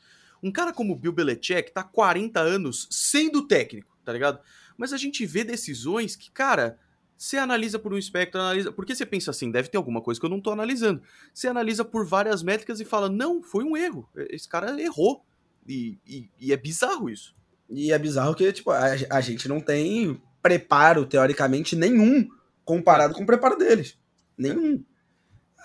Um 0.43 0.51
cara 0.51 0.73
como 0.73 0.95
Bill 0.95 1.13
Belichick 1.13 1.71
tá 1.71 1.81
há 1.81 1.83
40 1.85 2.39
anos 2.39 2.87
sendo 2.91 3.47
técnico, 3.47 3.97
tá 4.03 4.11
ligado? 4.11 4.39
Mas 4.77 4.93
a 4.93 4.97
gente 4.97 5.25
vê 5.25 5.43
decisões 5.43 6.15
que, 6.15 6.31
cara, 6.31 6.77
você 7.17 7.37
analisa 7.37 7.77
por 7.77 7.93
um 7.93 7.97
espectro, 7.97 8.39
analisa. 8.41 8.71
Porque 8.71 8.95
você 8.95 9.05
pensa 9.05 9.31
assim, 9.31 9.51
deve 9.51 9.69
ter 9.69 9.77
alguma 9.77 10.01
coisa 10.01 10.19
que 10.19 10.25
eu 10.25 10.29
não 10.29 10.41
tô 10.41 10.51
analisando. 10.51 11.01
Você 11.33 11.47
analisa 11.47 11.85
por 11.85 12.05
várias 12.05 12.41
métricas 12.41 12.79
e 12.79 12.85
fala, 12.85 13.09
não, 13.09 13.43
foi 13.43 13.63
um 13.63 13.77
erro. 13.77 14.09
Esse 14.29 14.49
cara 14.49 14.79
errou. 14.81 15.23
E, 15.67 15.97
e- 16.07 16.29
e 16.39 16.51
é 16.53 16.57
bizarro 16.57 17.09
isso. 17.09 17.35
E 17.69 17.91
é 17.91 17.99
bizarro 17.99 18.33
que, 18.33 18.51
tipo, 18.51 18.71
a, 18.71 18.85
a 19.09 19.21
gente 19.21 19.47
não 19.47 19.59
tem 19.61 20.19
preparo, 20.41 21.05
teoricamente, 21.05 21.75
nenhum 21.75 22.27
comparado 22.65 23.13
com 23.13 23.23
o 23.23 23.25
preparo 23.25 23.55
deles. 23.57 23.97
Nenhum. 24.37 24.83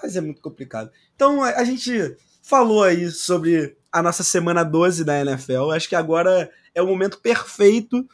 Mas 0.02 0.14
é 0.16 0.20
muito 0.20 0.42
complicado. 0.42 0.90
Então, 1.14 1.42
a, 1.42 1.48
a 1.56 1.64
gente 1.64 2.16
falou 2.42 2.84
aí 2.84 3.10
sobre 3.10 3.76
a 3.90 4.02
nossa 4.02 4.22
semana 4.22 4.62
12 4.62 5.04
da 5.04 5.18
NFL. 5.20 5.70
Acho 5.72 5.88
que 5.88 5.96
agora 5.96 6.50
é 6.74 6.82
o 6.82 6.86
momento 6.86 7.18
perfeito 7.18 8.06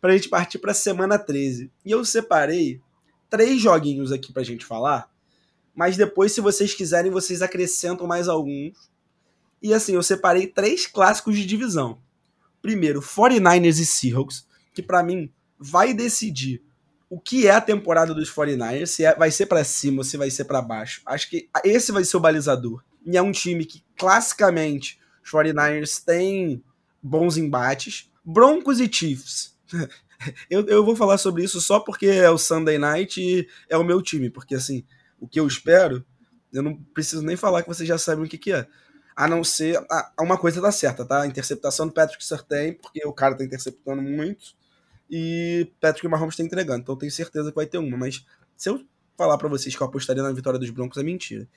pra 0.00 0.12
gente 0.16 0.28
partir 0.28 0.58
pra 0.58 0.74
semana 0.74 1.18
13. 1.18 1.70
E 1.84 1.90
eu 1.90 2.04
separei 2.04 2.80
três 3.30 3.60
joguinhos 3.60 4.12
aqui 4.12 4.32
pra 4.32 4.42
gente 4.42 4.64
falar. 4.64 5.10
Mas 5.74 5.96
depois, 5.96 6.32
se 6.32 6.40
vocês 6.40 6.72
quiserem, 6.74 7.10
vocês 7.10 7.42
acrescentam 7.42 8.06
mais 8.06 8.28
alguns. 8.28 8.90
E 9.62 9.72
assim, 9.74 9.94
eu 9.94 10.02
separei 10.02 10.46
três 10.46 10.86
clássicos 10.86 11.36
de 11.36 11.44
divisão 11.46 12.00
primeiro, 12.62 13.00
49ers 13.00 13.78
e 13.78 13.86
Seahawks, 13.86 14.44
que 14.74 14.82
pra 14.82 15.00
mim 15.02 15.30
vai 15.56 15.94
decidir 15.94 16.62
o 17.08 17.20
que 17.20 17.46
é 17.46 17.52
a 17.52 17.60
temporada 17.60 18.12
dos 18.12 18.28
49ers, 18.28 18.86
se 18.88 19.04
é- 19.04 19.14
vai 19.14 19.30
ser 19.30 19.46
pra 19.46 19.62
cima 19.62 19.98
ou 19.98 20.04
se 20.04 20.16
vai 20.16 20.28
ser 20.32 20.46
pra 20.46 20.60
baixo. 20.60 21.00
Acho 21.06 21.30
que 21.30 21.48
esse 21.64 21.92
vai 21.92 22.02
ser 22.04 22.16
o 22.16 22.20
balizador. 22.20 22.82
E 23.04 23.16
é 23.16 23.22
um 23.22 23.30
time 23.30 23.64
que, 23.64 23.84
classicamente, 23.96 24.98
os 25.24 25.30
49ers 25.30 26.02
têm 26.04 26.60
bons 27.00 27.36
embates. 27.36 28.10
Broncos 28.24 28.80
e 28.80 28.92
Chiefs. 28.92 29.55
eu, 30.50 30.66
eu 30.66 30.84
vou 30.84 30.96
falar 30.96 31.18
sobre 31.18 31.44
isso 31.44 31.60
só 31.60 31.80
porque 31.80 32.06
é 32.06 32.30
o 32.30 32.38
Sunday 32.38 32.78
Night 32.78 33.20
e 33.20 33.48
é 33.68 33.76
o 33.76 33.84
meu 33.84 34.00
time, 34.02 34.30
porque 34.30 34.54
assim, 34.54 34.84
o 35.20 35.28
que 35.28 35.40
eu 35.40 35.46
espero, 35.46 36.04
eu 36.52 36.62
não 36.62 36.76
preciso 36.94 37.22
nem 37.22 37.36
falar 37.36 37.62
que 37.62 37.68
vocês 37.68 37.88
já 37.88 37.98
sabem 37.98 38.24
o 38.24 38.28
que, 38.28 38.38
que 38.38 38.52
é. 38.52 38.66
A 39.14 39.26
não 39.26 39.42
ser. 39.42 39.78
Uma 40.20 40.36
coisa 40.36 40.60
tá 40.60 40.70
certa, 40.70 41.04
tá? 41.04 41.22
A 41.22 41.26
interceptação 41.26 41.86
do 41.86 41.92
Patrick 41.92 42.22
Surtain, 42.24 42.74
porque 42.74 43.00
o 43.06 43.12
cara 43.12 43.34
tá 43.34 43.44
interceptando 43.44 44.02
muito. 44.02 44.54
E 45.10 45.72
Patrick 45.80 46.06
Mahomes 46.06 46.36
tá 46.36 46.42
entregando. 46.42 46.80
Então 46.80 46.94
eu 46.94 46.98
tenho 46.98 47.12
certeza 47.12 47.50
que 47.50 47.56
vai 47.56 47.66
ter 47.66 47.78
uma. 47.78 47.96
Mas 47.96 48.26
se 48.56 48.68
eu 48.68 48.84
falar 49.16 49.38
pra 49.38 49.48
vocês 49.48 49.74
que 49.74 49.82
eu 49.82 49.86
apostaria 49.86 50.22
na 50.22 50.32
vitória 50.32 50.58
dos 50.58 50.68
Broncos, 50.68 50.98
é 50.98 51.02
mentira. 51.02 51.48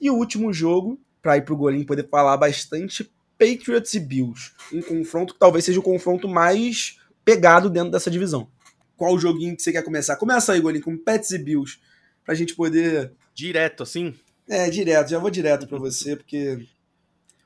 E 0.00 0.10
o 0.10 0.14
último 0.14 0.52
jogo, 0.52 1.00
pra 1.20 1.36
ir 1.36 1.44
pro 1.44 1.56
Golim 1.56 1.84
poder 1.84 2.08
falar 2.08 2.36
bastante, 2.36 3.10
Patriots 3.38 3.94
e 3.94 4.00
Bills. 4.00 4.52
Um 4.72 4.80
confronto 4.80 5.34
que 5.34 5.40
talvez 5.40 5.64
seja 5.64 5.80
o 5.80 5.82
confronto 5.82 6.28
mais 6.28 6.98
pegado 7.24 7.70
dentro 7.70 7.90
dessa 7.90 8.10
divisão. 8.10 8.48
Qual 8.96 9.18
joguinho 9.18 9.56
que 9.56 9.62
você 9.62 9.72
quer 9.72 9.82
começar? 9.82 10.16
Começa 10.16 10.52
aí, 10.52 10.60
Golim, 10.60 10.80
com 10.80 10.96
Pets 10.96 11.30
e 11.32 11.38
Bills. 11.38 11.78
Pra 12.24 12.34
gente 12.34 12.54
poder. 12.54 13.12
Direto, 13.34 13.82
assim. 13.82 14.14
É, 14.48 14.68
direto, 14.70 15.10
já 15.10 15.18
vou 15.18 15.30
direto 15.30 15.66
pra 15.66 15.78
você, 15.78 16.16
porque. 16.16 16.66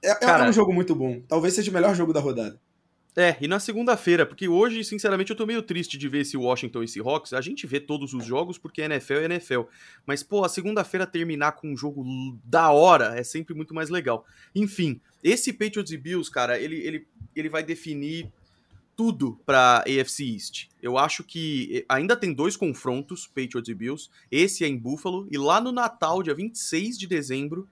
É, 0.02 0.10
é 0.10 0.14
Cara- 0.14 0.48
um 0.48 0.52
jogo 0.52 0.72
muito 0.72 0.94
bom. 0.94 1.20
Talvez 1.26 1.54
seja 1.54 1.70
o 1.70 1.74
melhor 1.74 1.94
jogo 1.94 2.12
da 2.12 2.20
rodada. 2.20 2.60
É, 3.18 3.34
e 3.40 3.48
na 3.48 3.58
segunda-feira, 3.58 4.26
porque 4.26 4.46
hoje, 4.46 4.84
sinceramente, 4.84 5.30
eu 5.30 5.36
tô 5.36 5.46
meio 5.46 5.62
triste 5.62 5.96
de 5.96 6.06
ver 6.06 6.20
esse 6.20 6.36
Washington 6.36 6.82
e 6.82 6.88
Seahawks. 6.88 7.32
A 7.32 7.40
gente 7.40 7.66
vê 7.66 7.80
todos 7.80 8.12
os 8.12 8.26
jogos 8.26 8.58
porque 8.58 8.82
NFL 8.82 9.14
é 9.14 9.24
NFL. 9.24 9.62
Mas, 10.04 10.22
pô, 10.22 10.44
a 10.44 10.50
segunda-feira 10.50 11.06
terminar 11.06 11.52
com 11.52 11.72
um 11.72 11.76
jogo 11.76 12.04
da 12.44 12.70
hora 12.70 13.18
é 13.18 13.22
sempre 13.22 13.54
muito 13.54 13.72
mais 13.72 13.88
legal. 13.88 14.26
Enfim, 14.54 15.00
esse 15.24 15.50
Patriots 15.54 15.92
e 15.92 15.96
Bills, 15.96 16.30
cara, 16.30 16.60
ele, 16.60 16.76
ele, 16.76 17.06
ele 17.34 17.48
vai 17.48 17.62
definir 17.62 18.30
tudo 18.96 19.38
pra 19.44 19.84
AFC 19.86 20.24
East. 20.24 20.68
Eu 20.82 20.96
acho 20.96 21.22
que 21.22 21.68
eh, 21.70 21.84
ainda 21.88 22.16
tem 22.16 22.32
dois 22.32 22.56
confrontos, 22.56 23.26
Patriots 23.26 23.68
e 23.68 23.74
Bills. 23.74 24.08
Esse 24.30 24.64
é 24.64 24.68
em 24.68 24.78
Buffalo. 24.78 25.28
E 25.30 25.36
lá 25.36 25.60
no 25.60 25.70
Natal, 25.70 26.22
dia 26.22 26.34
26 26.34 26.98
de 26.98 27.06
dezembro, 27.06 27.68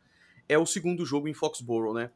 é 0.46 0.58
o 0.58 0.66
segundo 0.66 1.06
jogo 1.06 1.26
em 1.26 1.34
Foxborough, 1.34 1.94
né? 1.94 2.10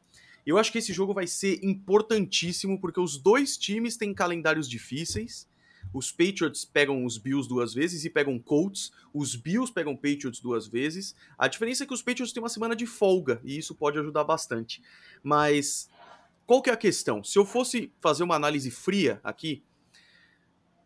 Eu 0.45 0.57
acho 0.57 0.71
que 0.71 0.77
esse 0.77 0.93
jogo 0.93 1.13
vai 1.13 1.27
ser 1.27 1.59
importantíssimo 1.63 2.79
porque 2.79 2.99
os 2.99 3.17
dois 3.17 3.57
times 3.57 3.97
têm 3.97 4.13
calendários 4.13 4.69
difíceis. 4.69 5.47
Os 5.91 6.11
Patriots 6.11 6.65
pegam 6.65 7.03
os 7.03 7.17
Bills 7.17 7.49
duas 7.49 7.73
vezes 7.73 8.05
e 8.05 8.09
pegam 8.09 8.37
Colts. 8.37 8.91
Os 9.13 9.35
Bills 9.35 9.73
pegam 9.73 9.95
Patriots 9.95 10.39
duas 10.39 10.67
vezes. 10.67 11.15
A 11.37 11.47
diferença 11.47 11.83
é 11.83 11.87
que 11.87 11.93
os 11.93 12.01
Patriots 12.01 12.31
têm 12.31 12.43
uma 12.43 12.49
semana 12.49 12.75
de 12.75 12.85
folga 12.85 13.41
e 13.43 13.57
isso 13.57 13.73
pode 13.73 13.97
ajudar 13.97 14.23
bastante. 14.23 14.81
Mas 15.23 15.89
qual 16.49 16.63
que 16.63 16.71
é 16.71 16.73
a 16.73 16.77
questão? 16.77 17.23
Se 17.23 17.37
eu 17.37 17.45
fosse 17.45 17.93
fazer 18.01 18.23
uma 18.23 18.33
análise 18.33 18.71
fria 18.71 19.21
aqui, 19.23 19.63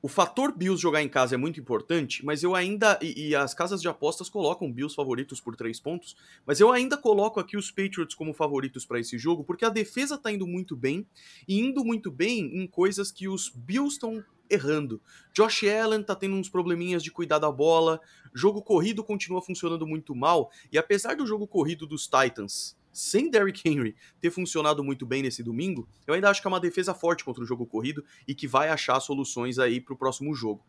o 0.02 0.10
fator 0.10 0.52
Bills 0.52 0.82
jogar 0.82 1.02
em 1.02 1.08
casa 1.08 1.36
é 1.36 1.38
muito 1.38 1.58
importante, 1.58 2.26
mas 2.26 2.44
eu 2.44 2.54
ainda. 2.54 3.00
E, 3.02 3.30
e, 3.30 3.34
as 3.34 3.54
casas 3.54 3.82
de 3.82 3.88
apostas 3.88 4.28
colocam 4.28 4.70
Bills 4.70 4.94
favoritos 4.94 5.40
por 5.40 5.56
três 5.56 5.80
pontos, 5.80 6.18
mas 6.46 6.60
eu 6.60 6.70
ainda 6.70 6.98
coloco 6.98 7.40
aqui 7.40 7.56
os 7.56 7.72
Patriots 7.72 8.14
como 8.14 8.34
favoritos 8.34 8.86
para 8.86 9.00
esse 9.00 9.18
jogo, 9.18 9.46
porque 9.46 9.64
a 9.64 9.70
defesa 9.70 10.18
tá 10.18 10.30
indo 10.30 10.46
muito 10.46 10.76
bem, 10.76 11.08
e 11.48 11.62
indo 11.62 11.86
muito 11.86 12.12
bem 12.12 12.62
em 12.62 12.68
coisas 12.68 13.10
que 13.10 13.30
os 13.30 13.48
Bills 13.48 13.94
estão 13.94 14.22
errando. 14.50 15.02
Josh 15.34 15.64
Allen 15.64 16.04
tá 16.04 16.14
tendo 16.14 16.36
uns 16.36 16.50
probleminhas 16.50 17.02
de 17.02 17.10
cuidar 17.10 17.40
da 17.40 17.50
bola, 17.50 18.02
jogo 18.34 18.62
corrido 18.62 19.02
continua 19.02 19.42
funcionando 19.42 19.88
muito 19.88 20.14
mal, 20.14 20.52
e 20.70 20.78
apesar 20.78 21.16
do 21.16 21.26
jogo 21.26 21.48
corrido 21.48 21.88
dos 21.88 22.06
Titans 22.06 22.76
sem 22.94 23.30
Derrick 23.30 23.68
Henry 23.68 23.96
ter 24.22 24.30
funcionado 24.30 24.84
muito 24.84 25.06
bem 25.06 25.24
nesse 25.24 25.44
domingo, 25.44 25.90
eu 26.08 26.14
ainda 26.14 26.30
acho 26.30 26.42
que 26.42 26.48
é 26.48 26.50
uma 26.50 26.60
defesa 26.60 26.94
forte 26.94 27.26
contra 27.26 27.44
o 27.44 27.46
jogo 27.46 27.66
corrido 27.66 28.06
e 28.28 28.36
que 28.36 28.48
vai 28.48 28.70
achar 28.70 29.00
soluções 29.00 29.58
aí 29.60 29.82
para 29.82 29.94
o 29.94 29.98
próximo 29.98 30.34
jogo. 30.36 30.64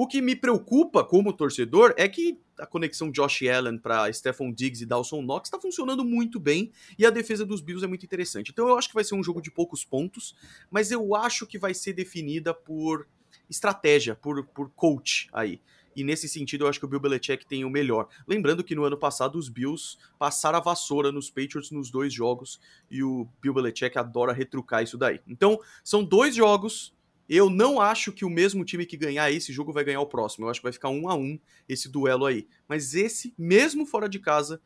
O 0.00 0.06
que 0.06 0.22
me 0.22 0.36
preocupa 0.36 1.04
como 1.04 1.32
torcedor 1.32 1.92
é 1.96 2.08
que 2.08 2.40
a 2.56 2.64
conexão 2.64 3.10
Josh 3.10 3.42
Allen 3.42 3.78
para 3.78 4.12
Stephon 4.12 4.52
Diggs 4.52 4.80
e 4.80 4.86
Dawson 4.86 5.20
Knox 5.22 5.48
está 5.48 5.60
funcionando 5.60 6.04
muito 6.04 6.38
bem 6.38 6.70
e 6.96 7.04
a 7.04 7.10
defesa 7.10 7.44
dos 7.44 7.60
Bills 7.60 7.84
é 7.84 7.88
muito 7.88 8.06
interessante. 8.06 8.52
Então 8.52 8.68
eu 8.68 8.78
acho 8.78 8.86
que 8.86 8.94
vai 8.94 9.02
ser 9.02 9.16
um 9.16 9.24
jogo 9.24 9.42
de 9.42 9.50
poucos 9.50 9.84
pontos, 9.84 10.36
mas 10.70 10.92
eu 10.92 11.16
acho 11.16 11.48
que 11.48 11.58
vai 11.58 11.74
ser 11.74 11.94
definida 11.94 12.54
por 12.54 13.08
estratégia, 13.50 14.14
por, 14.14 14.46
por 14.46 14.70
coach 14.70 15.28
aí. 15.32 15.60
E 15.98 16.04
nesse 16.04 16.28
sentido, 16.28 16.64
eu 16.64 16.68
acho 16.68 16.78
que 16.78 16.84
o 16.84 16.88
Bill 16.88 17.00
Belichick 17.00 17.44
tem 17.44 17.64
o 17.64 17.70
melhor. 17.70 18.08
Lembrando 18.24 18.62
que 18.62 18.72
no 18.72 18.84
ano 18.84 18.96
passado 18.96 19.36
os 19.36 19.48
Bills 19.48 19.98
passaram 20.16 20.58
a 20.58 20.60
vassoura 20.60 21.10
nos 21.10 21.28
Patriots 21.28 21.72
nos 21.72 21.90
dois 21.90 22.14
jogos 22.14 22.60
e 22.88 23.02
o 23.02 23.28
Bill 23.42 23.52
Belichick 23.52 23.98
adora 23.98 24.32
retrucar 24.32 24.80
isso 24.80 24.96
daí. 24.96 25.20
Então, 25.26 25.58
são 25.82 26.04
dois 26.04 26.36
jogos. 26.36 26.96
Eu 27.28 27.50
não 27.50 27.80
acho 27.80 28.12
que 28.12 28.24
o 28.24 28.30
mesmo 28.30 28.64
time 28.64 28.86
que 28.86 28.96
ganhar 28.96 29.28
esse 29.32 29.52
jogo 29.52 29.72
vai 29.72 29.82
ganhar 29.82 30.00
o 30.00 30.06
próximo. 30.06 30.46
Eu 30.46 30.50
acho 30.50 30.60
que 30.60 30.64
vai 30.66 30.72
ficar 30.72 30.88
um 30.88 31.08
a 31.08 31.16
um 31.16 31.36
esse 31.68 31.88
duelo 31.88 32.26
aí. 32.26 32.46
Mas 32.68 32.94
esse, 32.94 33.34
mesmo 33.36 33.84
fora 33.84 34.08
de 34.08 34.20
casa, 34.20 34.62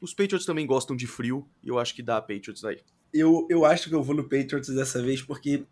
os 0.00 0.14
Patriots 0.14 0.46
também 0.46 0.66
gostam 0.66 0.96
de 0.96 1.06
frio 1.06 1.46
e 1.62 1.68
eu 1.68 1.78
acho 1.78 1.94
que 1.94 2.02
dá 2.02 2.16
a 2.16 2.22
Patriots 2.22 2.64
aí. 2.64 2.80
Eu, 3.12 3.46
eu 3.50 3.66
acho 3.66 3.90
que 3.90 3.94
eu 3.94 4.02
vou 4.02 4.16
no 4.16 4.24
Patriots 4.24 4.74
dessa 4.74 5.02
vez 5.02 5.20
porque 5.20 5.66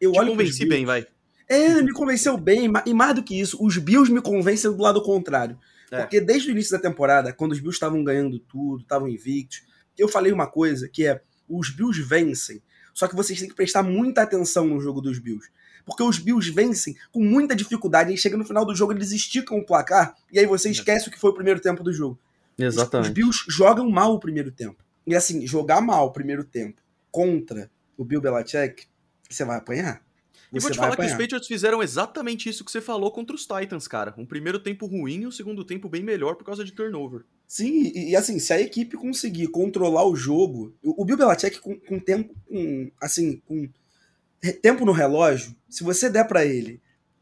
eu 0.00 0.10
Te 0.10 0.18
olho 0.18 0.30
convenci 0.30 0.66
bem, 0.66 0.84
vai. 0.84 1.06
É, 1.48 1.80
me 1.80 1.92
convenceu 1.92 2.36
bem, 2.36 2.70
e 2.84 2.94
mais 2.94 3.14
do 3.14 3.22
que 3.22 3.40
isso, 3.40 3.56
os 3.64 3.78
Bills 3.78 4.12
me 4.12 4.20
convencem 4.20 4.70
do 4.70 4.82
lado 4.82 5.02
contrário. 5.02 5.58
É. 5.90 6.00
Porque 6.00 6.20
desde 6.20 6.50
o 6.50 6.52
início 6.52 6.72
da 6.72 6.78
temporada, 6.78 7.32
quando 7.32 7.52
os 7.52 7.58
Bills 7.58 7.76
estavam 7.76 8.04
ganhando 8.04 8.38
tudo, 8.38 8.82
estavam 8.82 9.08
invictos, 9.08 9.62
eu 9.96 10.08
falei 10.08 10.30
uma 10.30 10.46
coisa 10.46 10.88
que 10.88 11.06
é: 11.06 11.22
os 11.48 11.70
Bills 11.70 12.02
vencem, 12.02 12.62
só 12.92 13.08
que 13.08 13.16
vocês 13.16 13.38
têm 13.38 13.48
que 13.48 13.54
prestar 13.54 13.82
muita 13.82 14.22
atenção 14.22 14.66
no 14.66 14.80
jogo 14.80 15.00
dos 15.00 15.18
Bills. 15.18 15.48
Porque 15.86 16.02
os 16.02 16.18
Bills 16.18 16.50
vencem 16.50 16.94
com 17.10 17.24
muita 17.24 17.56
dificuldade, 17.56 18.12
e 18.12 18.18
chega 18.18 18.36
no 18.36 18.44
final 18.44 18.66
do 18.66 18.74
jogo, 18.74 18.92
eles 18.92 19.10
esticam 19.10 19.58
o 19.58 19.64
placar, 19.64 20.14
e 20.30 20.38
aí 20.38 20.44
você 20.44 20.68
esquece 20.68 21.08
o 21.08 21.10
que 21.10 21.18
foi 21.18 21.30
o 21.30 21.34
primeiro 21.34 21.60
tempo 21.60 21.82
do 21.82 21.92
jogo. 21.92 22.18
Exatamente. 22.58 23.04
Os, 23.04 23.08
os 23.08 23.14
Bills 23.14 23.44
jogam 23.48 23.88
mal 23.88 24.12
o 24.12 24.20
primeiro 24.20 24.52
tempo. 24.52 24.84
E 25.06 25.14
assim, 25.14 25.46
jogar 25.46 25.80
mal 25.80 26.06
o 26.06 26.12
primeiro 26.12 26.44
tempo 26.44 26.82
contra 27.10 27.70
o 27.96 28.04
Bill 28.04 28.20
Belichick, 28.20 28.86
você 29.28 29.44
vai 29.44 29.56
apanhar. 29.56 30.02
E 30.52 30.58
vou 30.58 30.70
te 30.70 30.76
falar 30.76 30.94
apanhar. 30.94 31.08
que 31.08 31.14
os 31.14 31.20
Patriots 31.20 31.46
fizeram 31.46 31.82
exatamente 31.82 32.48
isso 32.48 32.64
que 32.64 32.72
você 32.72 32.80
falou 32.80 33.10
contra 33.10 33.36
os 33.36 33.46
Titans, 33.46 33.86
cara. 33.86 34.14
Um 34.16 34.24
primeiro 34.24 34.58
tempo 34.58 34.86
ruim 34.86 35.22
e 35.22 35.26
um 35.26 35.30
segundo 35.30 35.64
tempo 35.64 35.88
bem 35.88 36.02
melhor 36.02 36.36
por 36.36 36.44
causa 36.44 36.64
de 36.64 36.72
turnover. 36.72 37.22
Sim, 37.46 37.92
e, 37.94 38.10
e 38.10 38.16
assim, 38.16 38.38
se 38.38 38.52
a 38.52 38.60
equipe 38.60 38.96
conseguir 38.96 39.48
controlar 39.48 40.04
o 40.06 40.16
jogo, 40.16 40.74
o, 40.82 41.02
o 41.02 41.04
Bill 41.04 41.16
Belichick 41.16 41.60
com, 41.60 41.78
com 41.78 41.98
tempo, 41.98 42.34
com, 42.46 42.90
assim, 43.00 43.42
com 43.46 43.68
tempo 44.62 44.84
no 44.84 44.92
relógio, 44.92 45.54
se 45.68 45.84
você 45.84 46.08
der 46.08 46.26
para 46.26 46.44
ele 46.44 46.80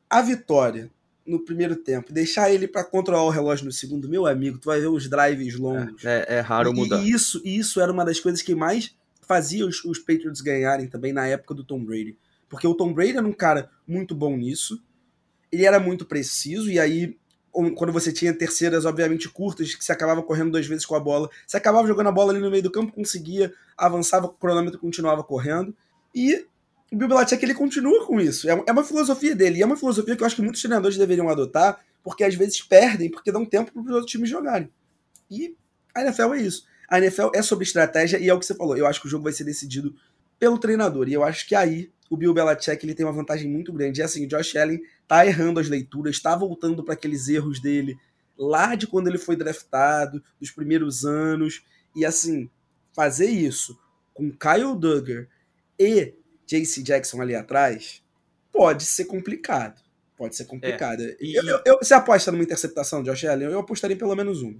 a 0.09 0.23
vitória 0.23 0.91
no 1.27 1.41
primeiro 1.41 1.75
tempo, 1.75 2.13
deixar 2.13 2.53
ele 2.53 2.69
para 2.69 2.85
controlar 2.85 3.25
o 3.25 3.31
relógio 3.31 3.65
no 3.65 3.73
segundo, 3.73 4.09
meu 4.09 4.27
amigo, 4.27 4.59
tu 4.59 4.67
vai 4.67 4.81
ver 4.81 4.87
os 4.87 5.09
drives 5.09 5.57
longos. 5.57 6.05
É, 6.05 6.25
é, 6.29 6.35
é 6.37 6.41
raro 6.41 6.73
mudar. 6.73 7.03
E 7.03 7.11
isso, 7.11 7.43
isso 7.45 7.81
era 7.81 7.91
uma 7.91 8.05
das 8.05 8.21
coisas 8.21 8.41
que 8.43 8.55
mais 8.55 8.95
fazia 9.23 9.67
os, 9.67 9.85
os 9.85 9.99
Patriots 9.99 10.41
ganharem 10.41 10.87
também 10.87 11.13
na 11.13 11.27
época 11.27 11.53
do 11.53 11.65
Tom 11.65 11.85
Brady 11.85 12.17
porque 12.49 12.67
o 12.67 12.75
Tom 12.75 12.93
Brady 12.93 13.17
era 13.17 13.27
um 13.27 13.33
cara 13.33 13.71
muito 13.87 14.15
bom 14.15 14.37
nisso. 14.37 14.83
Ele 15.51 15.65
era 15.65 15.79
muito 15.79 16.05
preciso, 16.05 16.71
e 16.71 16.79
aí, 16.79 17.17
quando 17.77 17.93
você 17.93 18.13
tinha 18.13 18.33
terceiras, 18.33 18.85
obviamente, 18.85 19.29
curtas, 19.29 19.75
que 19.75 19.85
você 19.85 19.93
acabava 19.93 20.23
correndo 20.23 20.53
duas 20.53 20.67
vezes 20.67 20.85
com 20.85 20.95
a 20.95 21.01
bola, 21.01 21.31
você 21.47 21.57
acabava 21.57 21.87
jogando 21.87 22.09
a 22.09 22.13
bola 22.13 22.33
ali 22.33 22.41
no 22.41 22.51
meio 22.51 22.63
do 22.63 22.71
campo, 22.71 22.93
conseguia, 22.93 23.53
avançava, 23.77 24.27
o 24.27 24.31
cronômetro 24.31 24.79
continuava 24.79 25.23
correndo. 25.23 25.75
E 26.15 26.47
o 26.93 26.97
Bill 26.97 27.09
Belichick, 27.09 27.43
ele 27.45 27.55
continua 27.55 28.07
com 28.07 28.21
isso. 28.21 28.49
É, 28.49 28.65
é 28.67 28.73
uma 28.73 28.85
filosofia 28.85 29.35
dele, 29.35 29.59
e 29.59 29.63
é 29.63 29.67
uma 29.67 29.77
filosofia 29.77 30.17
que 30.17 30.23
eu 30.23 30.27
acho 30.27 30.37
que 30.37 30.43
muitos 30.43 30.61
treinadores 30.61 30.97
deveriam 30.97 31.29
adotar, 31.29 31.81
porque 32.03 32.25
às 32.25 32.35
vezes 32.35 32.61
perdem, 32.61 33.11
porque 33.11 33.33
dão 33.33 33.45
tempo 33.45 33.73
para 33.73 33.83
os 33.83 33.91
outros 33.91 34.11
times 34.11 34.29
jogarem. 34.29 34.71
E 35.31 35.57
a 35.95 36.03
NFL 36.03 36.35
é 36.35 36.43
isso. 36.43 36.67
A 36.89 36.99
NFL 36.99 37.31
é 37.35 37.43
sobre 37.43 37.65
estratégia, 37.65 38.19
e 38.19 38.29
é 38.29 38.35
o 38.35 38.39
que 38.39 38.47
você 38.47 38.55
falou. 38.55 38.77
Eu 38.77 38.87
acho 38.87 39.01
que 39.01 39.07
o 39.07 39.11
jogo 39.11 39.25
vai 39.25 39.33
ser 39.33 39.45
decidido 39.45 39.95
pelo 40.39 40.59
treinador. 40.59 41.09
E 41.09 41.15
eu 41.15 41.25
acho 41.25 41.49
que 41.49 41.55
aí 41.55 41.91
o 42.11 42.17
Bill 42.17 42.35
Belichick 42.35 42.85
ele 42.85 42.95
tem 42.95 43.05
uma 43.05 43.13
vantagem 43.13 43.51
muito 43.51 43.73
grande. 43.73 44.01
E 44.01 44.03
assim, 44.03 44.25
o 44.25 44.29
Josh 44.29 44.57
Allen 44.57 44.81
tá 45.07 45.27
errando 45.27 45.61
as 45.61 45.69
leituras, 45.69 46.17
está 46.17 46.37
voltando 46.37 46.85
para 46.85 46.95
aqueles 46.95 47.29
erros 47.29 47.61
dele 47.61 47.97
lá 48.39 48.75
de 48.75 48.87
quando 48.87 49.09
ele 49.09 49.19
foi 49.19 49.37
draftado, 49.37 50.23
dos 50.41 50.51
primeiros 50.51 51.05
anos. 51.05 51.65
E 51.95 52.05
assim, 52.05 52.51
fazer 52.95 53.29
isso 53.31 53.79
com 54.13 54.31
Kyle 54.31 54.79
Duggar 54.79 55.29
e 55.79 56.15
JC 56.47 56.83
Jackson 56.83 57.21
ali 57.21 57.35
atrás 57.35 58.03
pode 58.53 58.85
ser 58.85 59.05
complicado. 59.05 59.81
Pode 60.17 60.35
ser 60.35 60.47
complicado. 60.47 61.03
É, 61.03 61.17
e... 61.21 61.35
eu, 61.35 61.45
eu, 61.45 61.61
eu, 61.67 61.79
você 61.79 61.93
aposta 61.93 62.33
numa 62.33 62.43
interceptação, 62.43 63.03
Josh 63.03 63.25
Allen? 63.25 63.49
Eu 63.51 63.59
apostaria 63.59 63.97
pelo 63.97 64.15
menos 64.15 64.41
uma. 64.41 64.59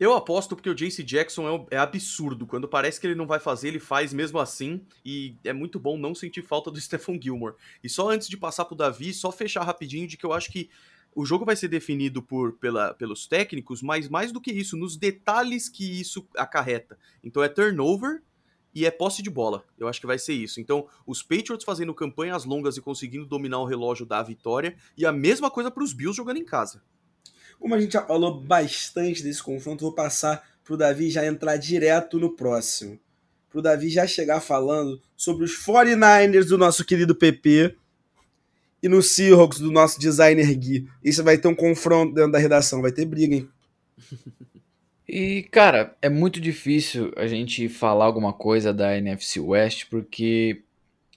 Eu 0.00 0.14
aposto 0.14 0.56
porque 0.56 0.70
o 0.70 0.74
JC 0.74 1.02
Jackson 1.02 1.66
é, 1.70 1.76
é, 1.76 1.78
absurdo. 1.78 2.46
Quando 2.46 2.66
parece 2.66 2.98
que 2.98 3.06
ele 3.06 3.14
não 3.14 3.26
vai 3.26 3.38
fazer, 3.38 3.68
ele 3.68 3.78
faz 3.78 4.14
mesmo 4.14 4.38
assim. 4.38 4.80
E 5.04 5.36
é 5.44 5.52
muito 5.52 5.78
bom 5.78 5.98
não 5.98 6.14
sentir 6.14 6.40
falta 6.40 6.70
do 6.70 6.80
Stephen 6.80 7.20
Gilmore. 7.20 7.54
E 7.84 7.88
só 7.88 8.08
antes 8.08 8.26
de 8.26 8.38
passar 8.38 8.64
pro 8.64 8.74
Davi, 8.74 9.12
só 9.12 9.30
fechar 9.30 9.62
rapidinho 9.62 10.08
de 10.08 10.16
que 10.16 10.24
eu 10.24 10.32
acho 10.32 10.50
que 10.50 10.70
o 11.14 11.26
jogo 11.26 11.44
vai 11.44 11.54
ser 11.54 11.68
definido 11.68 12.22
por, 12.22 12.52
pela, 12.54 12.94
pelos 12.94 13.26
técnicos, 13.26 13.82
mas 13.82 14.08
mais 14.08 14.32
do 14.32 14.40
que 14.40 14.50
isso, 14.50 14.74
nos 14.74 14.96
detalhes 14.96 15.68
que 15.68 16.00
isso 16.00 16.26
acarreta. 16.34 16.96
Então 17.22 17.42
é 17.42 17.48
turnover 17.48 18.22
e 18.74 18.86
é 18.86 18.90
posse 18.90 19.22
de 19.22 19.28
bola. 19.28 19.66
Eu 19.78 19.86
acho 19.86 20.00
que 20.00 20.06
vai 20.06 20.18
ser 20.18 20.32
isso. 20.32 20.62
Então, 20.62 20.86
os 21.06 21.22
Patriots 21.22 21.64
fazendo 21.64 21.92
campanhas 21.92 22.46
longas 22.46 22.76
e 22.78 22.80
conseguindo 22.80 23.26
dominar 23.26 23.58
o 23.58 23.66
relógio 23.66 24.06
da 24.06 24.22
vitória. 24.22 24.76
E 24.96 25.04
a 25.04 25.12
mesma 25.12 25.50
coisa 25.50 25.70
para 25.70 25.82
os 25.82 25.92
Bills 25.92 26.16
jogando 26.16 26.38
em 26.38 26.44
casa. 26.44 26.82
Como 27.60 27.74
a 27.74 27.80
gente 27.80 27.92
já 27.92 28.02
falou 28.02 28.40
bastante 28.40 29.22
desse 29.22 29.42
confronto, 29.42 29.82
vou 29.82 29.92
passar 29.92 30.42
para 30.64 30.74
o 30.74 30.76
Davi 30.78 31.10
já 31.10 31.26
entrar 31.26 31.58
direto 31.58 32.18
no 32.18 32.34
próximo. 32.34 32.98
Para 33.50 33.58
o 33.58 33.62
Davi 33.62 33.90
já 33.90 34.06
chegar 34.06 34.40
falando 34.40 35.00
sobre 35.14 35.44
os 35.44 35.52
49ers 35.52 36.46
do 36.46 36.56
nosso 36.56 36.84
querido 36.84 37.14
PP 37.14 37.76
e 38.82 38.88
no 38.88 39.02
Seahawks 39.02 39.60
do 39.60 39.70
nosso 39.70 40.00
designer 40.00 40.54
Gui. 40.54 40.88
Isso 41.04 41.22
vai 41.22 41.36
ter 41.36 41.48
um 41.48 41.54
confronto 41.54 42.14
dentro 42.14 42.32
da 42.32 42.38
redação, 42.38 42.80
vai 42.80 42.92
ter 42.92 43.04
briga, 43.04 43.36
hein? 43.36 43.48
E, 45.12 45.42
cara, 45.50 45.96
é 46.00 46.08
muito 46.08 46.40
difícil 46.40 47.12
a 47.16 47.26
gente 47.26 47.68
falar 47.68 48.04
alguma 48.04 48.32
coisa 48.32 48.72
da 48.72 48.96
NFC 48.96 49.40
West, 49.40 49.86
porque 49.90 50.62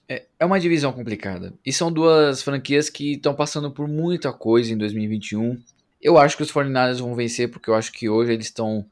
é, 0.08 0.24
é 0.40 0.44
uma 0.44 0.58
divisão 0.58 0.92
complicada. 0.92 1.54
E 1.64 1.72
são 1.72 1.92
duas 1.92 2.42
franquias 2.42 2.90
que 2.90 3.12
estão 3.12 3.36
passando 3.36 3.70
por 3.70 3.86
muita 3.86 4.32
coisa 4.32 4.72
em 4.72 4.76
2021. 4.76 5.62
Eu 6.04 6.18
acho 6.18 6.36
que 6.36 6.42
os 6.42 6.52
49ers 6.52 6.98
vão 6.98 7.14
vencer 7.14 7.50
porque 7.50 7.70
eu 7.70 7.74
acho 7.74 7.90
que 7.90 8.10
hoje 8.10 8.34
eles 8.34 8.44
estão 8.44 8.84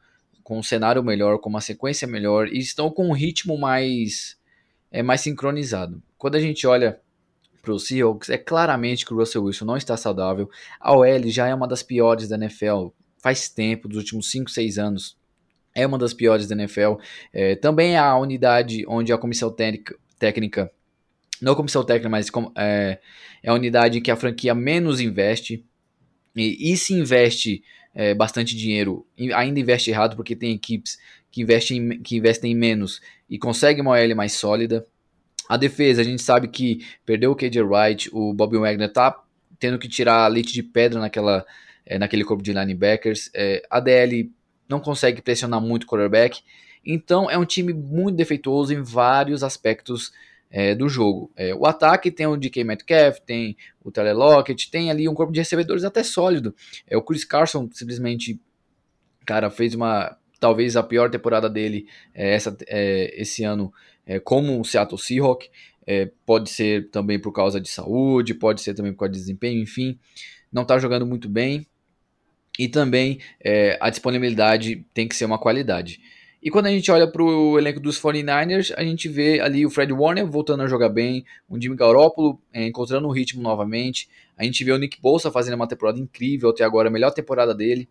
com 0.42 0.58
um 0.58 0.62
cenário 0.62 1.04
melhor, 1.04 1.38
com 1.38 1.50
uma 1.50 1.60
sequência 1.60 2.08
melhor 2.08 2.48
e 2.48 2.58
estão 2.58 2.90
com 2.90 3.06
um 3.06 3.12
ritmo 3.12 3.58
mais 3.58 4.38
é 4.90 5.02
mais 5.02 5.20
sincronizado. 5.20 6.02
Quando 6.16 6.36
a 6.36 6.40
gente 6.40 6.66
olha 6.66 6.98
para 7.60 7.72
o 7.72 7.78
Seahawks, 7.78 8.30
é 8.30 8.38
claramente 8.38 9.04
que 9.04 9.12
o 9.12 9.16
Russell 9.18 9.44
Wilson 9.44 9.66
não 9.66 9.76
está 9.76 9.94
saudável. 9.94 10.50
A 10.80 10.96
OL 10.96 11.26
já 11.26 11.46
é 11.46 11.54
uma 11.54 11.68
das 11.68 11.82
piores 11.82 12.28
da 12.28 12.36
NFL 12.36 12.88
faz 13.18 13.48
tempo, 13.48 13.88
dos 13.88 13.98
últimos 13.98 14.30
5, 14.30 14.50
6 14.50 14.78
anos. 14.78 15.16
É 15.74 15.86
uma 15.86 15.98
das 15.98 16.12
piores 16.12 16.48
da 16.48 16.54
NFL. 16.54 16.94
É, 17.32 17.56
também 17.56 17.94
é 17.94 17.98
a 17.98 18.16
unidade 18.16 18.84
onde 18.88 19.12
a 19.12 19.18
comissão 19.18 19.50
técnica, 19.50 19.96
técnica 20.18 20.72
não 21.42 21.56
comissão 21.56 21.84
técnica, 21.84 22.08
mas 22.08 22.30
é, 22.56 23.00
é 23.42 23.50
a 23.50 23.54
unidade 23.54 23.98
em 23.98 24.02
que 24.02 24.10
a 24.10 24.16
franquia 24.16 24.54
menos 24.54 25.00
investe. 25.00 25.64
E, 26.36 26.72
e 26.72 26.76
se 26.76 26.94
investe 26.94 27.62
é, 27.94 28.14
bastante 28.14 28.56
dinheiro, 28.56 29.06
ainda 29.34 29.60
investe 29.60 29.90
errado 29.90 30.16
porque 30.16 30.34
tem 30.34 30.54
equipes 30.54 30.98
que 31.30 31.42
investem, 31.42 32.00
que 32.02 32.16
investem 32.16 32.54
menos 32.54 33.00
e 33.28 33.38
conseguem 33.38 33.82
uma 33.82 33.92
OL 33.92 34.14
mais 34.14 34.32
sólida. 34.32 34.86
A 35.48 35.56
defesa, 35.56 36.00
a 36.00 36.04
gente 36.04 36.22
sabe 36.22 36.48
que 36.48 36.86
perdeu 37.04 37.32
o 37.32 37.36
KJ 37.36 37.60
Wright, 37.62 38.10
o 38.12 38.32
Bobby 38.32 38.58
Wagner 38.58 38.92
tá 38.92 39.22
tendo 39.58 39.78
que 39.78 39.88
tirar 39.88 40.26
leite 40.28 40.52
de 40.52 40.62
pedra 40.62 41.00
naquela, 41.00 41.44
é, 41.84 41.98
naquele 41.98 42.24
corpo 42.24 42.42
de 42.42 42.52
linebackers. 42.52 43.30
É, 43.34 43.62
a 43.70 43.80
DL 43.80 44.30
não 44.68 44.80
consegue 44.80 45.20
pressionar 45.20 45.60
muito 45.60 45.84
o 45.84 45.86
quarterback. 45.86 46.40
Então 46.84 47.30
é 47.30 47.38
um 47.38 47.44
time 47.44 47.72
muito 47.72 48.16
defeituoso 48.16 48.72
em 48.72 48.82
vários 48.82 49.42
aspectos 49.42 50.12
é, 50.52 50.74
do 50.74 50.86
jogo. 50.86 51.32
É, 51.34 51.54
o 51.54 51.64
ataque 51.64 52.10
tem 52.10 52.26
o 52.26 52.36
DK 52.36 52.62
Metcalf, 52.62 53.18
tem 53.24 53.56
o 53.82 53.90
Tyler 53.90 54.14
tem 54.70 54.90
ali 54.90 55.08
um 55.08 55.14
corpo 55.14 55.32
de 55.32 55.40
recebedores 55.40 55.82
até 55.82 56.04
sólido. 56.04 56.54
É, 56.86 56.96
o 56.96 57.02
Chris 57.02 57.24
Carson 57.24 57.68
simplesmente, 57.72 58.38
cara, 59.24 59.50
fez 59.50 59.74
uma 59.74 60.16
talvez 60.38 60.76
a 60.76 60.82
pior 60.82 61.08
temporada 61.08 61.48
dele 61.48 61.86
é, 62.12 62.34
essa, 62.34 62.56
é, 62.66 63.14
esse 63.20 63.44
ano 63.44 63.72
é, 64.04 64.20
como 64.20 64.60
o 64.60 64.64
Seattle 64.64 65.00
Seahawks. 65.00 65.48
É, 65.84 66.12
pode 66.24 66.48
ser 66.48 66.90
também 66.90 67.18
por 67.18 67.32
causa 67.32 67.60
de 67.60 67.68
saúde, 67.68 68.34
pode 68.34 68.60
ser 68.60 68.72
também 68.72 68.92
por 68.92 69.00
causa 69.00 69.14
de 69.14 69.18
desempenho, 69.18 69.60
enfim. 69.60 69.98
Não 70.52 70.62
está 70.62 70.78
jogando 70.78 71.04
muito 71.04 71.28
bem. 71.28 71.66
E 72.58 72.68
também 72.68 73.18
é, 73.42 73.78
a 73.80 73.88
disponibilidade 73.88 74.86
tem 74.92 75.08
que 75.08 75.16
ser 75.16 75.24
uma 75.24 75.38
qualidade. 75.38 76.00
E 76.42 76.50
quando 76.50 76.66
a 76.66 76.70
gente 76.70 76.90
olha 76.90 77.06
para 77.06 77.22
o 77.22 77.56
elenco 77.56 77.78
dos 77.78 78.00
49ers, 78.00 78.74
a 78.76 78.82
gente 78.82 79.08
vê 79.08 79.38
ali 79.38 79.64
o 79.64 79.70
Fred 79.70 79.92
Warner 79.92 80.26
voltando 80.26 80.64
a 80.64 80.66
jogar 80.66 80.88
bem, 80.88 81.24
o 81.48 81.60
Jimmy 81.60 81.76
Garoppolo 81.76 82.42
é, 82.52 82.66
encontrando 82.66 83.06
um 83.06 83.12
ritmo 83.12 83.40
novamente, 83.40 84.08
a 84.36 84.42
gente 84.42 84.64
vê 84.64 84.72
o 84.72 84.78
Nick 84.78 85.00
Bolsa 85.00 85.30
fazendo 85.30 85.54
uma 85.54 85.68
temporada 85.68 86.00
incrível, 86.00 86.50
até 86.50 86.64
agora 86.64 86.88
a 86.88 86.90
melhor 86.90 87.12
temporada 87.12 87.54
dele. 87.54 87.88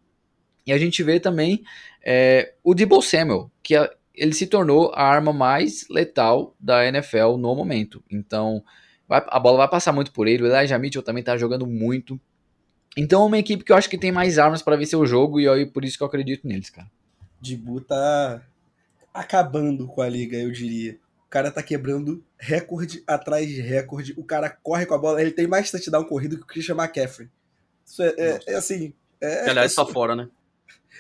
E 0.68 0.74
a 0.74 0.78
gente 0.78 1.02
vê 1.02 1.18
também 1.18 1.64
é, 2.04 2.54
o 2.62 2.74
Debo 2.76 3.02
Samuel, 3.02 3.50
que 3.64 3.74
a, 3.74 3.90
ele 4.14 4.34
se 4.34 4.46
tornou 4.46 4.92
a 4.94 5.04
arma 5.04 5.32
mais 5.32 5.88
letal 5.90 6.54
da 6.60 6.86
NFL 6.86 7.38
no 7.38 7.56
momento. 7.56 8.04
Então, 8.12 8.62
vai, 9.08 9.24
a 9.28 9.40
bola 9.40 9.60
vai 9.60 9.70
passar 9.70 9.94
muito 9.94 10.12
por 10.12 10.28
ele. 10.28 10.44
O 10.44 10.48
Elijah 10.48 10.78
Mitchell 10.78 11.02
também 11.02 11.22
está 11.22 11.38
jogando 11.38 11.66
muito. 11.66 12.20
Então, 12.98 13.24
é 13.24 13.26
uma 13.28 13.38
equipe 13.40 13.64
que 13.64 13.72
eu 13.72 13.78
acho 13.78 13.90
que 13.90 13.98
tem 13.98 14.12
mais 14.12 14.38
armas 14.38 14.62
para 14.62 14.76
vencer 14.76 15.00
o 15.00 15.06
jogo 15.06 15.40
e 15.40 15.46
eu, 15.46 15.72
por 15.72 15.86
isso 15.86 15.98
que 15.98 16.04
eu 16.04 16.08
acredito 16.08 16.46
neles, 16.46 16.70
cara. 16.70 16.88
Dibu 17.42 17.82
tá 17.82 18.46
acabando 19.14 19.88
com 19.88 20.02
a 20.02 20.08
liga, 20.08 20.38
eu 20.38 20.52
diria. 20.52 20.98
O 21.26 21.30
cara 21.30 21.50
tá 21.50 21.64
quebrando 21.64 22.24
recorde 22.38 23.04
atrás 23.08 23.48
de 23.48 23.62
recorde. 23.62 24.14
O 24.18 24.24
cara 24.24 24.50
corre 24.50 24.86
com 24.86 24.94
a 24.94 24.98
bola. 24.98 25.22
Ele 25.22 25.32
tem 25.32 25.48
mais 25.48 25.72
touchdown 25.72 26.04
corrido 26.04 26.38
que 26.38 26.44
o 26.44 26.48
Christian 26.48 26.76
McCaffrey. 26.76 27.30
Isso 27.86 28.04
é, 28.04 28.14
é, 28.18 28.40
é 28.48 28.56
assim. 28.56 28.94
É, 29.20 29.50
aliás, 29.50 29.74
tá 29.74 29.86
fora, 29.86 30.16
né? 30.16 30.30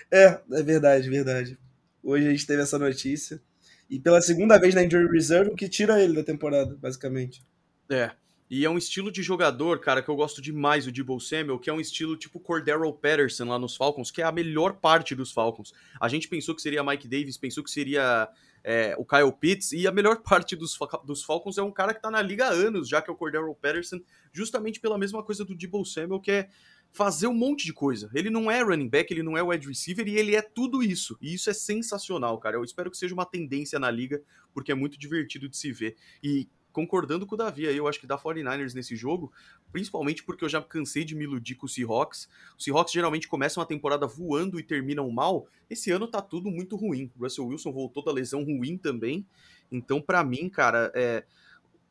É, 0.10 0.40
é 0.52 0.64
verdade, 0.64 1.10
verdade. 1.10 1.58
Hoje 2.04 2.28
a 2.28 2.32
gente 2.32 2.48
teve 2.48 2.62
essa 2.62 2.78
notícia. 2.78 3.42
E 3.90 4.00
pela 4.00 4.22
segunda 4.22 4.58
vez 4.58 4.74
na 4.74 4.84
Injury 4.84 5.08
Reserve, 5.08 5.52
o 5.52 5.56
que 5.56 5.70
tira 5.70 6.02
ele 6.02 6.16
da 6.16 6.24
temporada, 6.24 6.76
basicamente. 6.82 7.44
É. 7.90 8.12
E 8.52 8.66
é 8.66 8.70
um 8.70 8.78
estilo 8.78 9.10
de 9.10 9.24
jogador, 9.24 9.80
cara, 9.80 10.04
que 10.04 10.10
eu 10.10 10.16
gosto 10.18 10.42
demais, 10.42 10.86
o 10.86 10.92
Debo 10.92 11.18
Samuel, 11.22 11.58
que 11.58 11.70
é 11.70 11.74
um 11.74 11.80
estilo 11.80 12.18
tipo 12.18 12.38
Cordero 12.38 12.92
Patterson 12.92 13.46
lá 13.46 13.58
nos 13.58 13.78
Falcons, 13.78 14.12
que 14.12 14.22
é 14.22 14.26
a 14.26 14.32
melhor 14.32 14.74
parte 14.74 15.16
dos 15.16 15.32
Falcons. 15.32 15.74
A 16.02 16.10
gente 16.10 16.28
pensou 16.28 16.54
que 16.54 16.62
seria 16.62 16.84
Mike 16.84 17.08
Davis, 17.08 17.38
pensou 17.38 17.64
que 17.64 17.72
seria 17.72 18.28
é, 18.62 18.94
o 18.98 19.06
Kyle 19.06 19.32
Pitts, 19.32 19.72
e 19.72 19.88
a 19.88 19.92
melhor 19.94 20.18
parte 20.22 20.58
dos, 20.58 20.78
dos 21.06 21.24
Falcons 21.24 21.58
é 21.58 21.64
um 21.64 21.72
cara 21.72 21.94
que 21.94 22.02
tá 22.02 22.12
na 22.12 22.22
liga 22.22 22.48
há 22.48 22.50
anos, 22.50 22.90
já 22.90 23.02
que 23.02 23.10
é 23.10 23.14
o 23.14 23.16
Cordero 23.16 23.56
Patterson, 23.56 24.02
justamente 24.34 24.82
pela 24.82 24.98
mesma 24.98 25.24
coisa 25.24 25.46
do 25.46 25.56
Debo 25.56 25.86
Samuel, 25.86 26.20
que 26.20 26.32
é 26.32 26.50
fazer 26.92 27.28
um 27.28 27.34
monte 27.34 27.64
de 27.64 27.72
coisa. 27.72 28.12
Ele 28.14 28.30
não 28.30 28.52
é 28.52 28.62
running 28.62 28.90
back, 28.90 29.14
ele 29.14 29.24
não 29.24 29.38
é 29.38 29.42
wide 29.42 29.66
receiver 29.66 30.06
e 30.10 30.18
ele 30.18 30.36
é 30.36 30.42
tudo 30.42 30.84
isso. 30.84 31.18
E 31.22 31.34
isso 31.34 31.50
é 31.50 31.54
sensacional, 31.54 32.38
cara. 32.38 32.58
Eu 32.58 32.66
espero 32.66 32.92
que 32.92 32.98
seja 32.98 33.14
uma 33.14 33.26
tendência 33.26 33.80
na 33.80 33.90
liga, 33.90 34.22
porque 34.54 34.74
é 34.74 34.76
muito 34.76 35.00
divertido 35.00 35.48
de 35.48 35.56
se 35.56 35.72
ver. 35.72 35.96
E 36.22 36.50
concordando 36.72 37.26
com 37.26 37.36
o 37.36 37.38
Davi 37.38 37.68
aí, 37.68 37.78
eu 37.78 37.88
acho 37.88 38.00
que 38.00 38.08
dá 38.08 38.18
49ers 38.18 38.74
nesse 38.74 38.96
jogo, 38.96 39.32
principalmente 39.72 40.24
porque 40.24 40.44
eu 40.44 40.50
já 40.50 40.62
cansei 40.62 41.04
de 41.04 41.16
me 41.16 41.24
iludir 41.24 41.56
com 41.56 41.66
o 41.66 41.70
Seahawks. 41.70 42.28
Os 42.58 42.64
Seahawks 42.64 42.94
geralmente 42.94 43.28
começam 43.28 43.62
a 43.62 43.66
temporada 43.66 44.08
voando 44.08 44.60
e 44.60 44.64
terminam 44.64 45.10
mal. 45.12 45.48
Esse 45.70 45.92
ano 45.92 46.08
tá 46.08 46.22
tudo 46.22 46.50
muito 46.50 46.76
ruim. 46.76 47.12
Russell 47.20 47.48
Wilson 47.48 47.72
voltou 47.72 48.04
da 48.04 48.12
lesão 48.12 48.44
ruim 48.44 48.78
também. 48.78 49.26
Então, 49.72 50.02
para 50.02 50.24
mim, 50.24 50.50
cara, 50.50 50.92
é, 50.96 51.24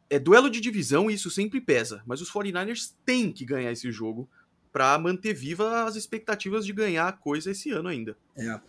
é 0.08 0.18
duelo 0.18 0.50
de 0.50 0.60
divisão 0.60 1.10
e 1.10 1.14
isso 1.14 1.30
sempre 1.30 1.60
pesa. 1.60 2.02
Mas 2.06 2.20
os 2.20 2.30
49ers 2.30 2.94
têm 3.04 3.32
que 3.32 3.44
ganhar 3.44 3.72
esse 3.72 3.90
jogo 3.90 4.28
para 4.72 4.98
manter 4.98 5.34
viva 5.34 5.84
as 5.84 5.96
expectativas 5.96 6.64
de 6.64 6.72
ganhar 6.72 7.08
a 7.08 7.12
coisa 7.12 7.50
esse 7.50 7.70
ano 7.70 7.88
ainda. 7.88 8.16
É. 8.36 8.60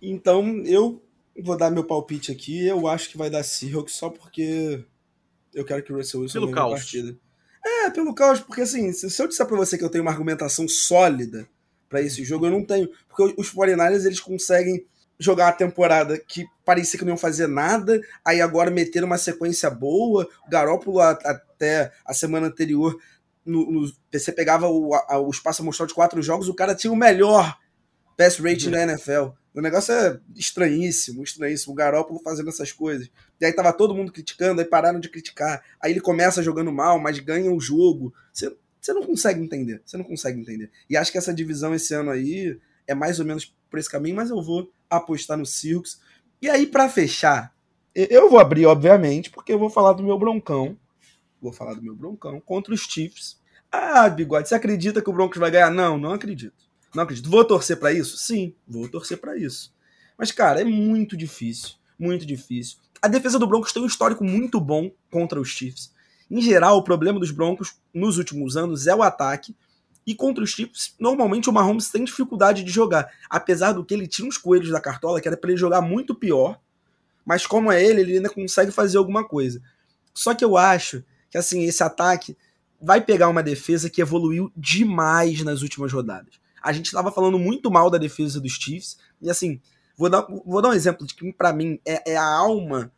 Então, 0.00 0.62
eu 0.64 1.02
vou 1.40 1.56
dar 1.56 1.70
meu 1.70 1.84
palpite 1.84 2.32
aqui. 2.32 2.66
Eu 2.66 2.86
acho 2.86 3.10
que 3.10 3.18
vai 3.18 3.30
dar 3.30 3.42
Seahawks 3.42 3.94
só 3.94 4.10
porque 4.10 4.84
eu 5.54 5.64
quero 5.64 5.82
que 5.82 5.92
o 5.92 5.96
Russell 5.96 6.20
Wilson 6.20 6.40
ganhe 6.46 6.58
a 6.58 6.68
partida. 6.70 7.16
É, 7.64 7.90
pelo 7.90 8.14
caos, 8.14 8.40
porque 8.40 8.62
assim, 8.62 8.92
se 8.92 9.22
eu 9.22 9.28
disser 9.28 9.46
pra 9.46 9.56
você 9.56 9.78
que 9.78 9.84
eu 9.84 9.90
tenho 9.90 10.02
uma 10.02 10.10
argumentação 10.10 10.66
sólida 10.66 11.48
para 11.88 12.00
esse 12.00 12.24
jogo, 12.24 12.46
eu 12.46 12.50
não 12.50 12.64
tenho. 12.64 12.88
Porque 13.08 13.34
os 13.38 13.52
49ers, 13.52 14.04
eles 14.04 14.20
conseguem 14.20 14.84
jogar 15.18 15.48
a 15.48 15.52
temporada 15.52 16.18
que 16.18 16.44
parecia 16.64 16.98
que 16.98 17.04
não 17.04 17.12
iam 17.12 17.18
fazer 17.18 17.46
nada, 17.46 18.00
aí 18.24 18.40
agora 18.40 18.70
meter 18.70 19.04
uma 19.04 19.18
sequência 19.18 19.70
boa. 19.70 20.28
O 20.46 20.50
Garópolo 20.50 20.98
até 21.00 21.92
a 22.04 22.12
semana 22.12 22.48
anterior 22.48 22.98
no, 23.44 23.70
no, 23.70 23.92
você 24.12 24.32
pegava 24.32 24.68
o, 24.68 24.94
a, 24.94 25.18
o 25.18 25.30
espaço 25.30 25.62
amostral 25.62 25.86
de 25.86 25.94
quatro 25.94 26.22
jogos, 26.22 26.48
o 26.48 26.54
cara 26.54 26.74
tinha 26.74 26.92
o 26.92 26.96
melhor 26.96 27.56
pass 28.16 28.38
rate 28.38 28.66
uhum. 28.66 28.72
da 28.72 28.82
NFL. 28.82 29.28
O 29.54 29.60
negócio 29.60 29.92
é 29.92 30.18
estranhíssimo, 30.34 31.22
estranhíssimo. 31.22 31.72
O 31.72 31.76
Garópolo 31.76 32.20
fazendo 32.20 32.48
essas 32.48 32.72
coisas. 32.72 33.10
E 33.40 33.44
aí 33.44 33.52
tava 33.52 33.72
todo 33.72 33.94
mundo 33.94 34.12
criticando, 34.12 34.60
aí 34.60 34.66
pararam 34.66 34.98
de 34.98 35.08
criticar. 35.08 35.62
Aí 35.80 35.92
ele 35.92 36.00
começa 36.00 36.42
jogando 36.42 36.72
mal, 36.72 36.98
mas 36.98 37.18
ganha 37.18 37.52
o 37.52 37.60
jogo. 37.60 38.14
Você, 38.32 38.54
não 38.88 39.02
consegue 39.02 39.42
entender. 39.42 39.82
Você 39.84 39.96
não 39.96 40.04
consegue 40.04 40.40
entender. 40.40 40.70
E 40.88 40.96
acho 40.96 41.12
que 41.12 41.18
essa 41.18 41.34
divisão 41.34 41.74
esse 41.74 41.92
ano 41.94 42.10
aí 42.10 42.58
é 42.86 42.94
mais 42.94 43.20
ou 43.20 43.26
menos 43.26 43.54
por 43.70 43.78
esse 43.78 43.90
caminho, 43.90 44.16
mas 44.16 44.30
eu 44.30 44.42
vou 44.42 44.72
apostar 44.88 45.36
no 45.36 45.46
Circus. 45.46 46.00
E 46.40 46.48
aí, 46.48 46.66
para 46.66 46.88
fechar, 46.88 47.54
eu 47.94 48.28
vou 48.30 48.38
abrir, 48.38 48.66
obviamente, 48.66 49.30
porque 49.30 49.52
eu 49.52 49.58
vou 49.58 49.70
falar 49.70 49.92
do 49.92 50.02
meu 50.02 50.18
broncão 50.18 50.76
vou 51.42 51.52
falar 51.52 51.74
do 51.74 51.82
meu 51.82 51.94
Broncão, 51.94 52.40
contra 52.40 52.72
os 52.72 52.82
Chiefs. 52.82 53.36
Ah, 53.70 54.08
Bigode, 54.08 54.48
você 54.48 54.54
acredita 54.54 55.02
que 55.02 55.10
o 55.10 55.12
Broncos 55.12 55.38
vai 55.38 55.50
ganhar? 55.50 55.70
Não, 55.70 55.98
não 55.98 56.12
acredito. 56.12 56.54
Não 56.94 57.02
acredito. 57.02 57.30
Vou 57.30 57.44
torcer 57.44 57.78
para 57.78 57.92
isso? 57.92 58.16
Sim, 58.16 58.54
vou 58.66 58.88
torcer 58.88 59.18
para 59.18 59.36
isso. 59.36 59.72
Mas, 60.18 60.30
cara, 60.30 60.60
é 60.60 60.64
muito 60.64 61.16
difícil. 61.16 61.74
Muito 61.98 62.26
difícil. 62.26 62.78
A 63.00 63.08
defesa 63.08 63.38
do 63.38 63.46
Broncos 63.46 63.72
tem 63.72 63.82
um 63.82 63.86
histórico 63.86 64.24
muito 64.24 64.60
bom 64.60 64.90
contra 65.10 65.40
os 65.40 65.48
Chiefs. 65.48 65.92
Em 66.30 66.40
geral, 66.40 66.76
o 66.78 66.84
problema 66.84 67.18
dos 67.18 67.30
Broncos 67.30 67.74
nos 67.92 68.18
últimos 68.18 68.56
anos 68.56 68.86
é 68.86 68.94
o 68.94 69.02
ataque. 69.02 69.56
E 70.06 70.14
contra 70.14 70.42
os 70.42 70.50
Chiefs, 70.50 70.94
normalmente 70.98 71.48
o 71.48 71.52
Mahomes 71.52 71.90
tem 71.90 72.04
dificuldade 72.04 72.64
de 72.64 72.70
jogar. 72.70 73.10
Apesar 73.28 73.72
do 73.72 73.84
que 73.84 73.94
ele 73.94 74.06
tinha 74.06 74.26
uns 74.28 74.36
coelhos 74.36 74.70
da 74.70 74.80
cartola 74.80 75.20
que 75.20 75.28
era 75.28 75.36
para 75.36 75.50
ele 75.50 75.58
jogar 75.58 75.80
muito 75.80 76.14
pior. 76.14 76.60
Mas 77.24 77.46
como 77.46 77.70
é 77.70 77.82
ele, 77.82 78.00
ele 78.00 78.16
ainda 78.16 78.30
consegue 78.30 78.72
fazer 78.72 78.98
alguma 78.98 79.26
coisa. 79.26 79.62
Só 80.14 80.34
que 80.34 80.44
eu 80.44 80.56
acho 80.56 81.04
que 81.30 81.38
assim, 81.38 81.64
esse 81.64 81.82
ataque 81.82 82.36
vai 82.80 83.00
pegar 83.00 83.28
uma 83.28 83.42
defesa 83.42 83.88
que 83.88 84.02
evoluiu 84.02 84.52
demais 84.56 85.42
nas 85.42 85.62
últimas 85.62 85.92
rodadas. 85.92 86.41
A 86.62 86.72
gente 86.72 86.86
estava 86.86 87.10
falando 87.10 87.38
muito 87.38 87.70
mal 87.70 87.90
da 87.90 87.98
defesa 87.98 88.40
dos 88.40 88.52
Chiefs, 88.52 88.96
e 89.20 89.30
assim, 89.30 89.60
vou 89.96 90.08
dar, 90.08 90.26
vou 90.44 90.62
dar 90.62 90.70
um 90.70 90.74
exemplo 90.74 91.06
de 91.06 91.14
que 91.14 91.32
para 91.32 91.52
mim 91.52 91.80
é, 91.84 92.12
é, 92.12 92.16
a 92.16 92.24
alma 92.24 92.92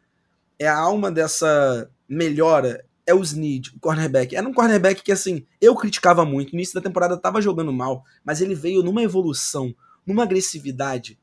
é 0.59 0.69
a 0.69 0.77
alma 0.77 1.11
dessa 1.11 1.91
melhora 2.09 2.85
é 3.07 3.15
o 3.15 3.23
Snead, 3.23 3.73
o 3.77 3.81
cornerback. 3.81 4.35
Era 4.35 4.49
um 4.49 4.55
cornerback 4.55 5.03
que 5.03 5.12
assim, 5.12 5.47
eu 5.61 5.75
criticava 5.75 6.25
muito, 6.25 6.53
no 6.53 6.59
início 6.59 6.75
da 6.75 6.81
temporada 6.81 7.17
tava 7.17 7.41
jogando 7.41 7.73
mal, 7.73 8.05
mas 8.25 8.41
ele 8.41 8.55
veio 8.55 8.83
numa 8.83 9.03
evolução, 9.03 9.75
numa 10.07 10.23
agressividade 10.23 11.19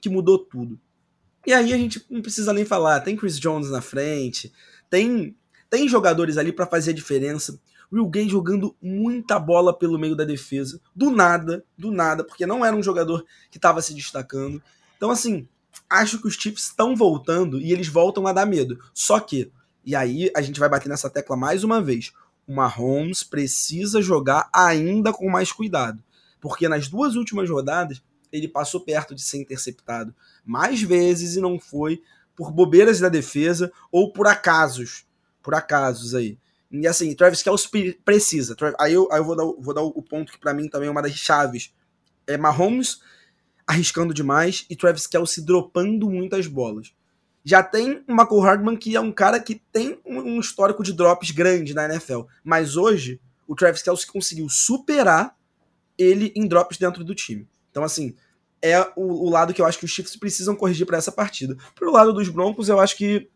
que 0.00 0.08
mudou 0.08 0.38
tudo. 0.38 0.78
E 1.46 1.52
aí 1.52 1.72
a 1.72 1.76
gente 1.76 2.04
não 2.10 2.22
precisa 2.22 2.52
nem 2.52 2.64
falar, 2.64 3.00
tem 3.00 3.16
Chris 3.16 3.38
Jones 3.38 3.70
na 3.70 3.80
frente, 3.80 4.52
tem 4.88 5.36
tem 5.70 5.86
jogadores 5.86 6.38
ali 6.38 6.50
para 6.50 6.66
fazer 6.66 6.92
a 6.92 6.94
diferença. 6.94 7.60
Will 7.92 8.08
Gay 8.08 8.28
jogando 8.28 8.74
muita 8.80 9.38
bola 9.38 9.76
pelo 9.76 9.98
meio 9.98 10.14
da 10.14 10.24
defesa, 10.24 10.80
do 10.94 11.10
nada, 11.10 11.64
do 11.76 11.90
nada, 11.90 12.24
porque 12.24 12.46
não 12.46 12.64
era 12.64 12.76
um 12.76 12.82
jogador 12.82 13.24
que 13.50 13.58
estava 13.58 13.80
se 13.80 13.94
destacando. 13.94 14.62
Então, 14.96 15.10
assim, 15.10 15.48
acho 15.88 16.20
que 16.20 16.28
os 16.28 16.34
Chiefs 16.34 16.64
estão 16.64 16.94
voltando 16.94 17.60
e 17.60 17.72
eles 17.72 17.88
voltam 17.88 18.26
a 18.26 18.32
dar 18.32 18.46
medo. 18.46 18.78
Só 18.92 19.18
que, 19.20 19.50
e 19.84 19.96
aí 19.96 20.30
a 20.36 20.42
gente 20.42 20.60
vai 20.60 20.68
bater 20.68 20.88
nessa 20.88 21.08
tecla 21.08 21.36
mais 21.36 21.64
uma 21.64 21.80
vez, 21.80 22.12
o 22.46 22.54
Mahomes 22.54 23.22
precisa 23.22 24.02
jogar 24.02 24.48
ainda 24.52 25.12
com 25.12 25.28
mais 25.30 25.52
cuidado. 25.52 26.02
Porque 26.40 26.68
nas 26.68 26.88
duas 26.88 27.14
últimas 27.14 27.48
rodadas, 27.48 28.02
ele 28.30 28.48
passou 28.48 28.80
perto 28.80 29.14
de 29.14 29.22
ser 29.22 29.38
interceptado 29.38 30.14
mais 30.44 30.82
vezes 30.82 31.36
e 31.36 31.40
não 31.40 31.58
foi 31.58 32.02
por 32.36 32.52
bobeiras 32.52 33.00
da 33.00 33.08
defesa 33.08 33.72
ou 33.90 34.12
por 34.12 34.26
acasos 34.26 35.08
por 35.48 35.54
acasos 35.54 36.14
aí. 36.14 36.38
E 36.70 36.86
assim, 36.86 37.14
Travis 37.14 37.42
Kelce 37.42 37.68
precisa. 38.04 38.54
Aí 38.78 38.92
eu, 38.92 39.08
aí 39.10 39.18
eu 39.18 39.24
vou, 39.24 39.36
dar, 39.36 39.44
vou 39.44 39.74
dar 39.74 39.82
o 39.82 40.02
ponto 40.02 40.32
que 40.32 40.38
para 40.38 40.52
mim 40.52 40.68
também 40.68 40.88
é 40.88 40.90
uma 40.90 41.02
das 41.02 41.12
chaves. 41.12 41.74
É 42.26 42.36
Mahomes 42.36 43.00
arriscando 43.66 44.14
demais 44.14 44.66
e 44.68 44.76
Travis 44.76 45.06
Kelce 45.06 45.44
dropando 45.44 46.10
muitas 46.10 46.46
bolas. 46.46 46.92
Já 47.44 47.62
tem 47.62 48.04
o 48.06 48.12
Michael 48.12 48.40
Hardman, 48.40 48.76
que 48.76 48.96
é 48.96 49.00
um 49.00 49.12
cara 49.12 49.40
que 49.40 49.54
tem 49.72 49.98
um 50.04 50.38
histórico 50.38 50.82
de 50.82 50.92
drops 50.92 51.30
grande 51.30 51.72
na 51.72 51.86
NFL. 51.86 52.22
Mas 52.44 52.76
hoje, 52.76 53.20
o 53.46 53.54
Travis 53.54 53.82
Kelce 53.82 54.06
conseguiu 54.06 54.48
superar 54.48 55.34
ele 55.96 56.32
em 56.36 56.46
drops 56.46 56.76
dentro 56.76 57.02
do 57.02 57.14
time. 57.14 57.48
Então, 57.70 57.82
assim, 57.82 58.14
é 58.60 58.80
o, 58.96 59.26
o 59.26 59.30
lado 59.30 59.54
que 59.54 59.62
eu 59.62 59.66
acho 59.66 59.78
que 59.78 59.84
os 59.84 59.90
Chiefs 59.90 60.16
precisam 60.16 60.54
corrigir 60.54 60.86
para 60.86 60.98
essa 60.98 61.10
partida. 61.10 61.56
Pro 61.74 61.92
lado 61.92 62.12
dos 62.12 62.28
Broncos, 62.28 62.68
eu 62.68 62.78
acho 62.78 62.96
que 62.96 63.30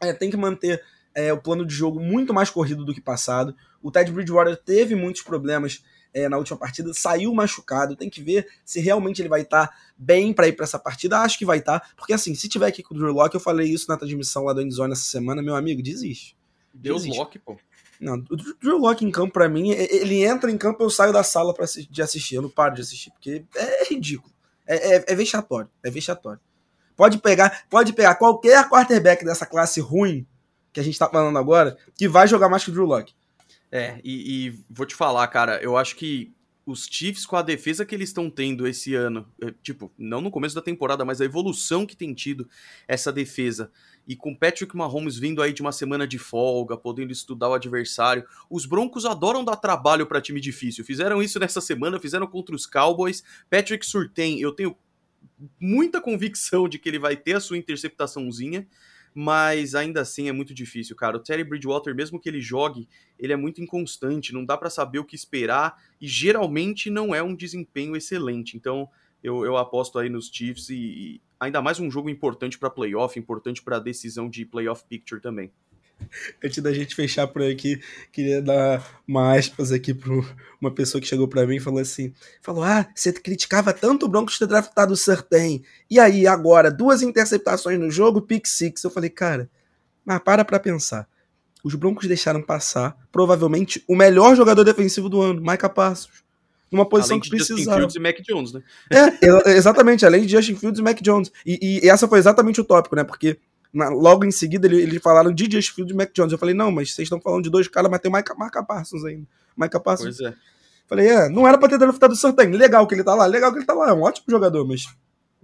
é, 0.00 0.12
tem 0.12 0.30
que 0.30 0.36
manter 0.36 0.82
é, 1.14 1.32
o 1.32 1.40
plano 1.40 1.66
de 1.66 1.74
jogo 1.74 2.00
muito 2.00 2.32
mais 2.32 2.50
corrido 2.50 2.84
do 2.84 2.94
que 2.94 3.00
passado. 3.00 3.54
O 3.82 3.90
Ted 3.90 4.10
Bridgewater 4.10 4.56
teve 4.56 4.94
muitos 4.94 5.22
problemas 5.22 5.82
é, 6.12 6.28
na 6.28 6.38
última 6.38 6.56
partida, 6.56 6.92
saiu 6.94 7.32
machucado. 7.34 7.96
Tem 7.96 8.08
que 8.08 8.22
ver 8.22 8.46
se 8.64 8.80
realmente 8.80 9.20
ele 9.20 9.28
vai 9.28 9.42
estar 9.42 9.68
tá 9.68 9.74
bem 9.96 10.32
para 10.32 10.48
ir 10.48 10.52
para 10.52 10.64
essa 10.64 10.78
partida. 10.78 11.18
Acho 11.20 11.38
que 11.38 11.44
vai 11.44 11.58
estar, 11.58 11.80
tá, 11.80 11.88
porque 11.96 12.12
assim, 12.12 12.34
se 12.34 12.48
tiver 12.48 12.66
aqui 12.66 12.82
com 12.82 12.94
o 12.94 12.98
Drew 12.98 13.12
Locke, 13.12 13.34
eu 13.34 13.40
falei 13.40 13.68
isso 13.68 13.86
na 13.88 13.96
transmissão 13.96 14.44
lá 14.44 14.52
do 14.52 14.62
Endzone 14.62 14.92
essa 14.92 15.02
semana, 15.02 15.42
meu 15.42 15.54
amigo, 15.54 15.82
desiste. 15.82 16.36
Deus 16.72 17.04
Locke, 17.04 17.38
pô. 17.38 17.56
Não, 18.00 18.14
o 18.14 18.36
Drew 18.36 18.78
Locke 18.78 19.04
em 19.04 19.10
campo, 19.10 19.32
para 19.32 19.48
mim, 19.48 19.70
ele 19.70 20.24
entra 20.24 20.50
em 20.50 20.56
campo, 20.56 20.84
eu 20.84 20.90
saio 20.90 21.12
da 21.12 21.24
sala 21.24 21.52
pra, 21.52 21.66
de 21.66 22.02
assistir. 22.02 22.36
Eu 22.36 22.42
não 22.42 22.50
paro 22.50 22.74
de 22.74 22.82
assistir, 22.82 23.10
porque 23.10 23.44
é 23.56 23.84
ridículo. 23.88 24.32
É, 24.66 24.96
é, 24.96 25.04
é 25.08 25.14
vexatório. 25.14 25.68
É 25.82 25.90
vexatório. 25.90 26.40
Pode 26.94 27.18
pegar, 27.18 27.64
pode 27.68 27.92
pegar 27.92 28.14
qualquer 28.16 28.68
quarterback 28.68 29.24
dessa 29.24 29.46
classe 29.46 29.80
ruim 29.80 30.26
que 30.72 30.80
a 30.80 30.82
gente 30.82 30.98
tá 30.98 31.08
falando 31.08 31.38
agora, 31.38 31.76
que 31.96 32.08
vai 32.08 32.26
jogar 32.26 32.48
mais 32.48 32.64
que 32.64 32.70
o 32.70 32.72
Drew 32.72 32.86
Locke. 32.86 33.14
É, 33.70 34.00
e, 34.02 34.46
e, 34.46 34.64
vou 34.70 34.86
te 34.86 34.94
falar, 34.94 35.26
cara, 35.28 35.62
eu 35.62 35.76
acho 35.76 35.96
que 35.96 36.32
os 36.64 36.86
Chiefs, 36.90 37.24
com 37.24 37.36
a 37.36 37.42
defesa 37.42 37.84
que 37.86 37.94
eles 37.94 38.10
estão 38.10 38.28
tendo 38.28 38.66
esse 38.66 38.94
ano, 38.94 39.26
é, 39.42 39.52
tipo, 39.62 39.90
não 39.96 40.20
no 40.20 40.30
começo 40.30 40.54
da 40.54 40.60
temporada, 40.60 41.02
mas 41.02 41.20
a 41.20 41.24
evolução 41.24 41.86
que 41.86 41.96
tem 41.96 42.12
tido 42.12 42.48
essa 42.86 43.10
defesa, 43.10 43.70
e 44.06 44.14
com 44.14 44.34
Patrick 44.34 44.76
Mahomes 44.76 45.18
vindo 45.18 45.42
aí 45.42 45.52
de 45.52 45.62
uma 45.62 45.72
semana 45.72 46.06
de 46.06 46.18
folga, 46.18 46.76
podendo 46.76 47.10
estudar 47.10 47.48
o 47.48 47.54
adversário, 47.54 48.24
os 48.50 48.66
Broncos 48.66 49.06
adoram 49.06 49.44
dar 49.44 49.56
trabalho 49.56 50.06
para 50.06 50.20
time 50.20 50.40
difícil. 50.40 50.84
Fizeram 50.84 51.22
isso 51.22 51.38
nessa 51.38 51.60
semana, 51.60 51.98
fizeram 51.98 52.26
contra 52.26 52.54
os 52.54 52.66
Cowboys. 52.66 53.22
Patrick 53.50 53.84
Surtain, 53.84 54.38
eu 54.38 54.52
tenho 54.52 54.76
muita 55.58 56.00
convicção 56.00 56.68
de 56.68 56.78
que 56.78 56.88
ele 56.88 56.98
vai 56.98 57.16
ter 57.16 57.34
a 57.34 57.40
sua 57.40 57.56
interceptaçãozinha 57.56 58.66
mas 59.20 59.74
ainda 59.74 60.02
assim 60.02 60.28
é 60.28 60.32
muito 60.32 60.54
difícil, 60.54 60.94
cara. 60.94 61.16
O 61.16 61.20
Terry 61.20 61.42
Bridgewater, 61.42 61.92
mesmo 61.92 62.20
que 62.20 62.28
ele 62.28 62.40
jogue, 62.40 62.88
ele 63.18 63.32
é 63.32 63.36
muito 63.36 63.60
inconstante, 63.60 64.32
não 64.32 64.44
dá 64.44 64.56
para 64.56 64.70
saber 64.70 65.00
o 65.00 65.04
que 65.04 65.16
esperar 65.16 65.76
e 66.00 66.06
geralmente 66.06 66.88
não 66.88 67.12
é 67.12 67.20
um 67.20 67.34
desempenho 67.34 67.96
excelente. 67.96 68.56
Então 68.56 68.88
eu, 69.20 69.44
eu 69.44 69.56
aposto 69.56 69.98
aí 69.98 70.08
nos 70.08 70.30
Chiefs 70.32 70.70
e, 70.70 70.76
e 70.76 71.20
ainda 71.40 71.60
mais 71.60 71.80
um 71.80 71.90
jogo 71.90 72.08
importante 72.08 72.56
para 72.56 72.70
playoff, 72.70 73.18
importante 73.18 73.60
para 73.60 73.78
a 73.78 73.80
decisão 73.80 74.30
de 74.30 74.46
playoff 74.46 74.84
picture 74.88 75.20
também. 75.20 75.50
Antes 76.42 76.62
da 76.62 76.72
gente 76.72 76.94
fechar 76.94 77.26
por 77.26 77.42
aqui, 77.42 77.80
queria 78.12 78.40
dar 78.40 78.84
uma 79.06 79.36
aspas 79.36 79.72
aqui 79.72 79.92
para 79.92 80.12
uma 80.60 80.70
pessoa 80.70 81.00
que 81.00 81.06
chegou 81.06 81.28
para 81.28 81.46
mim 81.46 81.56
e 81.56 81.60
falou 81.60 81.80
assim: 81.80 82.12
falou, 82.42 82.62
ah, 82.62 82.86
você 82.94 83.12
criticava 83.12 83.72
tanto 83.72 84.06
o 84.06 84.08
Broncos 84.08 84.38
ter 84.38 84.46
draftado 84.46 84.92
o 84.92 84.96
Sertain. 84.96 85.62
E 85.90 85.98
aí, 85.98 86.26
agora, 86.26 86.70
duas 86.70 87.02
interceptações 87.02 87.78
no 87.78 87.90
jogo, 87.90 88.22
pick 88.22 88.46
six. 88.46 88.82
Eu 88.84 88.90
falei, 88.90 89.10
cara, 89.10 89.50
mas 90.04 90.20
para 90.20 90.44
pra 90.44 90.58
pensar. 90.58 91.08
Os 91.62 91.74
Broncos 91.74 92.06
deixaram 92.06 92.40
passar, 92.40 92.96
provavelmente, 93.10 93.82
o 93.88 93.96
melhor 93.96 94.36
jogador 94.36 94.62
defensivo 94.62 95.08
do 95.08 95.20
ano, 95.20 95.40
Micah 95.40 95.68
Parsons. 95.68 96.22
Numa 96.70 96.86
posição 96.86 97.14
além 97.16 97.22
que 97.22 97.30
precisava. 97.30 97.56
Justin 97.56 97.74
Fields 97.74 97.96
e 97.96 97.98
Mac 97.98 98.16
Jones, 98.20 98.52
né? 98.52 98.62
É, 98.90 99.50
exatamente, 99.52 100.04
além 100.04 100.26
de 100.26 100.32
Justin 100.32 100.54
Fields 100.54 100.78
e 100.78 100.82
Mac 100.82 101.00
Jones. 101.00 101.32
E, 101.44 101.80
e 101.82 101.88
essa 101.88 102.06
foi 102.06 102.18
exatamente 102.18 102.60
o 102.60 102.64
tópico, 102.64 102.94
né? 102.94 103.04
Porque 103.04 103.38
na, 103.72 103.88
logo 103.88 104.24
em 104.24 104.30
seguida 104.30 104.66
ele, 104.66 104.80
eles 104.80 105.02
falaram 105.02 105.32
de 105.32 105.44
Justin 105.44 105.74
Fields 105.74 105.94
e 105.94 105.96
Mac 105.96 106.10
Jones. 106.14 106.32
Eu 106.32 106.38
falei, 106.38 106.54
não, 106.54 106.70
mas 106.70 106.92
vocês 106.92 107.06
estão 107.06 107.20
falando 107.20 107.44
de 107.44 107.50
dois 107.50 107.68
caras, 107.68 107.90
mas 107.90 108.00
tem 108.00 108.10
o 108.10 108.14
Micah, 108.14 108.62
Parsons 108.62 109.04
ainda. 109.04 109.26
Micah 109.56 109.80
Parsons. 109.80 110.16
Pois 110.16 110.32
é. 110.32 110.34
Falei, 110.88 111.06
é, 111.06 111.28
não 111.28 111.46
era 111.46 111.58
pra 111.58 111.68
ter 111.68 111.78
draftado 111.78 112.14
o 112.14 112.16
Sertain. 112.16 112.50
Legal 112.50 112.86
que 112.86 112.94
ele 112.94 113.04
tá 113.04 113.14
lá, 113.14 113.26
legal 113.26 113.52
que 113.52 113.58
ele 113.58 113.66
tá 113.66 113.74
lá. 113.74 113.90
É 113.90 113.92
um 113.92 114.02
ótimo 114.02 114.24
jogador, 114.28 114.66
mas 114.66 114.86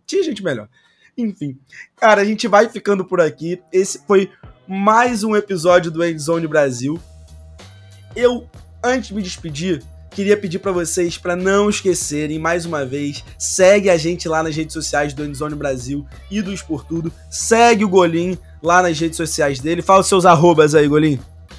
tinha 0.07 0.23
gente 0.23 0.43
melhor. 0.43 0.69
Enfim. 1.17 1.59
Cara, 1.97 2.23
a 2.23 2.25
gente 2.25 2.49
vai 2.49 2.69
ficando 2.69 3.05
por 3.05 3.21
aqui. 3.21 3.63
Esse 3.71 4.01
foi 4.07 4.31
mais 4.67 5.23
um 5.23 5.37
episódio 5.37 5.91
do 5.91 6.03
Endzone 6.03 6.47
Brasil. 6.47 6.99
Eu, 8.17 8.49
antes 8.83 9.09
de 9.09 9.15
me 9.15 9.23
despedir, 9.23 9.83
queria 10.15 10.37
pedir 10.37 10.61
para 10.61 10.71
vocês 10.71 11.19
para 11.19 11.35
não 11.35 11.69
esquecerem, 11.69 12.39
mais 12.39 12.65
uma 12.65 12.87
vez, 12.87 13.25
segue 13.37 13.91
a 13.91 13.97
gente 13.97 14.29
lá 14.29 14.43
nas 14.45 14.55
redes 14.55 14.73
sociais 14.73 15.13
do 15.13 15.25
Endzone 15.25 15.57
Brasil 15.57 16.07
e 16.31 16.41
do 16.41 16.53
Esportudo. 16.53 17.13
Segue 17.29 17.85
o 17.85 17.89
Golim 17.89 18.39
lá 18.63 18.81
nas 18.81 18.99
redes 18.99 19.17
sociais 19.17 19.59
dele. 19.59 19.83
Fala 19.83 20.01
os 20.01 20.07
seus 20.07 20.25
arrobas 20.25 20.75
aí, 20.75 20.87
Golim. 20.87 21.19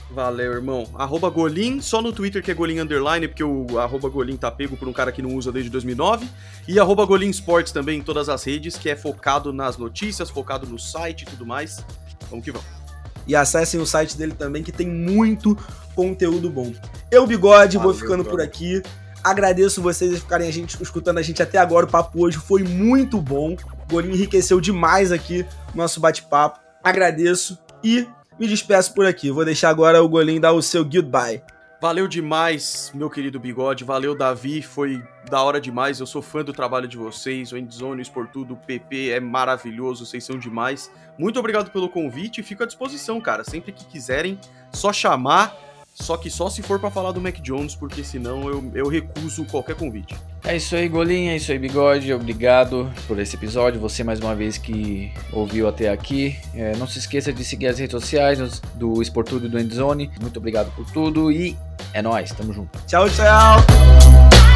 Valeu, 0.10 0.54
irmão. 0.54 0.88
Arroba 0.96 1.30
Golim, 1.30 1.82
só 1.82 2.02
no 2.02 2.14
Twitter 2.14 2.42
que 2.42 2.50
é 2.50 2.54
Golim 2.54 2.80
Underline, 2.80 3.28
porque 3.28 3.44
o 3.44 3.78
arroba 3.78 4.08
Golim 4.08 4.38
tá 4.38 4.50
pego 4.50 4.78
por 4.78 4.88
um 4.88 4.94
cara 4.94 5.12
que 5.12 5.22
não 5.22 5.36
usa 5.36 5.52
desde 5.52 5.70
2009. 5.70 6.26
E 6.66 6.80
arroba 6.80 7.06
Golim 7.06 7.30
Sports 7.30 7.74
também 7.74 8.00
em 8.00 8.02
todas 8.02 8.30
as 8.30 8.42
redes, 8.46 8.78
que 8.78 8.90
é 8.90 8.96
focado 8.96 9.52
nas 9.52 9.78
notícias, 9.78 10.30
focado 10.30 10.66
no 10.66 10.80
site 10.80 11.24
e 11.24 11.26
tudo 11.26 11.46
mais. 11.46 11.84
Vamos 12.30 12.46
que 12.46 12.52
vamos. 12.52 12.85
E 13.28 13.36
acessem 13.36 13.80
o 13.80 13.86
site 13.86 14.18
dele 14.18 14.34
também, 14.34 14.64
que 14.64 14.72
tem 14.72 14.88
muito 14.88 15.58
conteúdo 15.96 16.50
bom. 16.50 16.74
Eu, 17.10 17.26
Bigode, 17.26 17.78
Valeu, 17.78 17.92
vou 17.92 18.00
ficando 18.00 18.24
por 18.24 18.42
aqui. 18.42 18.82
Agradeço 19.24 19.82
vocês 19.82 20.20
ficarem 20.20 20.48
a 20.48 20.52
gente, 20.52 20.82
escutando 20.82 21.18
a 21.18 21.22
gente 21.22 21.42
até 21.42 21.58
agora. 21.58 21.86
O 21.86 21.90
papo 21.90 22.24
hoje 22.24 22.38
foi 22.38 22.64
muito 22.64 23.20
bom. 23.20 23.54
O 23.54 23.92
Golim 23.92 24.14
enriqueceu 24.14 24.62
demais 24.62 25.12
aqui 25.12 25.46
o 25.74 25.78
nosso 25.78 26.00
bate-papo. 26.00 26.60
Agradeço 26.84 27.58
e 27.84 28.08
me 28.40 28.48
despeço 28.48 28.94
por 28.94 29.06
aqui. 29.06 29.32
Vou 29.32 29.44
deixar 29.44 29.70
agora 29.70 30.04
o 30.04 30.10
Golim 30.10 30.40
dar 30.40 30.52
o 30.52 30.62
seu 30.62 30.84
goodbye. 30.84 31.42
Valeu 31.86 32.08
demais, 32.08 32.92
meu 32.96 33.12
querido 33.12 33.40
Bigode. 33.40 33.84
Valeu, 33.84 34.18
Davi. 34.18 34.60
Foi 34.64 35.04
da 35.30 35.44
hora 35.44 35.62
demais. 35.62 36.00
Eu 36.00 36.08
sou 36.08 36.20
fã 36.20 36.44
do 36.44 36.52
trabalho 36.52 36.88
de 36.88 36.98
vocês. 36.98 37.52
O 37.52 37.58
Endzone, 37.60 38.00
o 38.00 38.02
Esportudo, 38.02 38.56
o 38.56 38.58
PP 38.58 39.12
é 39.12 39.20
maravilhoso. 39.20 40.04
Vocês 40.04 40.24
são 40.24 40.40
demais. 40.40 40.92
Muito 41.16 41.38
obrigado 41.38 41.70
pelo 41.70 41.88
convite 41.88 42.42
fico 42.42 42.64
à 42.64 42.66
disposição, 42.66 43.22
cara. 43.22 43.44
Sempre 43.44 43.72
que 43.72 43.86
quiserem, 43.86 44.40
só 44.74 44.92
chamar. 44.92 45.56
Só 45.96 46.18
que 46.18 46.30
só 46.30 46.50
se 46.50 46.62
for 46.62 46.78
para 46.78 46.92
falar 46.92 47.14
do 47.14 47.22
Mac 47.22 47.40
Jones, 47.40 47.74
porque 47.74 48.04
senão 48.04 48.50
eu, 48.50 48.72
eu 48.76 48.88
recuso 48.90 49.46
qualquer 49.46 49.76
convite. 49.76 50.14
É 50.44 50.58
isso 50.58 50.76
aí, 50.76 50.90
Golinha, 50.90 51.32
é 51.32 51.38
isso 51.38 51.52
aí, 51.54 51.58
Bigode. 51.58 52.14
Obrigado 52.14 52.92
por 53.08 53.18
esse 53.18 53.38
episódio. 53.38 53.80
Você 53.80 54.04
mais 54.04 54.20
uma 54.20 54.36
vez 54.36 54.58
que 54.58 55.12
ouviu 55.32 55.70
até 55.70 55.90
aqui. 55.90 56.38
É, 56.54 56.76
não 56.76 56.86
se 56.86 57.00
esqueça 57.00 57.32
de 57.32 57.46
seguir 57.46 57.68
as 57.68 57.80
redes 57.80 57.94
sociais 57.94 58.60
do 58.76 59.02
Esportudo 59.02 59.46
e 59.48 59.50
do 59.50 59.58
Endzone. 59.58 60.12
Muito 60.20 60.38
obrigado 60.38 60.70
por 60.76 60.86
tudo 60.92 61.32
e 61.32 61.58
é 61.94 62.02
nóis, 62.02 62.30
tamo 62.32 62.52
junto. 62.52 62.78
Tchau, 62.86 63.10
tchau! 63.10 64.55